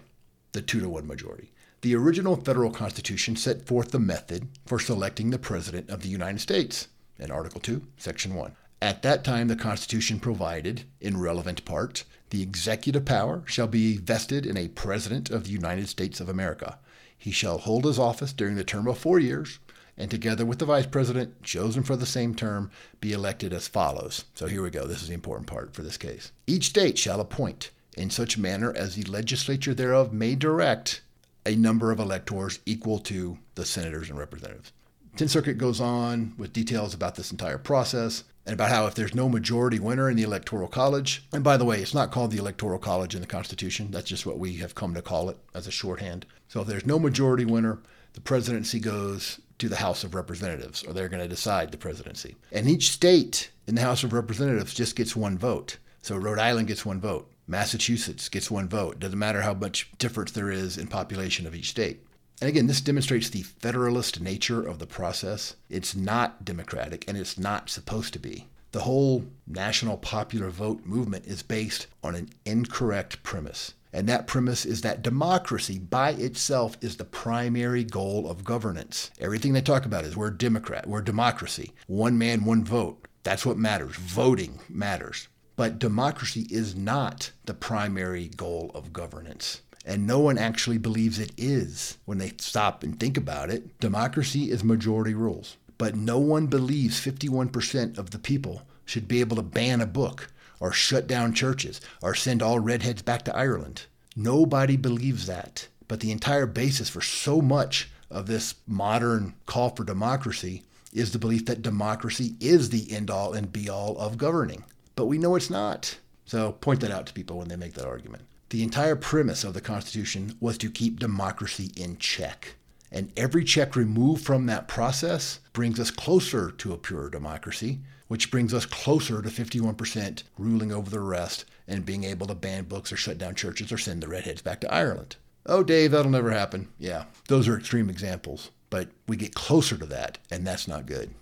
the 0.52 0.62
two 0.62 0.80
to 0.80 0.88
one 0.88 1.06
majority. 1.06 1.50
The 1.82 1.96
original 1.96 2.36
federal 2.36 2.70
constitution 2.70 3.34
set 3.34 3.66
forth 3.66 3.90
the 3.90 3.98
method 3.98 4.46
for 4.66 4.78
selecting 4.78 5.30
the 5.30 5.38
president 5.38 5.90
of 5.90 6.02
the 6.02 6.08
United 6.08 6.38
States 6.38 6.86
in 7.18 7.32
Article 7.32 7.60
2, 7.60 7.82
Section 7.96 8.36
1. 8.36 8.54
At 8.80 9.02
that 9.02 9.24
time, 9.24 9.48
the 9.48 9.56
Constitution 9.56 10.20
provided, 10.20 10.84
in 11.00 11.18
relevant 11.18 11.64
part, 11.64 12.04
the 12.30 12.40
executive 12.40 13.04
power 13.04 13.42
shall 13.46 13.66
be 13.66 13.96
vested 13.96 14.46
in 14.46 14.56
a 14.56 14.68
President 14.68 15.28
of 15.28 15.42
the 15.42 15.50
United 15.50 15.88
States 15.88 16.20
of 16.20 16.28
America. 16.28 16.78
He 17.18 17.32
shall 17.32 17.58
hold 17.58 17.84
his 17.84 17.98
office 17.98 18.32
during 18.32 18.54
the 18.54 18.62
term 18.62 18.86
of 18.86 18.96
four 18.96 19.18
years, 19.18 19.58
and 19.96 20.08
together 20.08 20.46
with 20.46 20.60
the 20.60 20.64
Vice 20.64 20.86
President, 20.86 21.42
chosen 21.42 21.82
for 21.82 21.96
the 21.96 22.06
same 22.06 22.36
term, 22.36 22.70
be 23.00 23.12
elected 23.12 23.52
as 23.52 23.66
follows. 23.66 24.24
So 24.34 24.46
here 24.46 24.62
we 24.62 24.70
go. 24.70 24.86
This 24.86 25.02
is 25.02 25.08
the 25.08 25.14
important 25.14 25.48
part 25.48 25.74
for 25.74 25.82
this 25.82 25.98
case. 25.98 26.30
Each 26.46 26.66
state 26.66 26.96
shall 26.96 27.20
appoint, 27.20 27.70
in 27.96 28.08
such 28.08 28.38
manner 28.38 28.72
as 28.72 28.94
the 28.94 29.02
legislature 29.10 29.74
thereof 29.74 30.12
may 30.12 30.36
direct, 30.36 31.00
a 31.46 31.56
number 31.56 31.90
of 31.90 31.98
electors 31.98 32.60
equal 32.66 32.98
to 33.00 33.38
the 33.54 33.64
senators 33.64 34.08
and 34.08 34.18
representatives. 34.18 34.72
10th 35.16 35.30
Circuit 35.30 35.58
goes 35.58 35.80
on 35.80 36.32
with 36.38 36.52
details 36.52 36.94
about 36.94 37.16
this 37.16 37.30
entire 37.30 37.58
process 37.58 38.24
and 38.46 38.54
about 38.54 38.70
how 38.70 38.86
if 38.86 38.94
there's 38.94 39.14
no 39.14 39.28
majority 39.28 39.78
winner 39.78 40.08
in 40.08 40.16
the 40.16 40.22
Electoral 40.22 40.68
College, 40.68 41.26
and 41.32 41.44
by 41.44 41.56
the 41.56 41.64
way, 41.64 41.80
it's 41.80 41.94
not 41.94 42.10
called 42.10 42.30
the 42.30 42.38
Electoral 42.38 42.78
College 42.78 43.14
in 43.14 43.20
the 43.20 43.26
Constitution, 43.26 43.90
that's 43.90 44.08
just 44.08 44.26
what 44.26 44.38
we 44.38 44.54
have 44.54 44.74
come 44.74 44.94
to 44.94 45.02
call 45.02 45.28
it 45.28 45.36
as 45.54 45.66
a 45.66 45.70
shorthand. 45.70 46.26
So 46.48 46.62
if 46.62 46.66
there's 46.66 46.86
no 46.86 46.98
majority 46.98 47.44
winner, 47.44 47.78
the 48.14 48.20
presidency 48.20 48.80
goes 48.80 49.38
to 49.58 49.68
the 49.68 49.76
House 49.76 50.02
of 50.02 50.14
Representatives, 50.14 50.82
or 50.82 50.92
they're 50.92 51.08
going 51.08 51.22
to 51.22 51.28
decide 51.28 51.70
the 51.70 51.78
presidency. 51.78 52.36
And 52.50 52.68
each 52.68 52.90
state 52.90 53.50
in 53.66 53.74
the 53.74 53.82
House 53.82 54.02
of 54.02 54.12
Representatives 54.12 54.74
just 54.74 54.96
gets 54.96 55.14
one 55.14 55.38
vote. 55.38 55.78
So 56.02 56.16
Rhode 56.16 56.38
Island 56.38 56.68
gets 56.68 56.84
one 56.84 57.00
vote. 57.00 57.31
Massachusetts 57.52 58.30
gets 58.30 58.50
one 58.50 58.66
vote. 58.66 58.98
Doesn't 58.98 59.18
matter 59.18 59.42
how 59.42 59.52
much 59.52 59.92
difference 59.98 60.32
there 60.32 60.50
is 60.50 60.78
in 60.78 60.86
population 60.86 61.46
of 61.46 61.54
each 61.54 61.68
state. 61.68 62.00
And 62.40 62.48
again, 62.48 62.66
this 62.66 62.80
demonstrates 62.80 63.28
the 63.28 63.42
federalist 63.42 64.22
nature 64.22 64.66
of 64.66 64.78
the 64.78 64.86
process. 64.86 65.54
It's 65.68 65.94
not 65.94 66.46
democratic 66.46 67.06
and 67.06 67.18
it's 67.18 67.38
not 67.38 67.68
supposed 67.68 68.14
to 68.14 68.18
be. 68.18 68.48
The 68.72 68.80
whole 68.80 69.26
national 69.46 69.98
popular 69.98 70.48
vote 70.48 70.86
movement 70.86 71.26
is 71.26 71.42
based 71.42 71.88
on 72.02 72.14
an 72.14 72.30
incorrect 72.46 73.22
premise. 73.22 73.74
And 73.92 74.08
that 74.08 74.26
premise 74.26 74.64
is 74.64 74.80
that 74.80 75.02
democracy 75.02 75.78
by 75.78 76.12
itself 76.12 76.78
is 76.80 76.96
the 76.96 77.04
primary 77.04 77.84
goal 77.84 78.30
of 78.30 78.44
governance. 78.44 79.10
Everything 79.20 79.52
they 79.52 79.60
talk 79.60 79.84
about 79.84 80.06
is 80.06 80.16
we're 80.16 80.30
Democrat, 80.30 80.86
we're 80.86 81.02
democracy. 81.02 81.72
One 81.86 82.16
man, 82.16 82.46
one 82.46 82.64
vote. 82.64 83.06
That's 83.24 83.44
what 83.44 83.58
matters. 83.58 83.94
Voting 83.96 84.58
matters. 84.70 85.28
But 85.62 85.78
democracy 85.78 86.48
is 86.50 86.74
not 86.74 87.30
the 87.44 87.54
primary 87.54 88.26
goal 88.26 88.72
of 88.74 88.92
governance. 88.92 89.60
And 89.84 90.08
no 90.08 90.18
one 90.18 90.36
actually 90.36 90.78
believes 90.78 91.20
it 91.20 91.30
is 91.36 91.98
when 92.04 92.18
they 92.18 92.32
stop 92.38 92.82
and 92.82 92.98
think 92.98 93.16
about 93.16 93.48
it. 93.48 93.78
Democracy 93.78 94.50
is 94.50 94.64
majority 94.64 95.14
rules. 95.14 95.58
But 95.78 95.94
no 95.94 96.18
one 96.18 96.48
believes 96.48 97.00
51% 97.00 97.96
of 97.96 98.10
the 98.10 98.18
people 98.18 98.62
should 98.84 99.06
be 99.06 99.20
able 99.20 99.36
to 99.36 99.42
ban 99.42 99.80
a 99.80 99.86
book 99.86 100.32
or 100.58 100.72
shut 100.72 101.06
down 101.06 101.32
churches 101.32 101.80
or 102.02 102.16
send 102.16 102.42
all 102.42 102.58
redheads 102.58 103.02
back 103.02 103.22
to 103.26 103.36
Ireland. 103.36 103.82
Nobody 104.16 104.76
believes 104.76 105.26
that. 105.26 105.68
But 105.86 106.00
the 106.00 106.10
entire 106.10 106.46
basis 106.46 106.88
for 106.88 107.02
so 107.02 107.40
much 107.40 107.88
of 108.10 108.26
this 108.26 108.56
modern 108.66 109.34
call 109.46 109.70
for 109.70 109.84
democracy 109.84 110.64
is 110.92 111.12
the 111.12 111.20
belief 111.20 111.46
that 111.46 111.62
democracy 111.62 112.34
is 112.40 112.70
the 112.70 112.90
end 112.90 113.10
all 113.10 113.32
and 113.32 113.52
be 113.52 113.70
all 113.70 113.96
of 113.98 114.18
governing. 114.18 114.64
But 114.94 115.06
we 115.06 115.18
know 115.18 115.36
it's 115.36 115.50
not. 115.50 115.98
So 116.24 116.52
point 116.52 116.80
that 116.80 116.90
out 116.90 117.06
to 117.06 117.12
people 117.12 117.38
when 117.38 117.48
they 117.48 117.56
make 117.56 117.74
that 117.74 117.86
argument. 117.86 118.24
The 118.50 118.62
entire 118.62 118.96
premise 118.96 119.44
of 119.44 119.54
the 119.54 119.60
Constitution 119.60 120.36
was 120.40 120.58
to 120.58 120.70
keep 120.70 121.00
democracy 121.00 121.70
in 121.76 121.96
check. 121.96 122.56
And 122.90 123.10
every 123.16 123.44
check 123.44 123.74
removed 123.74 124.24
from 124.24 124.46
that 124.46 124.68
process 124.68 125.40
brings 125.54 125.80
us 125.80 125.90
closer 125.90 126.50
to 126.50 126.74
a 126.74 126.78
pure 126.78 127.08
democracy, 127.08 127.80
which 128.08 128.30
brings 128.30 128.52
us 128.52 128.66
closer 128.66 129.22
to 129.22 129.28
51% 129.30 130.22
ruling 130.36 130.70
over 130.70 130.90
the 130.90 131.00
rest 131.00 131.46
and 131.66 131.86
being 131.86 132.04
able 132.04 132.26
to 132.26 132.34
ban 132.34 132.64
books 132.64 132.92
or 132.92 132.96
shut 132.96 133.16
down 133.16 133.34
churches 133.34 133.72
or 133.72 133.78
send 133.78 134.02
the 134.02 134.08
redheads 134.08 134.42
back 134.42 134.60
to 134.60 134.72
Ireland. 134.72 135.16
Oh, 135.46 135.62
Dave, 135.62 135.90
that'll 135.90 136.10
never 136.10 136.30
happen. 136.30 136.68
Yeah, 136.78 137.04
those 137.28 137.48
are 137.48 137.56
extreme 137.56 137.88
examples, 137.88 138.50
but 138.68 138.90
we 139.08 139.16
get 139.16 139.34
closer 139.34 139.78
to 139.78 139.86
that, 139.86 140.18
and 140.30 140.46
that's 140.46 140.68
not 140.68 140.84
good. 140.84 141.14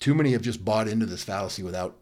Too 0.00 0.14
many 0.14 0.32
have 0.32 0.42
just 0.42 0.64
bought 0.64 0.88
into 0.88 1.06
this 1.06 1.24
fallacy 1.24 1.62
without 1.62 1.96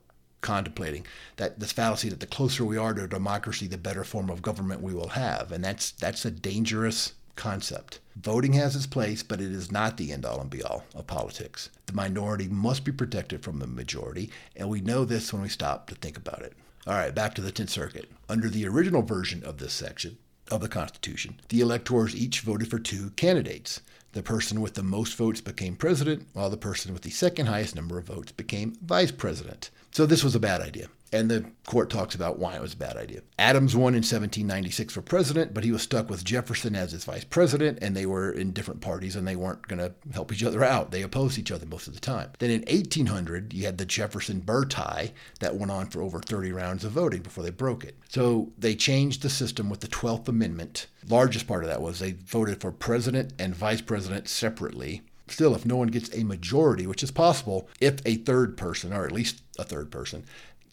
contemplating 0.47 1.05
that 1.37 1.59
this 1.59 1.73
fallacy 1.73 2.09
that 2.09 2.21
the 2.21 2.27
closer 2.27 2.65
we 2.65 2.79
are 2.79 2.95
to 2.95 3.05
a 3.05 3.09
democracy, 3.09 3.67
the 3.67 3.77
better 3.77 4.05
form 4.05 4.31
of 4.31 4.41
government 4.41 4.81
we 4.81 4.95
will 4.95 5.09
have, 5.09 5.51
and 5.51 5.65
that's 5.65 5.91
that's 5.91 6.25
a 6.25 6.31
dangerous 6.31 7.15
concept. 7.35 7.99
Voting 8.15 8.53
has 8.55 8.77
its 8.77 8.87
place, 8.87 9.23
but 9.25 9.41
it 9.41 9.51
is 9.51 9.73
not 9.73 9.97
the 9.97 10.13
end 10.13 10.25
all 10.25 10.41
and 10.41 10.49
be 10.49 10.63
all 10.63 10.85
of 10.95 11.07
politics. 11.09 11.69
The 11.87 11.93
minority 11.93 12.49
must 12.49 12.85
be 12.85 12.93
protected 12.93 13.43
from 13.43 13.59
the 13.59 13.67
majority, 13.67 14.31
and 14.55 14.69
we 14.69 14.81
know 14.81 15.05
this 15.05 15.33
when 15.33 15.43
we 15.43 15.49
stop 15.49 15.89
to 15.89 15.97
think 15.97 16.17
about 16.17 16.43
it. 16.43 16.55
All 16.87 16.95
right, 16.95 17.15
back 17.15 17.35
to 17.35 17.43
the 17.43 17.51
10th 17.51 17.71
Circuit. 17.71 18.09
Under 18.29 18.49
the 18.49 18.67
original 18.69 19.03
version 19.03 19.43
of 19.43 19.59
this 19.59 19.73
section 19.73 20.17
of 20.51 20.61
the 20.61 20.69
Constitution, 20.69 21.41
the 21.49 21.61
electors 21.61 22.15
each 22.15 22.41
voted 22.41 22.71
for 22.71 22.79
two 22.79 23.11
candidates. 23.11 23.81
The 24.13 24.23
person 24.23 24.61
with 24.61 24.75
the 24.75 24.83
most 24.83 25.17
votes 25.17 25.41
became 25.41 25.77
president, 25.77 26.29
while 26.33 26.49
the 26.49 26.57
person 26.57 26.93
with 26.93 27.03
the 27.03 27.11
second 27.11 27.47
highest 27.47 27.75
number 27.75 27.99
of 27.99 28.07
votes 28.07 28.33
became 28.33 28.77
vice 28.81 29.11
president. 29.11 29.71
So 29.97 30.05
this 30.05 30.23
was 30.23 30.35
a 30.35 30.41
bad 30.41 30.61
idea. 30.61 30.89
And 31.11 31.31
the 31.31 31.47
court 31.65 31.89
talks 31.89 32.15
about 32.15 32.39
why 32.39 32.55
it 32.55 32.61
was 32.61 32.75
a 32.75 32.77
bad 32.77 32.99
idea. 32.99 33.23
Adams 33.39 33.75
won 33.75 33.95
in 33.95 34.03
1796 34.03 34.93
for 34.93 35.01
president, 35.01 35.55
but 35.55 35.65
he 35.65 35.73
was 35.73 35.81
stuck 35.81 36.11
with 36.11 36.23
Jefferson 36.23 36.77
as 36.77 36.93
his 36.93 37.07
vice 37.07 37.25
president, 37.25 37.79
and 37.81 37.97
they 37.97 38.05
were 38.05 38.31
in 38.31 38.53
different 38.53 38.83
parties 38.83 39.17
and 39.17 39.27
they 39.27 39.37
weren't 39.37 39.67
going 39.67 39.79
to 39.79 39.95
help 40.13 40.31
each 40.35 40.45
other 40.45 40.63
out. 40.63 40.91
They 40.91 41.01
opposed 41.01 41.39
each 41.39 41.51
other 41.51 41.65
most 41.65 41.89
of 41.89 41.95
the 41.95 42.01
time. 42.01 42.29
Then 42.41 42.51
in 42.51 42.61
1800, 42.69 43.55
you 43.55 43.65
had 43.65 43.79
the 43.79 43.87
Jefferson 43.87 44.41
Burr 44.41 44.67
tie 44.67 45.15
that 45.41 45.57
went 45.57 45.73
on 45.73 45.87
for 45.87 46.03
over 46.03 46.21
30 46.21 46.53
rounds 46.53 46.85
of 46.85 46.93
voting 46.93 47.23
before 47.23 47.43
they 47.43 47.49
broke 47.49 47.83
it. 47.83 47.97
So 48.11 48.53
they 48.59 48.75
changed 48.75 49.23
the 49.23 49.31
system 49.31 49.71
with 49.71 49.81
the 49.81 49.89
12th 49.89 50.29
Amendment. 50.29 50.89
Largest 51.09 51.47
part 51.47 51.65
of 51.65 51.71
that 51.71 51.81
was 51.81 52.01
they 52.01 52.13
voted 52.13 52.61
for 52.61 52.71
president 52.71 53.33
and 53.39 53.57
vice 53.57 53.81
president 53.81 54.29
separately 54.29 55.05
still, 55.29 55.55
if 55.55 55.67
no 55.67 55.77
one 55.77 55.89
gets 55.89 56.15
a 56.15 56.25
majority, 56.25 56.87
which 56.87 57.03
is 57.03 57.11
possible, 57.11 57.69
if 57.81 58.01
a 58.05 58.17
third 58.17 58.57
person, 58.57 58.93
or 58.93 59.05
at 59.05 59.13
least 59.13 59.43
a 59.59 59.65
third 59.65 59.91
person, 59.91 60.25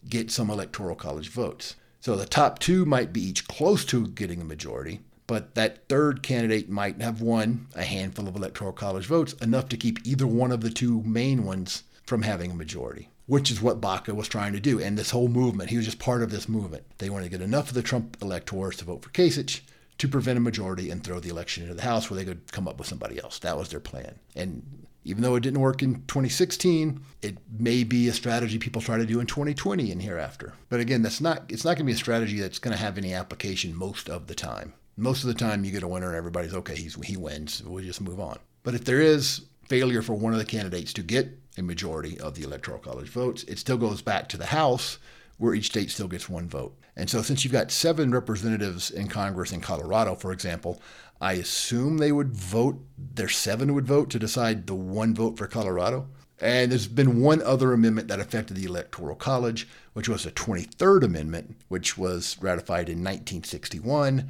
get 0.08 0.30
some 0.30 0.50
electoral 0.50 0.94
college 0.94 1.28
votes. 1.28 1.76
So 2.00 2.16
the 2.16 2.26
top 2.26 2.58
two 2.58 2.84
might 2.84 3.12
be 3.12 3.22
each 3.22 3.48
close 3.48 3.84
to 3.86 4.08
getting 4.08 4.40
a 4.40 4.44
majority, 4.44 5.00
but 5.26 5.54
that 5.54 5.88
third 5.88 6.22
candidate 6.22 6.68
might 6.68 7.00
have 7.00 7.22
won 7.22 7.68
a 7.74 7.82
handful 7.82 8.28
of 8.28 8.36
electoral 8.36 8.72
college 8.72 9.06
votes, 9.06 9.32
enough 9.34 9.68
to 9.70 9.76
keep 9.76 10.06
either 10.06 10.26
one 10.26 10.52
of 10.52 10.60
the 10.60 10.70
two 10.70 11.02
main 11.02 11.44
ones 11.44 11.84
from 12.04 12.22
having 12.22 12.50
a 12.50 12.54
majority, 12.54 13.08
which 13.26 13.50
is 13.50 13.62
what 13.62 13.80
Baca 13.80 14.14
was 14.14 14.28
trying 14.28 14.52
to 14.52 14.60
do. 14.60 14.78
And 14.78 14.98
this 14.98 15.10
whole 15.10 15.28
movement, 15.28 15.70
he 15.70 15.78
was 15.78 15.86
just 15.86 15.98
part 15.98 16.22
of 16.22 16.30
this 16.30 16.48
movement. 16.48 16.84
They 16.98 17.08
wanted 17.08 17.24
to 17.24 17.30
get 17.30 17.40
enough 17.40 17.68
of 17.68 17.74
the 17.74 17.82
Trump 17.82 18.18
electors 18.20 18.76
to 18.76 18.84
vote 18.84 19.02
for 19.02 19.10
Kasich 19.10 19.60
to 19.98 20.08
prevent 20.08 20.38
a 20.38 20.40
majority 20.40 20.90
and 20.90 21.02
throw 21.02 21.20
the 21.20 21.28
election 21.28 21.62
into 21.62 21.74
the 21.74 21.82
House 21.82 22.10
where 22.10 22.16
they 22.16 22.24
could 22.24 22.50
come 22.52 22.66
up 22.66 22.78
with 22.78 22.88
somebody 22.88 23.20
else. 23.22 23.38
That 23.38 23.56
was 23.56 23.68
their 23.68 23.80
plan. 23.80 24.18
And 24.34 24.84
even 25.04 25.22
though 25.22 25.36
it 25.36 25.42
didn't 25.42 25.60
work 25.60 25.82
in 25.82 25.96
2016, 26.06 27.00
it 27.22 27.36
may 27.58 27.84
be 27.84 28.08
a 28.08 28.12
strategy 28.12 28.58
people 28.58 28.80
try 28.80 28.96
to 28.96 29.06
do 29.06 29.20
in 29.20 29.26
2020 29.26 29.92
and 29.92 30.02
hereafter. 30.02 30.54
But 30.70 30.80
again, 30.80 31.02
that's 31.02 31.20
not 31.20 31.44
it's 31.48 31.64
not 31.64 31.76
going 31.76 31.78
to 31.78 31.84
be 31.84 31.92
a 31.92 31.96
strategy 31.96 32.40
that's 32.40 32.58
going 32.58 32.76
to 32.76 32.82
have 32.82 32.98
any 32.98 33.12
application 33.12 33.74
most 33.74 34.08
of 34.08 34.26
the 34.26 34.34
time. 34.34 34.72
Most 34.96 35.22
of 35.22 35.28
the 35.28 35.34
time, 35.34 35.64
you 35.64 35.72
get 35.72 35.82
a 35.82 35.88
winner 35.88 36.08
and 36.08 36.16
everybody's 36.16 36.54
okay. 36.54 36.76
He's, 36.76 36.94
he 37.04 37.16
wins. 37.16 37.62
We'll 37.64 37.84
just 37.84 38.00
move 38.00 38.20
on. 38.20 38.38
But 38.62 38.74
if 38.74 38.84
there 38.84 39.00
is 39.00 39.42
failure 39.68 40.02
for 40.02 40.14
one 40.14 40.32
of 40.32 40.38
the 40.38 40.44
candidates 40.44 40.92
to 40.94 41.02
get 41.02 41.36
a 41.58 41.62
majority 41.62 42.18
of 42.20 42.34
the 42.34 42.44
electoral 42.44 42.78
college 42.78 43.08
votes, 43.08 43.42
it 43.44 43.58
still 43.58 43.76
goes 43.76 44.02
back 44.02 44.28
to 44.28 44.36
the 44.36 44.46
House, 44.46 44.98
where 45.38 45.54
each 45.54 45.66
state 45.66 45.90
still 45.90 46.08
gets 46.08 46.28
one 46.28 46.48
vote. 46.48 46.76
And 46.96 47.10
so, 47.10 47.22
since 47.22 47.44
you've 47.44 47.52
got 47.52 47.70
seven 47.70 48.10
representatives 48.10 48.90
in 48.90 49.08
Congress 49.08 49.52
in 49.52 49.60
Colorado, 49.60 50.14
for 50.14 50.32
example, 50.32 50.80
I 51.20 51.34
assume 51.34 51.98
they 51.98 52.12
would 52.12 52.32
vote, 52.34 52.80
their 52.98 53.28
seven 53.28 53.74
would 53.74 53.86
vote 53.86 54.10
to 54.10 54.18
decide 54.18 54.66
the 54.66 54.74
one 54.74 55.14
vote 55.14 55.38
for 55.38 55.46
Colorado. 55.46 56.08
And 56.40 56.70
there's 56.70 56.88
been 56.88 57.20
one 57.20 57.40
other 57.42 57.72
amendment 57.72 58.08
that 58.08 58.20
affected 58.20 58.56
the 58.56 58.64
Electoral 58.64 59.14
College, 59.14 59.68
which 59.92 60.08
was 60.08 60.24
the 60.24 60.32
23rd 60.32 61.04
Amendment, 61.04 61.56
which 61.68 61.96
was 61.96 62.36
ratified 62.40 62.88
in 62.88 62.98
1961. 62.98 64.28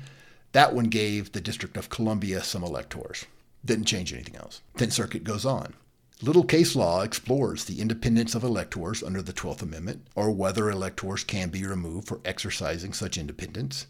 That 0.52 0.74
one 0.74 0.84
gave 0.84 1.32
the 1.32 1.40
District 1.40 1.76
of 1.76 1.88
Columbia 1.88 2.42
some 2.42 2.62
electors. 2.62 3.24
Didn't 3.64 3.86
change 3.86 4.12
anything 4.12 4.36
else. 4.36 4.60
Tenth 4.76 4.92
Circuit 4.92 5.24
goes 5.24 5.46
on. 5.46 5.74
Little 6.22 6.44
case 6.44 6.76
law 6.76 7.02
explores 7.02 7.64
the 7.64 7.80
independence 7.80 8.34
of 8.34 8.44
electors 8.44 9.02
under 9.02 9.20
the 9.20 9.32
12th 9.32 9.62
Amendment, 9.62 10.06
or 10.14 10.30
whether 10.30 10.70
electors 10.70 11.24
can 11.24 11.48
be 11.48 11.66
removed 11.66 12.06
for 12.06 12.20
exercising 12.24 12.92
such 12.92 13.18
independence. 13.18 13.86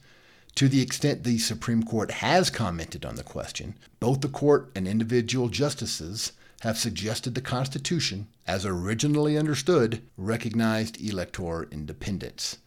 To 0.54 0.68
the 0.68 0.80
extent 0.80 1.24
the 1.24 1.38
Supreme 1.38 1.82
Court 1.82 2.10
has 2.12 2.48
commented 2.48 3.04
on 3.04 3.16
the 3.16 3.22
question, 3.22 3.74
both 4.00 4.20
the 4.20 4.28
court 4.28 4.70
and 4.74 4.88
individual 4.88 5.48
justices 5.48 6.32
have 6.60 6.78
suggested 6.78 7.34
the 7.34 7.42
Constitution, 7.42 8.28
as 8.46 8.64
originally 8.64 9.36
understood, 9.36 10.00
recognized 10.16 11.00
elector 11.00 11.64
independence. 11.70 12.58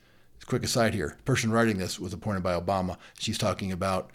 Quick 0.45 0.63
aside 0.63 0.93
here 0.93 1.17
person 1.25 1.51
writing 1.51 1.77
this 1.77 1.99
was 1.99 2.13
appointed 2.13 2.43
by 2.43 2.57
Obama. 2.57 2.97
She's 3.19 3.37
talking 3.37 3.71
about 3.71 4.11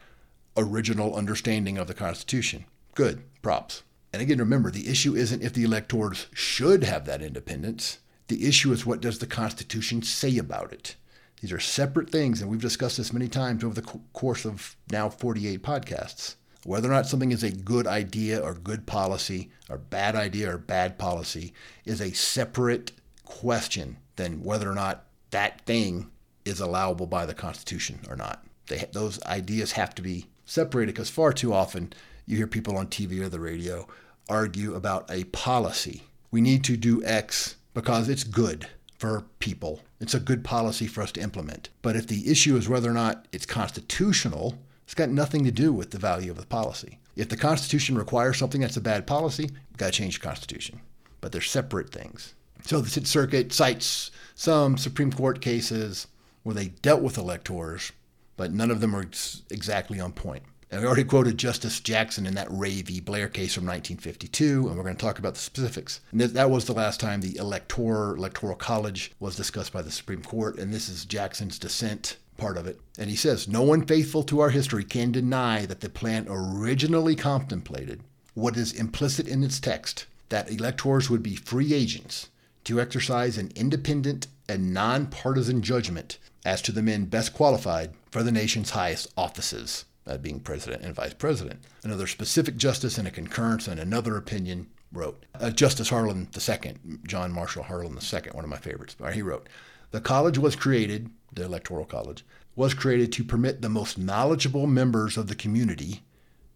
original 0.57 1.14
understanding 1.16 1.78
of 1.78 1.88
the 1.88 1.94
Constitution. 1.94 2.64
Good, 2.94 3.22
props. 3.42 3.83
And 4.12 4.20
again, 4.20 4.38
remember, 4.38 4.70
the 4.70 4.88
issue 4.88 5.14
isn't 5.14 5.42
if 5.42 5.55
the 5.55 5.64
electors 5.64 6.27
should 6.35 6.85
have 6.85 7.07
that 7.07 7.22
independence. 7.22 7.98
The 8.29 8.46
issue 8.46 8.72
is 8.72 8.85
what 8.85 9.01
does 9.01 9.18
the 9.18 9.27
Constitution 9.27 10.03
say 10.03 10.37
about 10.38 10.72
it? 10.72 10.96
These 11.40 11.53
are 11.53 11.61
separate 11.61 12.11
things, 12.11 12.40
and 12.40 12.51
we've 12.51 12.61
discussed 12.61 12.98
this 12.98 13.12
many 13.12 13.27
times 13.27 13.64
over 13.64 13.75
the 13.75 14.01
course 14.12 14.44
of 14.44 14.77
now 14.90 15.09
48 15.09 15.62
podcasts. 15.62 16.37
Whether 16.64 16.88
or 16.88 16.92
not 16.92 17.07
something 17.07 17.33
is 17.33 17.42
a 17.42 17.51
good 17.51 17.87
idea 17.87 18.40
or 18.40 18.55
good 18.55 18.87
policy, 18.87 19.51
or 19.68 19.79
bad 19.79 20.14
idea 20.14 20.55
or 20.55 20.59
bad 20.59 20.98
policy, 20.98 21.53
is 21.85 22.01
a 22.01 22.12
separate 22.12 22.92
question 23.25 23.96
than 24.16 24.44
whether 24.44 24.70
or 24.70 24.75
not 24.75 25.07
that 25.31 25.62
thing 25.62 26.11
is 26.44 26.61
allowable 26.61 27.07
by 27.07 27.27
the 27.27 27.35
Constitution 27.35 28.01
or 28.09 28.14
not. 28.14 28.44
They, 28.68 28.88
those 28.92 29.20
ideas 29.25 29.72
have 29.72 29.94
to 29.96 30.03
be 30.03 30.27
separated 30.44 30.94
because 30.94 31.11
far 31.11 31.33
too 31.33 31.53
often 31.53 31.92
you 32.26 32.37
hear 32.37 32.46
people 32.46 32.76
on 32.76 32.87
TV 32.87 33.20
or 33.20 33.28
the 33.28 33.40
radio 33.40 33.87
argue 34.28 34.74
about 34.74 35.11
a 35.11 35.24
policy. 35.24 36.02
We 36.30 36.40
need 36.40 36.64
to 36.64 36.76
do 36.76 37.04
X 37.04 37.56
because 37.74 38.08
it's 38.08 38.24
good 38.24 38.68
for 38.98 39.24
people. 39.38 39.80
It's 40.00 40.14
a 40.14 40.20
good 40.20 40.44
policy 40.44 40.87
for 40.87 41.02
us 41.02 41.12
to 41.12 41.20
implement. 41.20 41.68
But 41.82 41.96
if 41.96 42.06
the 42.06 42.30
issue 42.30 42.56
is 42.56 42.68
whether 42.68 42.90
or 42.90 42.94
not 42.94 43.26
it's 43.32 43.46
constitutional, 43.46 44.58
it's 44.85 44.94
got 44.94 45.08
nothing 45.08 45.44
to 45.44 45.50
do 45.50 45.72
with 45.72 45.90
the 45.90 45.98
value 45.98 46.30
of 46.30 46.38
the 46.38 46.46
policy. 46.46 46.98
If 47.16 47.28
the 47.28 47.37
Constitution 47.37 47.98
requires 47.98 48.38
something 48.38 48.61
that's 48.61 48.76
a 48.76 48.80
bad 48.80 49.06
policy, 49.06 49.44
we've 49.44 49.76
got 49.76 49.87
to 49.87 49.98
change 49.98 50.18
the 50.18 50.26
Constitution. 50.26 50.80
But 51.20 51.32
they're 51.32 51.40
separate 51.40 51.90
things. 51.90 52.35
So 52.64 52.80
the 52.80 52.88
Sixth 52.88 53.11
Circuit 53.11 53.52
cites 53.52 54.11
some 54.35 54.78
Supreme 54.78 55.12
Court 55.12 55.40
cases 55.40 56.06
where 56.42 56.54
they 56.54 56.68
dealt 56.68 57.02
with 57.02 57.18
electors, 57.18 57.92
but 58.37 58.52
none 58.52 58.70
of 58.70 58.80
them 58.80 58.94
are 58.94 59.06
exactly 59.50 60.00
on 60.00 60.12
point. 60.12 60.42
And 60.72 60.80
we 60.80 60.87
already 60.87 61.04
quoted 61.04 61.37
Justice 61.37 61.80
Jackson 61.80 62.24
in 62.24 62.35
that 62.37 62.48
Ray 62.50 62.80
v. 62.80 62.98
Blair 62.98 63.28
case 63.28 63.52
from 63.52 63.66
1952, 63.66 64.68
and 64.68 64.76
we're 64.78 64.82
going 64.82 64.96
to 64.96 65.04
talk 65.04 65.18
about 65.18 65.35
the 65.35 65.40
specifics. 65.40 66.00
And 66.12 66.22
that 66.22 66.50
was 66.50 66.64
the 66.64 66.72
last 66.72 66.98
time 66.98 67.20
the 67.20 67.37
elector, 67.37 68.16
electoral 68.16 68.54
college 68.54 69.12
was 69.20 69.37
discussed 69.37 69.70
by 69.74 69.82
the 69.82 69.90
Supreme 69.90 70.22
Court, 70.22 70.58
and 70.58 70.72
this 70.72 70.88
is 70.88 71.04
Jackson's 71.04 71.58
dissent 71.58 72.16
part 72.38 72.56
of 72.56 72.66
it. 72.66 72.80
And 72.98 73.11
he 73.11 73.16
says, 73.16 73.46
No 73.46 73.61
one 73.61 73.85
faithful 73.85 74.22
to 74.22 74.40
our 74.40 74.48
history 74.48 74.82
can 74.82 75.12
deny 75.12 75.66
that 75.66 75.82
the 75.82 75.90
plan 75.90 76.24
originally 76.26 77.16
contemplated 77.16 78.00
what 78.32 78.56
is 78.56 78.72
implicit 78.72 79.28
in 79.28 79.44
its 79.44 79.61
text 79.61 80.06
that 80.30 80.50
electors 80.50 81.11
would 81.11 81.22
be 81.22 81.37
free 81.37 81.74
agents 81.74 82.30
to 82.64 82.80
exercise 82.80 83.37
an 83.37 83.52
independent 83.54 84.26
and 84.48 84.72
nonpartisan 84.72 85.61
judgment 85.61 86.16
as 86.46 86.62
to 86.62 86.72
the 86.72 86.82
men 86.82 87.04
best 87.04 87.35
qualified 87.35 87.90
for 88.11 88.22
the 88.22 88.32
nation's 88.32 88.70
highest 88.70 89.12
offices 89.18 89.85
uh, 90.06 90.16
being 90.16 90.40
president 90.40 90.82
and 90.82 90.94
vice 90.94 91.14
president. 91.14 91.60
Another 91.82 92.06
specific 92.06 92.56
justice 92.56 92.98
in 92.98 93.06
a 93.06 93.10
concurrence 93.10 93.68
and 93.68 93.80
another 93.80 94.16
opinion 94.16 94.66
wrote. 94.92 95.24
Uh, 95.38 95.50
justice 95.50 95.88
Harlan 95.88 96.28
II, 96.36 96.74
John 97.06 97.32
Marshall 97.32 97.64
Harlan 97.64 97.98
II, 97.98 98.20
one 98.32 98.44
of 98.44 98.50
my 98.50 98.56
favorites, 98.56 98.96
he 99.12 99.22
wrote, 99.22 99.48
The 99.90 100.00
college 100.00 100.38
was 100.38 100.56
created, 100.56 101.10
the 101.32 101.44
Electoral 101.44 101.84
College, 101.84 102.24
was 102.54 102.74
created 102.74 103.12
to 103.12 103.24
permit 103.24 103.62
the 103.62 103.68
most 103.68 103.96
knowledgeable 103.96 104.66
members 104.66 105.16
of 105.16 105.28
the 105.28 105.34
community 105.34 106.02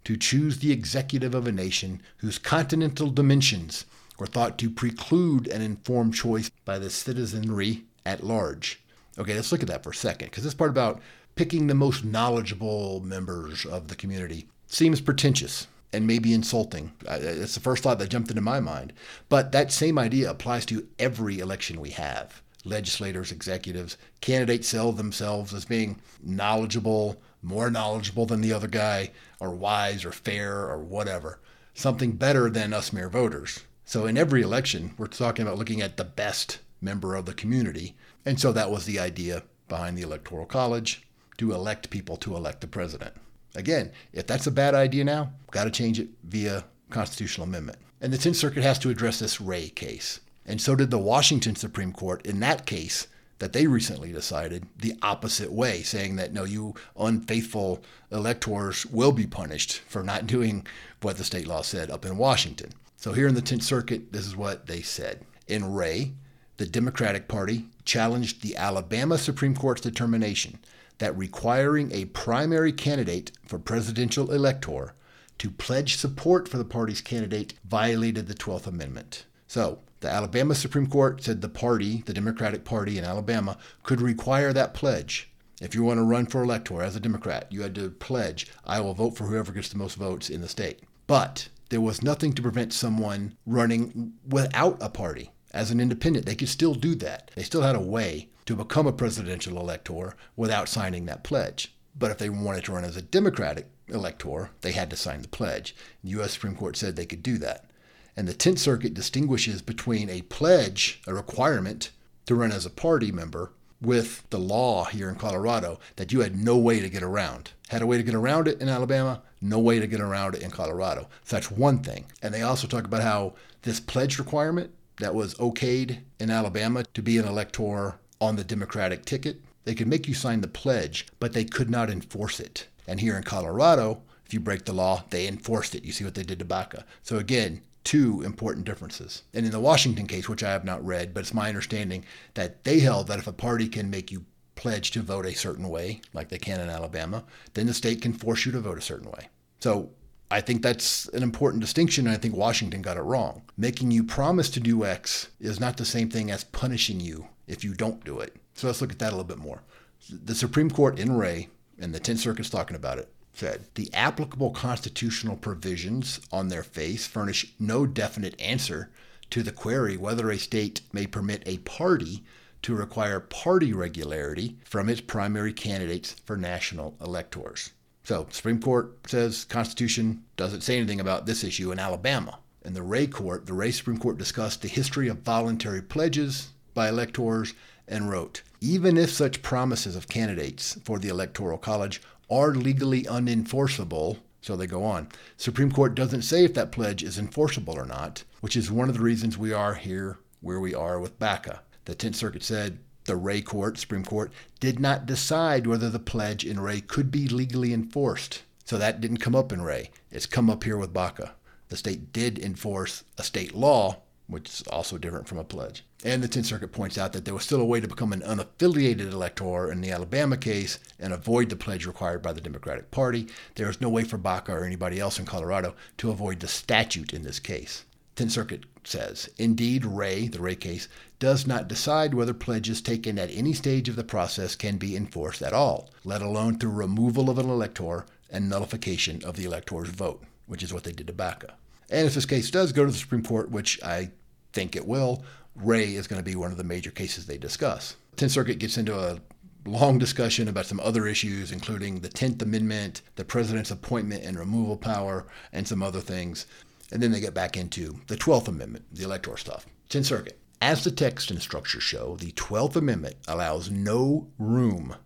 to 0.05 0.17
choose 0.17 0.59
the 0.59 0.73
executive 0.73 1.35
of 1.35 1.47
a 1.47 1.53
nation 1.53 2.01
whose 2.19 2.39
continental 2.39 3.11
dimensions 3.11 3.87
were 4.19 4.27
thought 4.27 4.59
to 4.59 4.71
preclude 4.71 5.49
an 5.49 5.63
informed 5.63 6.15
choice 6.15 6.51
by 6.65 6.79
the 6.79 6.91
citizenry 6.91 7.85
at 8.05 8.23
large. 8.23 8.83
Okay, 9.19 9.35
let's 9.35 9.51
look 9.51 9.63
at 9.63 9.69
that 9.69 9.83
for 9.83 9.91
a 9.91 9.95
second, 9.95 10.29
because 10.29 10.45
this 10.45 10.55
part 10.55 10.71
about 10.71 11.01
picking 11.37 11.67
the 11.67 11.75
most 11.75 12.03
knowledgeable 12.03 13.01
members 13.01 13.67
of 13.67 13.89
the 13.89 13.95
community 13.95 14.49
seems 14.67 15.01
pretentious 15.01 15.67
and 15.93 16.07
maybe 16.07 16.35
insulting. 16.35 16.93
It's 17.07 17.55
the 17.55 17.61
first 17.61 17.83
thought 17.83 17.99
that 18.01 18.11
jumped 18.11 18.31
into 18.31 18.43
my 18.43 18.59
mind. 18.59 18.93
But 19.29 19.53
that 19.53 19.71
same 19.71 19.99
idea 19.99 20.31
applies 20.31 20.67
to 20.67 20.89
every 20.99 21.39
election 21.39 21.81
we 21.81 21.91
have. 21.91 22.43
Legislators, 22.65 23.31
executives, 23.31 23.97
candidates 24.21 24.67
sell 24.67 24.93
themselves 24.93 25.55
as 25.55 25.65
being 25.65 26.01
knowledgeable, 26.23 27.21
more 27.43 27.71
knowledgeable 27.71 28.27
than 28.27 28.41
the 28.41 28.53
other 28.53 28.67
guy, 28.67 29.13
or 29.39 29.55
wise 29.55 30.05
or 30.05 30.13
fair 30.13 30.69
or 30.69 30.79
whatever. 30.79 31.39
Something 31.75 32.13
better 32.13 32.51
than 32.51 32.73
us 32.73 32.93
mere 32.93 33.09
voters. 33.09 33.61
So 33.85 34.07
in 34.07 34.19
every 34.19 34.43
election, 34.43 34.95
we're 34.99 35.07
talking 35.07 35.47
about 35.47 35.59
looking 35.59 35.81
at 35.81 35.97
the 35.97 36.05
best 36.05 36.59
member 36.81 37.15
of 37.15 37.27
the 37.27 37.35
community. 37.35 37.95
And 38.25 38.41
so 38.41 38.53
that 38.53 38.71
was 38.71 38.87
the 38.87 38.99
idea 38.99 39.45
behind 39.69 39.97
the 39.97 40.03
Electoral 40.03 40.47
College 40.47 41.06
to 41.39 41.53
elect 41.53 41.91
people 41.91 42.17
to 42.19 42.37
elect 42.37 42.61
the 42.61 42.67
president. 42.67 43.15
Again, 43.55 43.93
if 44.13 44.27
that's 44.27 44.47
a 44.47 44.51
bad 44.51 44.75
idea 44.75 45.05
now, 45.05 45.33
got 45.51 45.65
to 45.65 45.71
change 45.71 45.99
it 45.99 46.09
via 46.25 46.65
constitutional 46.91 47.47
amendment. 47.47 47.79
And 48.01 48.13
the 48.13 48.19
10th 48.19 48.37
Circuit 48.37 48.63
has 48.63 48.79
to 48.81 48.91
address 48.91 49.19
this 49.19 49.41
Ray 49.41 49.69
case. 49.71 50.21
And 50.45 50.61
so 50.61 50.77
did 50.77 50.91
the 50.91 50.99
Washington 50.99 51.57
Supreme 51.57 51.93
Court 51.93 52.25
in 52.25 52.41
that 52.41 52.67
case 52.67 53.09
that 53.39 53.53
they 53.53 53.67
recently 53.67 54.13
decided 54.13 54.67
the 54.79 54.97
opposite 55.03 55.53
way, 55.53 55.83
saying 55.83 56.17
that 56.17 56.33
no, 56.33 56.45
you 56.45 56.75
unfaithful 56.99 57.83
electors 58.11 58.87
will 58.87 59.13
be 59.13 59.27
punished 59.27 59.81
for 59.89 60.03
not 60.03 60.27
doing 60.37 60.67
what 61.03 61.17
the 61.17 61.25
state 61.25 61.47
law 61.47 61.63
said 61.63 61.91
up 61.91 62.05
in 62.05 62.17
Washington. 62.17 62.73
So 62.97 63.13
here 63.13 63.29
in 63.29 63.35
the 63.35 63.43
10th 63.43 63.63
Circuit, 63.63 64.13
this 64.13 64.27
is 64.27 64.37
what 64.37 64.67
they 64.67 64.83
said. 64.83 65.25
In 65.49 65.73
Ray, 65.73 66.13
the 66.57 66.67
Democratic 66.67 67.29
Party 67.29 67.67
challenged 67.85 68.43
the 68.43 68.57
Alabama 68.57 69.19
Supreme 69.19 69.55
Court's 69.55 69.83
determination 69.83 70.59
that 70.99 71.17
requiring 71.17 71.93
a 71.93 72.07
primary 72.07 72.73
candidate 72.73 73.33
for 73.47 73.59
presidential 73.59 74.33
elector 74.33 74.95
to 75.39 75.51
pledge 75.51 75.97
support 75.97 76.49
for 76.49 76.59
the 76.59 76.65
party's 76.65 77.01
candidate 77.01 77.55
violated 77.65 78.27
the 78.27 78.35
12th 78.35 78.67
Amendment. 78.67 79.27
So, 79.47 79.81
the 80.01 80.11
Alabama 80.11 80.55
Supreme 80.55 80.87
Court 80.87 81.23
said 81.23 81.41
the 81.41 81.49
party, 81.49 82.03
the 82.07 82.13
Democratic 82.13 82.65
Party 82.65 82.99
in 82.99 83.05
Alabama, 83.05 83.59
could 83.83 84.01
require 84.01 84.53
that 84.53 84.75
pledge. 84.75 85.31
If 85.61 85.75
you 85.75 85.83
want 85.83 85.99
to 85.99 86.05
run 86.05 86.27
for 86.27 86.43
elector 86.43 86.83
as 86.83 86.97
a 86.97 87.01
Democrat, 87.01 87.51
you 87.51 87.63
had 87.63 87.75
to 87.77 87.91
pledge, 87.91 88.47
I 88.65 88.81
will 88.81 88.95
vote 88.95 89.17
for 89.17 89.25
whoever 89.25 89.53
gets 89.53 89.71
the 89.71 89.79
most 89.79 89.97
votes 89.97 90.29
in 90.29 90.43
the 90.43 90.49
state. 90.49 90.81
But 91.07 91.49
there 91.71 91.81
was 91.81 92.03
nothing 92.03 92.35
to 92.35 92.43
prevent 92.43 92.73
someone 92.73 93.37
running 93.47 94.13
without 94.29 94.77
a 94.81 94.91
party. 94.91 95.33
As 95.53 95.71
an 95.71 95.81
independent, 95.81 96.27
they 96.27 96.35
could 96.35 96.51
still 96.51 96.75
do 96.75 96.95
that. 96.97 97.31
They 97.35 97.43
still 97.43 97.63
had 97.63 97.77
a 97.77 97.81
way 97.81 98.29
to 98.47 98.57
become 98.57 98.87
a 98.87 98.93
presidential 98.93 99.59
elector 99.59 100.15
without 100.37 100.69
signing 100.69 101.07
that 101.07 101.25
pledge. 101.25 101.75
But 101.99 102.11
if 102.11 102.19
they 102.19 102.31
wanted 102.31 102.65
to 102.65 102.73
run 102.73 102.85
as 102.85 102.97
a 102.97 103.03
Democratic 103.03 103.69
elector, 103.89 104.51
they 104.61 104.73
had 104.73 104.91
to 104.91 104.97
sign 104.97 105.23
the 105.23 105.29
pledge. 105.29 105.75
The 106.03 106.11
U.S. 106.11 106.33
Supreme 106.33 106.57
Court 106.57 106.77
said 106.77 106.97
they 106.97 107.07
could 107.07 107.23
do 107.23 107.39
that. 107.39 107.71
And 108.17 108.27
the 108.27 108.35
Tenth 108.35 108.59
Circuit 108.59 108.95
distinguishes 108.95 109.63
between 109.63 110.09
a 110.09 110.23
pledge, 110.23 111.03
a 111.07 111.15
requirement 111.15 111.91
to 112.27 112.35
run 112.35 112.53
as 112.53 112.67
a 112.67 112.71
party 112.71 113.13
member, 113.13 113.53
with 113.81 114.29
the 114.31 114.39
law 114.39 114.85
here 114.85 115.09
in 115.09 115.17
Colorado 115.17 115.79
that 115.97 116.13
you 116.13 116.21
had 116.21 116.37
no 116.37 116.57
way 116.57 116.81
to 116.81 116.89
get 116.89 117.03
around. 117.03 117.53
Had 117.69 117.83
a 117.83 117.87
way 117.87 117.97
to 117.99 118.03
get 118.03 118.15
around 118.15 118.49
it 118.49 118.61
in 118.61 118.69
Alabama, 118.69 119.23
no 119.41 119.59
way 119.59 119.79
to 119.79 119.87
get 119.87 120.01
around 120.01 120.35
it 120.35 120.43
in 120.43 120.51
Colorado. 120.51 121.09
So 121.25 121.37
that's 121.37 121.51
one 121.51 121.83
thing. 121.83 122.07
And 122.23 122.33
they 122.33 122.43
also 122.43 122.67
talk 122.67 122.85
about 122.85 123.03
how 123.03 123.35
this 123.63 123.81
pledge 123.81 124.19
requirement 124.19 124.71
that 124.99 125.15
was 125.15 125.35
okayed 125.35 125.99
in 126.19 126.31
Alabama 126.31 126.85
to 126.95 127.03
be 127.03 127.19
an 127.19 127.27
elector 127.27 127.97
on 128.21 128.37
the 128.37 128.45
Democratic 128.45 129.05
ticket, 129.05 129.41
they 129.65 129.75
could 129.75 129.89
make 129.89 130.07
you 130.07 130.15
sign 130.15 130.41
the 130.41 130.49
pledge, 130.49 131.07
but 131.19 131.33
they 131.33 131.45
could 131.45 131.71
not 131.71 131.91
enforce 131.91 132.41
it. 132.41 132.69
And 132.87 133.01
here 133.01 133.17
in 133.17 133.25
Colorado, 133.25 134.03
if 134.25 134.33
you 134.33 134.41
break 134.41 134.65
the 134.65 134.73
law, 134.73 135.05
they 135.11 135.27
enforced 135.27 135.75
it. 135.75 135.85
You 135.85 135.93
see 135.93 136.05
what 136.05 136.15
they 136.15 136.23
did 136.23 136.39
to 136.39 136.45
Baca. 136.45 136.85
So 137.03 137.19
again, 137.19 137.63
two 137.85 138.23
important 138.23 138.67
differences. 138.67 139.23
And 139.35 139.45
in 139.45 139.53
the 139.53 139.61
Washington 139.61 140.07
case, 140.07 140.29
which 140.29 140.43
I 140.43 140.51
have 140.51 140.65
not 140.65 140.85
read, 140.85 141.15
but 141.15 141.21
it's 141.21 141.35
my 141.35 141.49
understanding 141.49 142.05
that 142.35 142.65
they 142.65 142.81
held 142.81 143.09
that 143.09 143.19
if 143.19 143.27
a 143.27 143.33
party 143.33 143.69
can 143.69 143.91
make 143.91 144.11
you 144.11 144.25
pledge 144.57 144.91
to 144.93 145.03
vote 145.03 145.27
a 145.27 145.35
certain 145.35 145.69
way, 145.69 146.01
like 146.13 146.29
they 146.29 146.39
can 146.39 146.61
in 146.61 146.69
Alabama, 146.69 147.25
then 147.55 147.67
the 147.67 147.75
state 147.75 148.03
can 148.03 148.13
force 148.13 148.47
you 148.47 148.53
to 148.53 148.61
vote 148.61 148.79
a 148.79 148.83
certain 148.83 149.11
way. 149.11 149.29
So 149.61 149.91
I 150.31 150.41
think 150.41 150.63
that's 150.63 151.07
an 151.09 151.23
important 151.23 151.61
distinction, 151.61 152.07
and 152.07 152.15
I 152.17 152.19
think 152.19 152.35
Washington 152.35 152.83
got 152.83 152.97
it 152.97 153.03
wrong. 153.03 153.43
Making 153.57 153.93
you 153.93 154.03
promise 154.03 154.51
to 154.51 154.61
do 154.61 154.85
X 154.85 155.29
is 155.39 155.61
not 155.61 155.77
the 155.77 155.85
same 155.85 156.11
thing 156.11 156.31
as 156.31 156.43
punishing 156.43 156.99
you 157.01 157.29
if 157.47 157.65
you 157.65 157.75
don't 157.75 158.05
do 158.05 158.21
it. 158.21 158.37
So 158.55 158.67
let's 158.67 158.81
look 158.81 158.93
at 158.93 158.99
that 158.99 159.09
a 159.09 159.17
little 159.17 159.25
bit 159.25 159.39
more. 159.39 159.63
The 160.11 160.35
Supreme 160.35 160.71
Court 160.71 160.99
in 160.99 161.17
Ray, 161.17 161.49
and 161.79 161.95
the 161.95 162.01
10th 162.01 162.19
Circuit's 162.19 162.51
talking 162.51 162.77
about 162.77 162.99
it, 162.99 163.09
said 163.35 163.67
the 163.75 163.93
applicable 163.93 164.51
constitutional 164.51 165.37
provisions 165.37 166.21
on 166.33 166.49
their 166.49 166.63
face 166.63 167.07
furnish 167.07 167.53
no 167.59 167.87
definite 167.87 168.41
answer 168.41 168.91
to 169.29 169.43
the 169.43 169.53
query 169.53 169.97
whether 169.97 170.31
a 170.31 170.39
state 170.39 170.81
may 170.93 171.07
permit 171.07 171.43
a 171.45 171.59
party 171.59 172.23
to 172.63 172.75
require 172.75 173.21
party 173.21 173.73
regularity 173.73 174.57
from 174.65 174.89
its 174.89 175.01
primary 175.01 175.53
candidates 175.53 176.17
for 176.25 176.37
national 176.37 176.97
electors. 177.01 177.73
So, 178.05 178.27
Supreme 178.31 178.61
Court 178.61 178.97
says 179.07 179.45
Constitution 179.45 180.25
doesn't 180.37 180.63
say 180.63 180.77
anything 180.79 181.01
about 181.01 181.27
this 181.27 181.45
issue 181.45 181.73
in 181.73 181.79
Alabama. 181.79 182.39
In 182.65 182.73
the 182.73 182.83
Ray 182.83 183.07
Court, 183.07 183.47
the 183.47 183.53
Ray 183.53 183.71
Supreme 183.71 183.99
Court 183.99 184.17
discussed 184.17 184.63
the 184.63 184.69
history 184.69 185.09
of 185.09 185.19
voluntary 185.19 185.83
pledges 185.83 186.49
by 186.77 186.89
electors 186.89 187.55
and 187.89 188.09
wrote, 188.11 188.43
even 188.61 188.97
if 188.97 189.11
such 189.11 189.43
promises 189.43 189.97
of 189.97 190.09
candidates 190.09 190.79
for 190.85 190.99
the 190.99 191.09
Electoral 191.09 191.59
College 191.59 192.03
are 192.31 192.55
legally 192.55 193.03
unenforceable, 193.05 194.19
so 194.41 194.55
they 194.55 194.67
go 194.67 194.85
on. 194.85 195.09
Supreme 195.37 195.73
Court 195.73 195.95
doesn't 195.95 196.23
say 196.23 196.45
if 196.45 196.55
that 196.55 196.71
pledge 196.71 197.03
is 197.03 197.19
enforceable 197.19 197.75
or 197.75 197.87
not, 197.87 198.25
which 198.41 198.57
is 198.57 198.71
one 198.71 198.89
of 198.89 198.97
the 198.97 199.03
reasons 199.03 199.39
we 199.39 199.53
are 199.53 199.75
here 199.75 200.19
where 200.41 200.61
we 200.61 200.75
are 200.75 201.01
with 201.01 201.19
Baca. 201.19 201.63
The 201.87 201.95
Tenth 201.95 202.17
Circuit 202.17 202.43
said 202.43 202.79
the 203.05 203.17
Ray 203.17 203.41
Court, 203.41 203.79
Supreme 203.79 204.05
Court, 204.05 204.33
did 204.61 204.79
not 204.79 205.07
decide 205.07 205.67
whether 205.67 205.89
the 205.89 205.99
pledge 205.99 206.45
in 206.45 206.61
Ray 206.61 206.81
could 206.81 207.11
be 207.11 207.27
legally 207.29 207.73
enforced. 207.73 208.43
So 208.65 208.77
that 208.77 209.01
didn't 209.01 209.19
come 209.19 209.35
up 209.35 209.53
in 209.53 209.63
Ray. 209.63 209.91
It's 210.11 210.27
come 210.27 210.51
up 210.51 210.65
here 210.65 210.77
with 210.77 210.93
Baca. 210.93 211.35
The 211.69 211.77
state 211.77 212.13
did 212.13 212.39
enforce 212.39 213.05
a 213.17 213.23
state 213.23 213.55
law, 213.55 214.03
which 214.27 214.49
is 214.49 214.63
also 214.69 214.99
different 214.99 215.29
from 215.29 215.39
a 215.39 215.45
pledge. 215.45 215.85
And 216.05 216.23
the 216.23 216.29
10th 216.29 216.45
Circuit 216.45 216.73
points 216.73 216.99
out 216.99 217.13
that 217.15 217.25
there 217.25 217.35
was 217.35 217.43
still 217.43 217.61
a 217.61 217.65
way 217.65 217.81
to 217.81 217.89
become 217.89 218.13
an 218.13 218.21
unaffiliated 218.21 219.11
elector 219.11 219.73
in 219.73 219.81
the 219.81 219.91
Alabama 219.91 220.37
case 220.37 220.79
and 220.99 221.13
avoid 221.13 221.49
the 221.49 221.57
pledge 221.57 221.87
required 221.87 222.23
by 222.23 222.33
the 222.33 222.41
Democratic 222.41 222.91
Party. 222.91 223.27
There 223.55 223.71
is 223.71 223.81
no 223.81 223.89
way 223.89 224.05
for 224.05 224.19
Baca 224.19 224.53
or 224.53 224.65
anybody 224.65 225.01
else 225.01 225.19
in 225.19 225.25
Colorado 225.25 225.75
to 225.99 226.11
avoid 226.11 226.41
the 226.41 226.49
statute 226.49 227.15
in 227.15 227.23
this 227.23 227.41
case. 227.41 227.85
10th 228.17 228.31
Circuit 228.31 228.65
says, 228.85 229.29
indeed, 229.39 229.85
Ray, 229.85 230.29
the 230.29 230.41
Ray 230.41 230.55
case, 230.55 230.89
does 231.19 231.47
not 231.47 231.69
decide 231.69 232.15
whether 232.15 232.35
pledges 232.35 232.81
taken 232.81 233.19
at 233.19 233.31
any 233.31 233.53
stage 233.53 233.89
of 233.89 233.97
the 233.97 234.05
process 234.05 234.55
can 234.55 234.77
be 234.77 234.97
enforced 234.97 235.43
at 235.43 235.53
all, 235.53 235.91
let 236.05 236.23
alone 236.23 236.59
through 236.59 236.71
removal 236.71 237.29
of 237.31 237.39
an 237.39 237.49
elector 237.49 238.07
and 238.31 238.49
nullification 238.49 239.23
of 239.25 239.37
the 239.37 239.45
elector's 239.45 239.89
vote, 239.89 240.23
which 240.47 240.63
is 240.63 240.73
what 240.73 240.85
they 240.85 240.93
did 240.93 241.07
to 241.07 241.13
Baca. 241.13 241.55
And 241.91 242.07
if 242.07 242.15
this 242.15 242.27
case 242.27 242.51
does 242.51 242.73
go 242.73 242.85
to 242.85 242.93
the 242.93 242.99
Supreme 242.99 243.23
Court, 243.23 243.51
which 243.51 243.83
I 243.83 244.11
think 244.53 244.77
it 244.77 244.87
will, 244.87 245.25
Ray 245.57 245.95
is 245.95 246.07
going 246.07 246.21
to 246.21 246.31
be 246.31 246.37
one 246.37 246.53
of 246.53 246.59
the 246.59 246.65
major 246.65 246.91
cases 246.91 247.27
they 247.27 247.39
discuss. 247.39 247.97
10th 248.17 248.31
Circuit 248.31 248.59
gets 248.59 248.79
into 248.79 248.99
a 248.99 249.19
long 249.65 249.99
discussion 249.99 250.49
about 250.49 250.67
some 250.67 250.81
other 250.81 251.07
issues, 251.07 251.51
including 251.51 252.01
the 252.01 252.09
10th 252.09 252.43
Amendment, 252.43 253.03
the 253.17 253.25
president's 253.25 253.71
appointment 253.71 254.25
and 254.25 254.39
removal 254.39 254.77
power, 254.77 255.27
and 255.53 255.67
some 255.67 255.83
other 255.83 256.01
things. 256.01 256.47
And 256.93 257.03
then 257.03 257.11
they 257.11 257.21
get 257.21 257.35
back 257.35 257.57
into 257.57 258.01
the 258.07 258.17
12th 258.17 258.49
Amendment, 258.49 258.85
the 258.93 259.05
electoral 259.05 259.37
stuff. 259.37 259.67
10th 259.91 260.07
Circuit. 260.07 260.39
As 260.61 260.85
the 260.85 260.91
text 260.91 261.31
and 261.31 261.41
structure 261.41 261.81
show, 261.81 262.17
the 262.17 262.33
12th 262.33 262.77
Amendment 262.77 263.17
allows 263.29 263.71
no 263.71 264.29
room 264.39 264.97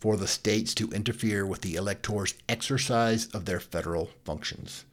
for 0.00 0.16
the 0.16 0.26
states 0.26 0.74
to 0.74 0.90
interfere 0.90 1.46
with 1.46 1.60
the 1.60 1.76
electors' 1.76 2.34
exercise 2.48 3.26
of 3.26 3.44
their 3.44 3.60
federal 3.60 4.10
functions. 4.24 4.84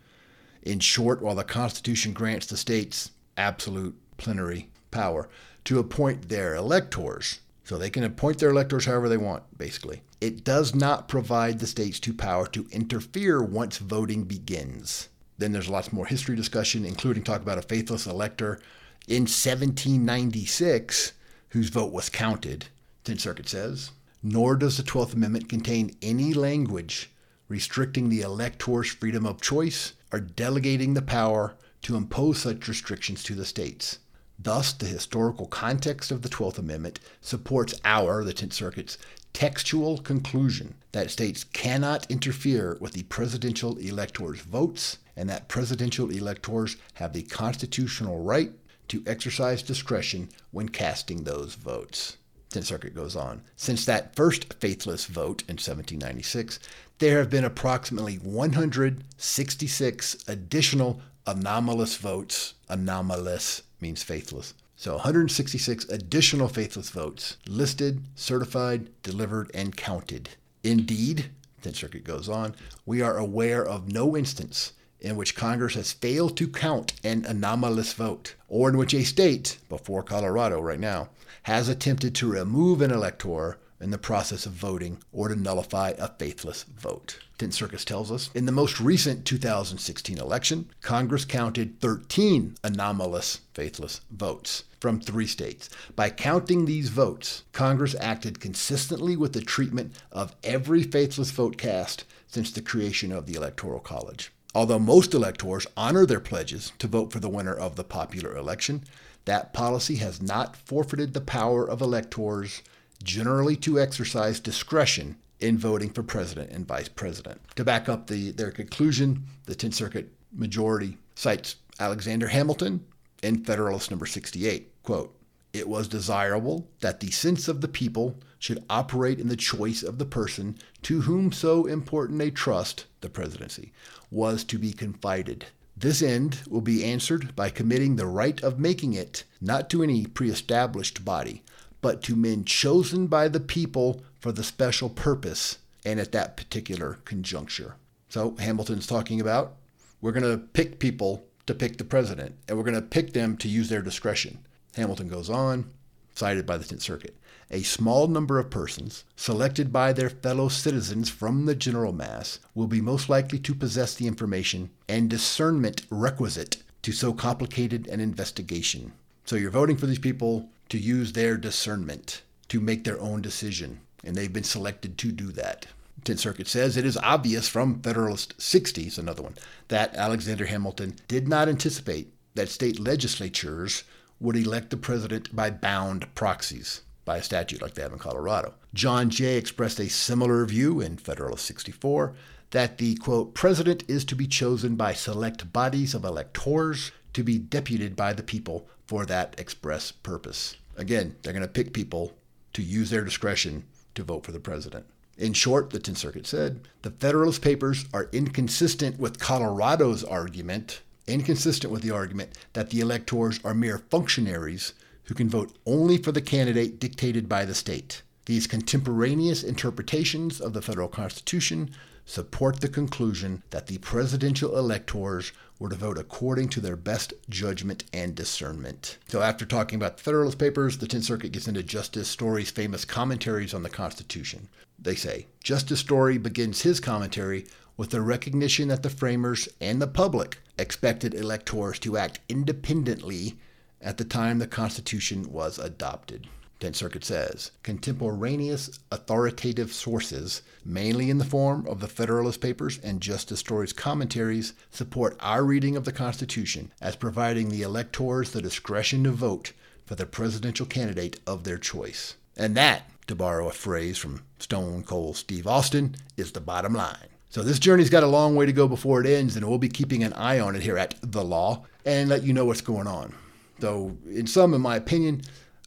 In 0.62 0.80
short, 0.80 1.22
while 1.22 1.36
the 1.36 1.44
Constitution 1.44 2.14
grants 2.14 2.46
the 2.46 2.58
states 2.58 3.12
absolute 3.36 3.98
plenary 4.18 4.70
power 4.92 5.30
to 5.66 5.80
appoint 5.80 6.30
their 6.30 6.56
electors, 6.56 7.40
so 7.64 7.78
they 7.78 7.90
can 7.90 8.04
appoint 8.04 8.40
their 8.40 8.50
electors 8.50 8.86
however 8.86 9.10
they 9.10 9.18
want, 9.18 9.44
basically, 9.58 10.02
it 10.22 10.44
does 10.44 10.76
not 10.76 11.08
provide 11.08 11.60
the 11.60 11.68
states 11.68 12.00
to 12.02 12.14
power 12.14 12.48
to 12.48 12.68
interfere 12.72 13.42
once 13.42 13.78
voting 13.78 14.24
begins. 14.24 15.10
Then 15.38 15.54
there's 15.54 15.70
lots 15.70 15.94
more 15.94 16.06
history 16.06 16.36
discussion, 16.36 16.86
including 16.86 17.24
talk 17.24 17.42
about 17.42 17.58
a 17.58 17.62
faithless 17.62 18.06
elector 18.06 18.60
in 19.08 19.24
1796 19.24 21.14
whose 21.50 21.70
vote 21.70 21.94
was 21.94 22.10
counted, 22.10 22.68
10th 23.06 23.22
Circuit 23.22 23.50
says. 23.50 23.92
Nor 24.22 24.58
does 24.58 24.76
the 24.76 24.84
12th 24.84 25.14
Amendment 25.14 25.48
contain 25.48 25.96
any 26.02 26.34
language 26.34 27.10
restricting 27.48 28.10
the 28.10 28.22
elector's 28.22 28.90
freedom 28.90 29.26
of 29.26 29.42
choice 29.42 29.94
or 30.12 30.20
delegating 30.20 30.94
the 30.94 31.02
power 31.02 31.56
to 31.82 31.96
impose 31.96 32.40
such 32.40 32.68
restrictions 32.68 33.24
to 33.24 33.34
the 33.34 33.46
states. 33.46 34.00
Thus, 34.42 34.72
the 34.72 34.86
historical 34.86 35.48
context 35.48 36.12
of 36.12 36.22
the 36.22 36.30
12th 36.30 36.58
Amendment 36.58 37.02
supports 37.20 37.74
our, 37.84 38.24
the 38.24 38.34
10th 38.34 38.54
Circuit's, 38.54 38.98
textual 39.34 39.98
conclusion 39.98 40.76
that 40.94 41.12
states 41.12 41.44
cannot 41.44 42.10
interfere 42.10 42.78
with 42.80 42.94
the 42.94 43.04
presidential 43.04 43.78
electors' 43.78 44.40
votes 44.40 45.00
and 45.18 45.30
that 45.30 45.50
presidential 45.50 46.10
electors 46.10 46.78
have 46.94 47.12
the 47.12 47.24
constitutional 47.24 48.24
right 48.24 48.54
to 48.88 49.04
exercise 49.06 49.62
discretion 49.62 50.30
when 50.52 50.70
casting 50.70 51.26
those 51.26 51.56
votes. 51.56 52.16
10th 52.52 52.66
Circuit 52.66 52.96
goes 52.96 53.18
on. 53.18 53.42
Since 53.58 53.84
that 53.86 54.16
first 54.16 54.54
faithless 54.56 55.06
vote 55.06 55.44
in 55.44 55.58
1796, 55.58 56.60
there 56.98 57.20
have 57.20 57.30
been 57.30 57.44
approximately 57.44 58.16
166 58.16 60.24
additional 60.28 61.02
anomalous 61.28 61.98
votes. 61.98 62.56
Anomalous 62.70 63.62
means 63.82 64.04
faithless. 64.04 64.54
So 64.76 64.94
166 64.94 65.86
additional 65.86 66.48
faithless 66.48 66.90
votes 66.90 67.38
listed, 67.48 68.04
certified, 68.16 68.90
delivered, 69.04 69.52
and 69.54 69.76
counted. 69.76 70.30
Indeed, 70.64 71.32
10th 71.62 71.76
Circuit 71.76 72.04
goes 72.04 72.30
on, 72.30 72.56
we 72.86 73.02
are 73.02 73.18
aware 73.18 73.66
of 73.66 73.92
no 73.92 74.16
instance 74.16 74.74
in 75.02 75.16
which 75.16 75.36
Congress 75.36 75.76
has 75.76 75.94
failed 75.94 76.36
to 76.38 76.48
count 76.48 76.94
an 77.04 77.26
anomalous 77.26 77.94
vote, 77.94 78.36
or 78.48 78.70
in 78.70 78.78
which 78.78 78.94
a 78.94 79.04
state, 79.04 79.58
before 79.70 80.04
Colorado 80.04 80.60
right 80.60 80.80
now, 80.80 81.10
has 81.44 81.70
attempted 81.70 82.14
to 82.16 82.32
remove 82.32 82.82
an 82.82 82.92
elector 82.92 83.58
in 83.80 83.92
the 83.92 83.98
process 83.98 84.46
of 84.46 84.52
voting 84.52 84.98
or 85.12 85.30
to 85.30 85.36
nullify 85.36 85.94
a 85.98 86.08
faithless 86.08 86.64
vote. 86.64 87.20
Tenth 87.40 87.54
Circuit 87.54 87.86
tells 87.86 88.12
us 88.12 88.30
in 88.36 88.46
the 88.46 88.52
most 88.52 88.82
recent 88.82 89.24
2016 89.24 90.18
election, 90.18 90.70
Congress 90.82 91.24
counted 91.24 91.80
13 91.80 92.58
anomalous 92.66 93.40
faithless 93.54 94.02
votes 94.12 94.66
from 94.82 95.00
three 95.00 95.26
states. 95.26 95.70
By 95.96 96.10
counting 96.10 96.66
these 96.66 96.90
votes, 96.90 97.44
Congress 97.54 97.96
acted 98.02 98.42
consistently 98.42 99.16
with 99.16 99.32
the 99.32 99.40
treatment 99.40 99.96
of 100.12 100.36
every 100.44 100.84
faithless 100.84 101.32
vote 101.32 101.58
cast 101.58 102.04
since 102.28 102.52
the 102.52 102.62
creation 102.62 103.14
of 103.14 103.26
the 103.26 103.36
Electoral 103.36 103.80
College. 103.80 104.34
Although 104.54 104.80
most 104.80 105.14
electors 105.14 105.66
honor 105.78 106.06
their 106.06 106.20
pledges 106.20 106.74
to 106.80 106.88
vote 106.88 107.14
for 107.14 107.22
the 107.22 107.30
winner 107.30 107.56
of 107.56 107.78
the 107.78 107.86
popular 107.86 108.36
election, 108.36 108.84
that 109.24 109.54
policy 109.54 109.96
has 109.96 110.22
not 110.22 110.58
forfeited 110.58 111.14
the 111.14 111.22
power 111.22 111.66
of 111.66 111.80
electors 111.80 112.62
generally 113.02 113.56
to 113.56 113.80
exercise 113.80 114.42
discretion 114.42 115.16
in 115.40 115.58
voting 115.58 115.90
for 115.90 116.04
president 116.04 116.52
and 116.52 116.68
vice 116.68 116.90
president. 116.90 117.40
To 117.56 117.64
back 117.64 117.88
up 117.88 118.08
the, 118.08 118.32
their 118.32 118.52
conclusion, 118.52 119.24
the 119.46 119.56
10th 119.56 119.76
Circuit 119.76 120.12
majority 120.34 120.98
cites 121.16 121.56
Alexander 121.80 122.28
Hamilton 122.28 122.86
in 123.24 123.44
Federalist 123.44 123.90
number 123.90 124.06
68. 124.06 124.84
Quote, 124.84 125.16
it 125.52 125.68
was 125.68 125.88
desirable 125.88 126.68
that 126.82 127.00
the 127.00 127.10
sense 127.10 127.48
of 127.48 127.62
the 127.62 127.68
people 127.68 128.20
should 128.38 128.64
operate 128.70 129.20
in 129.20 129.28
the 129.28 129.36
choice 129.36 129.82
of 129.82 129.98
the 129.98 130.06
person 130.06 130.58
to 130.84 131.02
whom 131.02 131.32
so 131.32 131.66
important 131.66 132.22
a 132.22 132.30
trust, 132.30 132.86
the 133.02 133.10
presidency, 133.10 133.72
was 134.12 134.44
to 134.44 134.60
be 134.60 134.72
confided. 134.72 135.46
This 135.76 136.02
end 136.02 136.42
will 136.48 136.62
be 136.62 136.84
answered 136.84 137.36
by 137.36 137.50
committing 137.50 137.96
the 137.96 138.06
right 138.06 138.42
of 138.44 138.60
making 138.60 138.94
it 138.94 139.24
not 139.42 139.70
to 139.70 139.82
any 139.82 140.06
pre 140.06 140.30
established 140.30 141.04
body, 141.04 141.42
but 141.82 142.04
to 142.04 142.16
men 142.16 142.46
chosen 142.46 143.08
by 143.08 143.28
the 143.28 143.40
people 143.40 144.04
for 144.20 144.32
the 144.32 144.44
special 144.44 144.90
purpose 144.90 145.58
and 145.86 146.00
at 146.00 146.12
that 146.12 146.38
particular 146.38 147.00
conjuncture. 147.06 147.76
So 148.10 148.36
Hamilton's 148.40 148.88
talking 148.88 149.22
about 149.22 149.54
we're 150.02 150.12
going 150.12 150.30
to 150.30 150.38
pick 150.38 150.80
people 150.80 151.26
to 151.46 151.54
pick 151.54 151.78
the 151.78 151.84
president, 151.84 152.36
and 152.48 152.58
we're 152.58 152.64
going 152.64 152.76
to 152.76 152.82
pick 152.82 153.14
them 153.14 153.36
to 153.38 153.48
use 153.48 153.70
their 153.70 153.82
discretion. 153.82 154.40
Hamilton 154.76 155.08
goes 155.08 155.30
on, 155.30 155.72
cited 156.14 156.46
by 156.46 156.58
the 156.58 156.64
10th 156.64 156.82
Circuit. 156.82 157.16
A 157.52 157.64
small 157.64 158.08
number 158.08 158.38
of 158.38 158.52
persons, 158.52 159.04
selected 159.16 159.74
by 159.74 159.92
their 159.92 160.10
fellow 160.10 160.48
citizens 160.48 161.10
from 161.10 161.46
the 161.46 161.56
general 161.56 161.92
mass, 161.92 162.40
will 162.54 162.68
be 162.68 162.82
most 162.82 163.10
likely 163.10 163.40
to 163.40 163.56
possess 163.56 163.96
the 163.96 164.06
information 164.06 164.70
and 164.88 165.10
discernment 165.10 165.86
requisite 165.90 166.58
to 166.84 166.92
so 166.92 167.12
complicated 167.12 167.88
an 167.88 168.00
investigation. 168.00 168.92
So 169.26 169.36
you're 169.36 169.50
voting 169.50 169.78
for 169.78 169.88
these 169.88 170.00
people 170.00 170.50
to 170.70 170.78
use 170.78 171.14
their 171.14 171.36
discernment 171.36 172.22
to 172.50 172.60
make 172.60 172.84
their 172.84 173.00
own 173.02 173.22
decision, 173.22 173.80
and 174.04 174.16
they've 174.16 174.34
been 174.34 174.44
selected 174.44 174.98
to 174.98 175.12
do 175.12 175.32
that. 175.32 175.68
10th 176.04 176.20
Circuit 176.20 176.48
says 176.48 176.78
it 176.78 176.86
is 176.86 176.98
obvious 176.98 177.48
from 177.48 177.82
Federalist 177.82 178.38
60s, 178.38 178.98
another 178.98 179.22
one, 179.22 179.36
that 179.68 179.96
Alexander 179.96 180.46
Hamilton 180.46 180.96
did 181.08 181.28
not 181.28 181.50
anticipate 181.50 182.14
that 182.36 182.50
state 182.50 182.80
legislatures 182.80 183.84
would 184.20 184.36
elect 184.36 184.70
the 184.70 184.78
president 184.78 185.36
by 185.36 185.50
bound 185.50 186.14
proxies 186.16 186.82
by 187.06 187.18
a 187.18 187.24
statute 187.24 187.62
like 187.62 187.74
they 187.74 187.82
have 187.82 187.94
in 187.94 188.00
Colorado. 188.00 188.54
John 188.74 189.10
Jay 189.10 189.38
expressed 189.38 189.80
a 189.80 189.90
similar 189.90 190.46
view 190.46 190.80
in 190.80 190.98
Federalist 190.98 191.46
64 191.46 192.14
that 192.52 192.78
the 192.78 192.96
quote 192.96 193.34
president 193.34 193.84
is 193.88 194.06
to 194.06 194.16
be 194.16 194.28
chosen 194.28 194.76
by 194.76 194.94
select 194.94 195.52
bodies 195.52 195.94
of 195.94 196.04
electors 196.04 196.92
to 197.14 197.24
be 197.24 197.38
deputed 197.38 197.96
by 197.96 198.14
the 198.14 198.24
people 198.24 198.68
for 198.86 199.06
that 199.06 199.36
express 199.40 199.92
purpose. 199.92 200.56
Again, 200.78 201.16
they're 201.22 201.34
going 201.34 201.42
to 201.42 201.48
pick 201.48 201.74
people 201.74 202.14
to 202.54 202.62
use 202.62 202.90
their 202.90 203.04
discretion 203.04 203.66
to 204.00 204.04
vote 204.04 204.26
for 204.26 204.32
the 204.32 204.40
president. 204.40 204.86
In 205.18 205.34
short, 205.34 205.70
the 205.70 205.80
10th 205.80 205.98
Circuit 205.98 206.26
said, 206.26 206.68
the 206.82 206.92
Federalist 206.92 207.42
Papers 207.42 207.86
are 207.94 208.10
inconsistent 208.14 208.98
with 208.98 209.20
Colorado's 209.20 210.04
argument, 210.04 210.82
inconsistent 211.08 211.72
with 211.72 211.82
the 211.82 211.92
argument 211.92 212.38
that 212.54 212.70
the 212.70 212.80
electors 212.80 213.40
are 213.44 213.54
mere 213.54 213.78
functionaries 213.78 214.74
who 215.04 215.14
can 215.14 215.30
vote 215.30 215.58
only 215.66 215.98
for 215.98 216.12
the 216.12 216.22
candidate 216.22 216.80
dictated 216.80 217.28
by 217.28 217.44
the 217.44 217.54
state. 217.54 218.02
These 218.26 218.48
contemporaneous 218.48 219.44
interpretations 219.44 220.40
of 220.40 220.54
the 220.54 220.62
federal 220.62 220.88
Constitution 220.88 221.72
support 222.10 222.60
the 222.60 222.68
conclusion 222.68 223.44
that 223.52 223.68
the 223.68 223.78
presidential 223.78 224.58
electors 224.58 225.32
were 225.60 225.70
to 225.70 225.76
vote 225.76 225.96
according 225.96 226.50
to 226.50 226.60
their 226.60 226.76
best 226.76 227.14
judgment 227.30 227.84
and 227.94 228.16
discernment. 228.16 228.98
So, 229.10 229.22
after 229.22 229.46
talking 229.46 229.76
about 229.76 229.98
the 229.98 230.04
Federalist 230.04 230.40
Papers, 230.40 230.80
the 230.80 230.88
10th 230.88 231.04
Circuit 231.04 231.34
gets 231.34 231.48
into 231.48 231.62
Justice 231.62 232.08
Story's 232.08 232.50
famous 232.50 232.84
commentaries 232.84 233.54
on 233.54 233.62
the 233.62 233.70
Constitution. 233.70 234.50
They 234.80 234.96
say 234.96 235.28
Justice 235.44 235.82
Story 235.82 236.18
begins 236.18 236.64
his 236.64 236.80
commentary 236.80 237.46
with 237.78 237.92
the 237.92 238.02
recognition 238.02 238.70
that 238.70 238.82
the 238.82 238.90
framers 238.90 239.48
and 239.62 239.80
the 239.80 239.88
public 239.88 240.40
expected 240.58 241.14
electors 241.14 241.78
to 241.80 241.96
act 241.96 242.22
independently 242.28 243.38
at 243.82 243.98
the 243.98 244.04
time 244.04 244.40
the 244.40 244.48
Constitution 244.48 245.32
was 245.32 245.60
adopted. 245.60 246.28
10th 246.60 246.76
Circuit 246.76 247.06
says, 247.06 247.52
contemporaneous 247.64 248.80
authoritative 248.92 249.72
sources, 249.72 250.42
mainly 250.66 251.10
in 251.10 251.18
the 251.18 251.26
form 251.26 251.66
of 251.68 251.80
the 251.80 251.88
Federalist 251.88 252.42
Papers 252.42 252.80
and 252.84 253.00
Justice 253.00 253.40
Story's 253.40 253.72
commentaries, 253.72 254.54
support 254.70 255.16
our 255.22 255.46
reading 255.46 255.78
of 255.78 255.86
the 255.86 255.94
Constitution 255.94 256.74
as 256.82 256.98
providing 256.98 257.50
the 257.50 257.62
electors 257.62 258.32
the 258.32 258.42
discretion 258.42 259.06
to 259.06 259.12
vote 259.12 259.54
for 259.86 259.96
the 259.96 260.06
presidential 260.06 260.66
candidate 260.66 261.20
of 261.26 261.46
their 261.46 261.58
choice. 261.58 262.16
And 262.36 262.56
that, 262.56 262.84
to 263.08 263.16
borrow 263.16 263.48
a 263.48 263.54
phrase 263.54 263.98
from 263.98 264.24
Stone 264.38 264.84
Cold 264.84 265.16
Steve 265.16 265.48
Austin, 265.48 265.96
is 266.18 266.34
the 266.34 266.42
bottom 266.42 266.74
line. 266.74 267.08
So 267.30 267.42
this 267.42 267.60
journey's 267.60 267.90
got 267.90 268.04
a 268.04 268.08
long 268.08 268.36
way 268.36 268.46
to 268.46 268.54
go 268.54 268.68
before 268.68 269.00
it 269.00 269.08
ends, 269.08 269.36
and 269.36 269.48
we'll 269.48 269.60
be 269.60 269.70
keeping 269.70 270.04
an 270.04 270.14
eye 270.14 270.40
on 270.40 270.56
it 270.56 270.62
here 270.62 270.78
at 270.78 270.96
The 271.02 271.24
Law 271.24 271.66
and 271.86 272.10
let 272.10 272.24
you 272.24 272.34
know 272.34 272.46
what's 272.46 272.62
going 272.62 272.88
on. 272.88 273.16
Though, 273.60 273.98
in 274.06 274.28
sum, 274.28 274.54
in 274.54 274.62
my 274.62 274.76
opinion, 274.76 275.22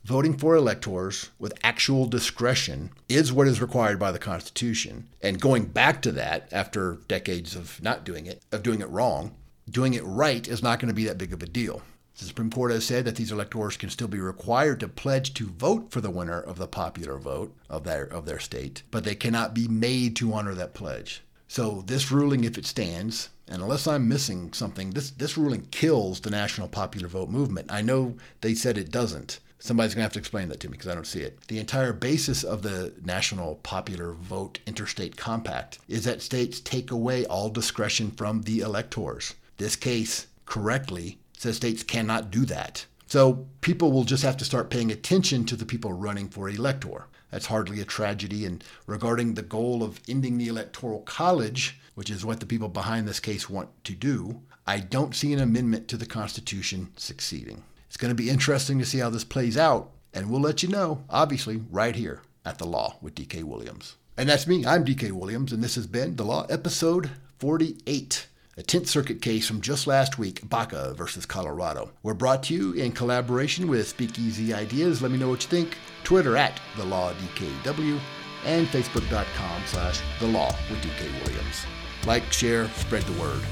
voting 0.04 0.36
for 0.36 0.54
electors 0.54 1.30
with 1.38 1.58
actual 1.62 2.06
discretion 2.06 2.90
is 3.08 3.32
what 3.32 3.46
is 3.46 3.62
required 3.62 3.98
by 3.98 4.10
the 4.10 4.18
Constitution. 4.18 5.08
And 5.20 5.40
going 5.40 5.66
back 5.66 6.02
to 6.02 6.12
that 6.12 6.48
after 6.52 6.98
decades 7.08 7.54
of 7.54 7.82
not 7.82 8.04
doing 8.04 8.26
it, 8.26 8.42
of 8.50 8.62
doing 8.62 8.80
it 8.80 8.88
wrong, 8.88 9.34
doing 9.70 9.94
it 9.94 10.04
right 10.04 10.46
is 10.46 10.62
not 10.62 10.80
going 10.80 10.88
to 10.88 10.94
be 10.94 11.04
that 11.04 11.18
big 11.18 11.32
of 11.32 11.42
a 11.42 11.46
deal. 11.46 11.82
The 12.18 12.26
Supreme 12.26 12.50
Court 12.50 12.72
has 12.72 12.84
said 12.84 13.04
that 13.06 13.16
these 13.16 13.32
electors 13.32 13.76
can 13.76 13.88
still 13.88 14.06
be 14.06 14.20
required 14.20 14.80
to 14.80 14.88
pledge 14.88 15.32
to 15.34 15.46
vote 15.46 15.90
for 15.90 16.00
the 16.00 16.10
winner 16.10 16.40
of 16.40 16.58
the 16.58 16.68
popular 16.68 17.16
vote 17.18 17.56
of 17.70 17.84
their 17.84 18.04
of 18.04 18.26
their 18.26 18.38
state, 18.38 18.82
but 18.90 19.04
they 19.04 19.14
cannot 19.14 19.54
be 19.54 19.66
made 19.66 20.14
to 20.16 20.32
honor 20.32 20.54
that 20.54 20.74
pledge. 20.74 21.22
So 21.48 21.82
this 21.86 22.10
ruling, 22.10 22.44
if 22.44 22.58
it 22.58 22.66
stands, 22.66 23.30
and 23.48 23.62
unless 23.62 23.86
I'm 23.86 24.08
missing 24.08 24.52
something, 24.52 24.90
this 24.90 25.10
this 25.10 25.38
ruling 25.38 25.66
kills 25.70 26.20
the 26.20 26.30
national 26.30 26.68
popular 26.68 27.08
vote 27.08 27.30
movement. 27.30 27.72
I 27.72 27.80
know 27.82 28.16
they 28.40 28.54
said 28.54 28.76
it 28.76 28.90
doesn't, 28.90 29.40
Somebody's 29.64 29.94
going 29.94 30.00
to 30.00 30.06
have 30.06 30.12
to 30.14 30.18
explain 30.18 30.48
that 30.48 30.58
to 30.58 30.68
me 30.68 30.72
because 30.72 30.90
I 30.90 30.94
don't 30.96 31.06
see 31.06 31.20
it. 31.20 31.40
The 31.46 31.60
entire 31.60 31.92
basis 31.92 32.42
of 32.42 32.62
the 32.62 32.92
National 33.04 33.54
Popular 33.62 34.10
Vote 34.10 34.58
Interstate 34.66 35.16
Compact 35.16 35.78
is 35.86 36.02
that 36.02 36.20
states 36.20 36.58
take 36.58 36.90
away 36.90 37.24
all 37.26 37.48
discretion 37.48 38.10
from 38.10 38.42
the 38.42 38.58
electors. 38.58 39.34
This 39.58 39.76
case 39.76 40.26
correctly 40.46 41.20
says 41.38 41.58
states 41.58 41.84
cannot 41.84 42.32
do 42.32 42.44
that. 42.46 42.86
So 43.06 43.46
people 43.60 43.92
will 43.92 44.02
just 44.02 44.24
have 44.24 44.36
to 44.38 44.44
start 44.44 44.68
paying 44.68 44.90
attention 44.90 45.44
to 45.44 45.54
the 45.54 45.64
people 45.64 45.92
running 45.92 46.28
for 46.28 46.48
elector. 46.48 47.06
That's 47.30 47.46
hardly 47.46 47.80
a 47.80 47.84
tragedy. 47.84 48.44
And 48.44 48.64
regarding 48.88 49.34
the 49.34 49.42
goal 49.42 49.84
of 49.84 50.00
ending 50.08 50.38
the 50.38 50.48
Electoral 50.48 51.02
College, 51.02 51.78
which 51.94 52.10
is 52.10 52.24
what 52.24 52.40
the 52.40 52.46
people 52.46 52.68
behind 52.68 53.06
this 53.06 53.20
case 53.20 53.48
want 53.48 53.68
to 53.84 53.92
do, 53.92 54.40
I 54.66 54.80
don't 54.80 55.14
see 55.14 55.32
an 55.32 55.38
amendment 55.38 55.86
to 55.88 55.96
the 55.96 56.04
Constitution 56.04 56.88
succeeding. 56.96 57.62
It's 57.92 57.98
going 57.98 58.08
to 58.08 58.14
be 58.14 58.30
interesting 58.30 58.78
to 58.78 58.86
see 58.86 59.00
how 59.00 59.10
this 59.10 59.22
plays 59.22 59.58
out, 59.58 59.90
and 60.14 60.30
we'll 60.30 60.40
let 60.40 60.62
you 60.62 60.70
know, 60.70 61.04
obviously, 61.10 61.58
right 61.70 61.94
here 61.94 62.22
at 62.42 62.56
The 62.56 62.64
Law 62.64 62.96
with 63.02 63.14
DK 63.14 63.44
Williams. 63.44 63.96
And 64.16 64.30
that's 64.30 64.46
me. 64.46 64.64
I'm 64.64 64.82
DK 64.82 65.12
Williams, 65.12 65.52
and 65.52 65.62
this 65.62 65.74
has 65.74 65.86
been 65.86 66.16
The 66.16 66.24
Law, 66.24 66.46
episode 66.46 67.10
48, 67.38 68.28
a 68.56 68.62
10th 68.62 68.86
Circuit 68.86 69.20
case 69.20 69.46
from 69.46 69.60
just 69.60 69.86
last 69.86 70.18
week, 70.18 70.40
Baca 70.48 70.94
versus 70.94 71.26
Colorado. 71.26 71.90
We're 72.02 72.14
brought 72.14 72.44
to 72.44 72.54
you 72.54 72.72
in 72.72 72.92
collaboration 72.92 73.68
with 73.68 73.86
Speakeasy 73.88 74.54
Ideas. 74.54 75.02
Let 75.02 75.10
me 75.10 75.18
know 75.18 75.28
what 75.28 75.42
you 75.42 75.50
think. 75.50 75.76
Twitter 76.02 76.34
at 76.38 76.58
The 76.78 76.86
Law 76.86 77.12
DKW 77.12 78.00
and 78.46 78.66
Facebook.com 78.68 79.62
slash 79.66 80.00
The 80.18 80.28
Law 80.28 80.56
with 80.70 80.80
DK 80.80 81.26
Williams. 81.26 81.66
Like, 82.06 82.32
share, 82.32 82.68
spread 82.68 83.02
the 83.02 83.20
word. 83.20 83.42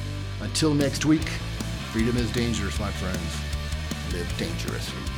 Until 0.41 0.72
next 0.72 1.05
week, 1.05 1.28
freedom 1.93 2.16
is 2.16 2.32
dangerous, 2.32 2.80
my 2.80 2.91
friends 2.91 3.49
live 4.12 4.38
dangerously. 4.38 5.09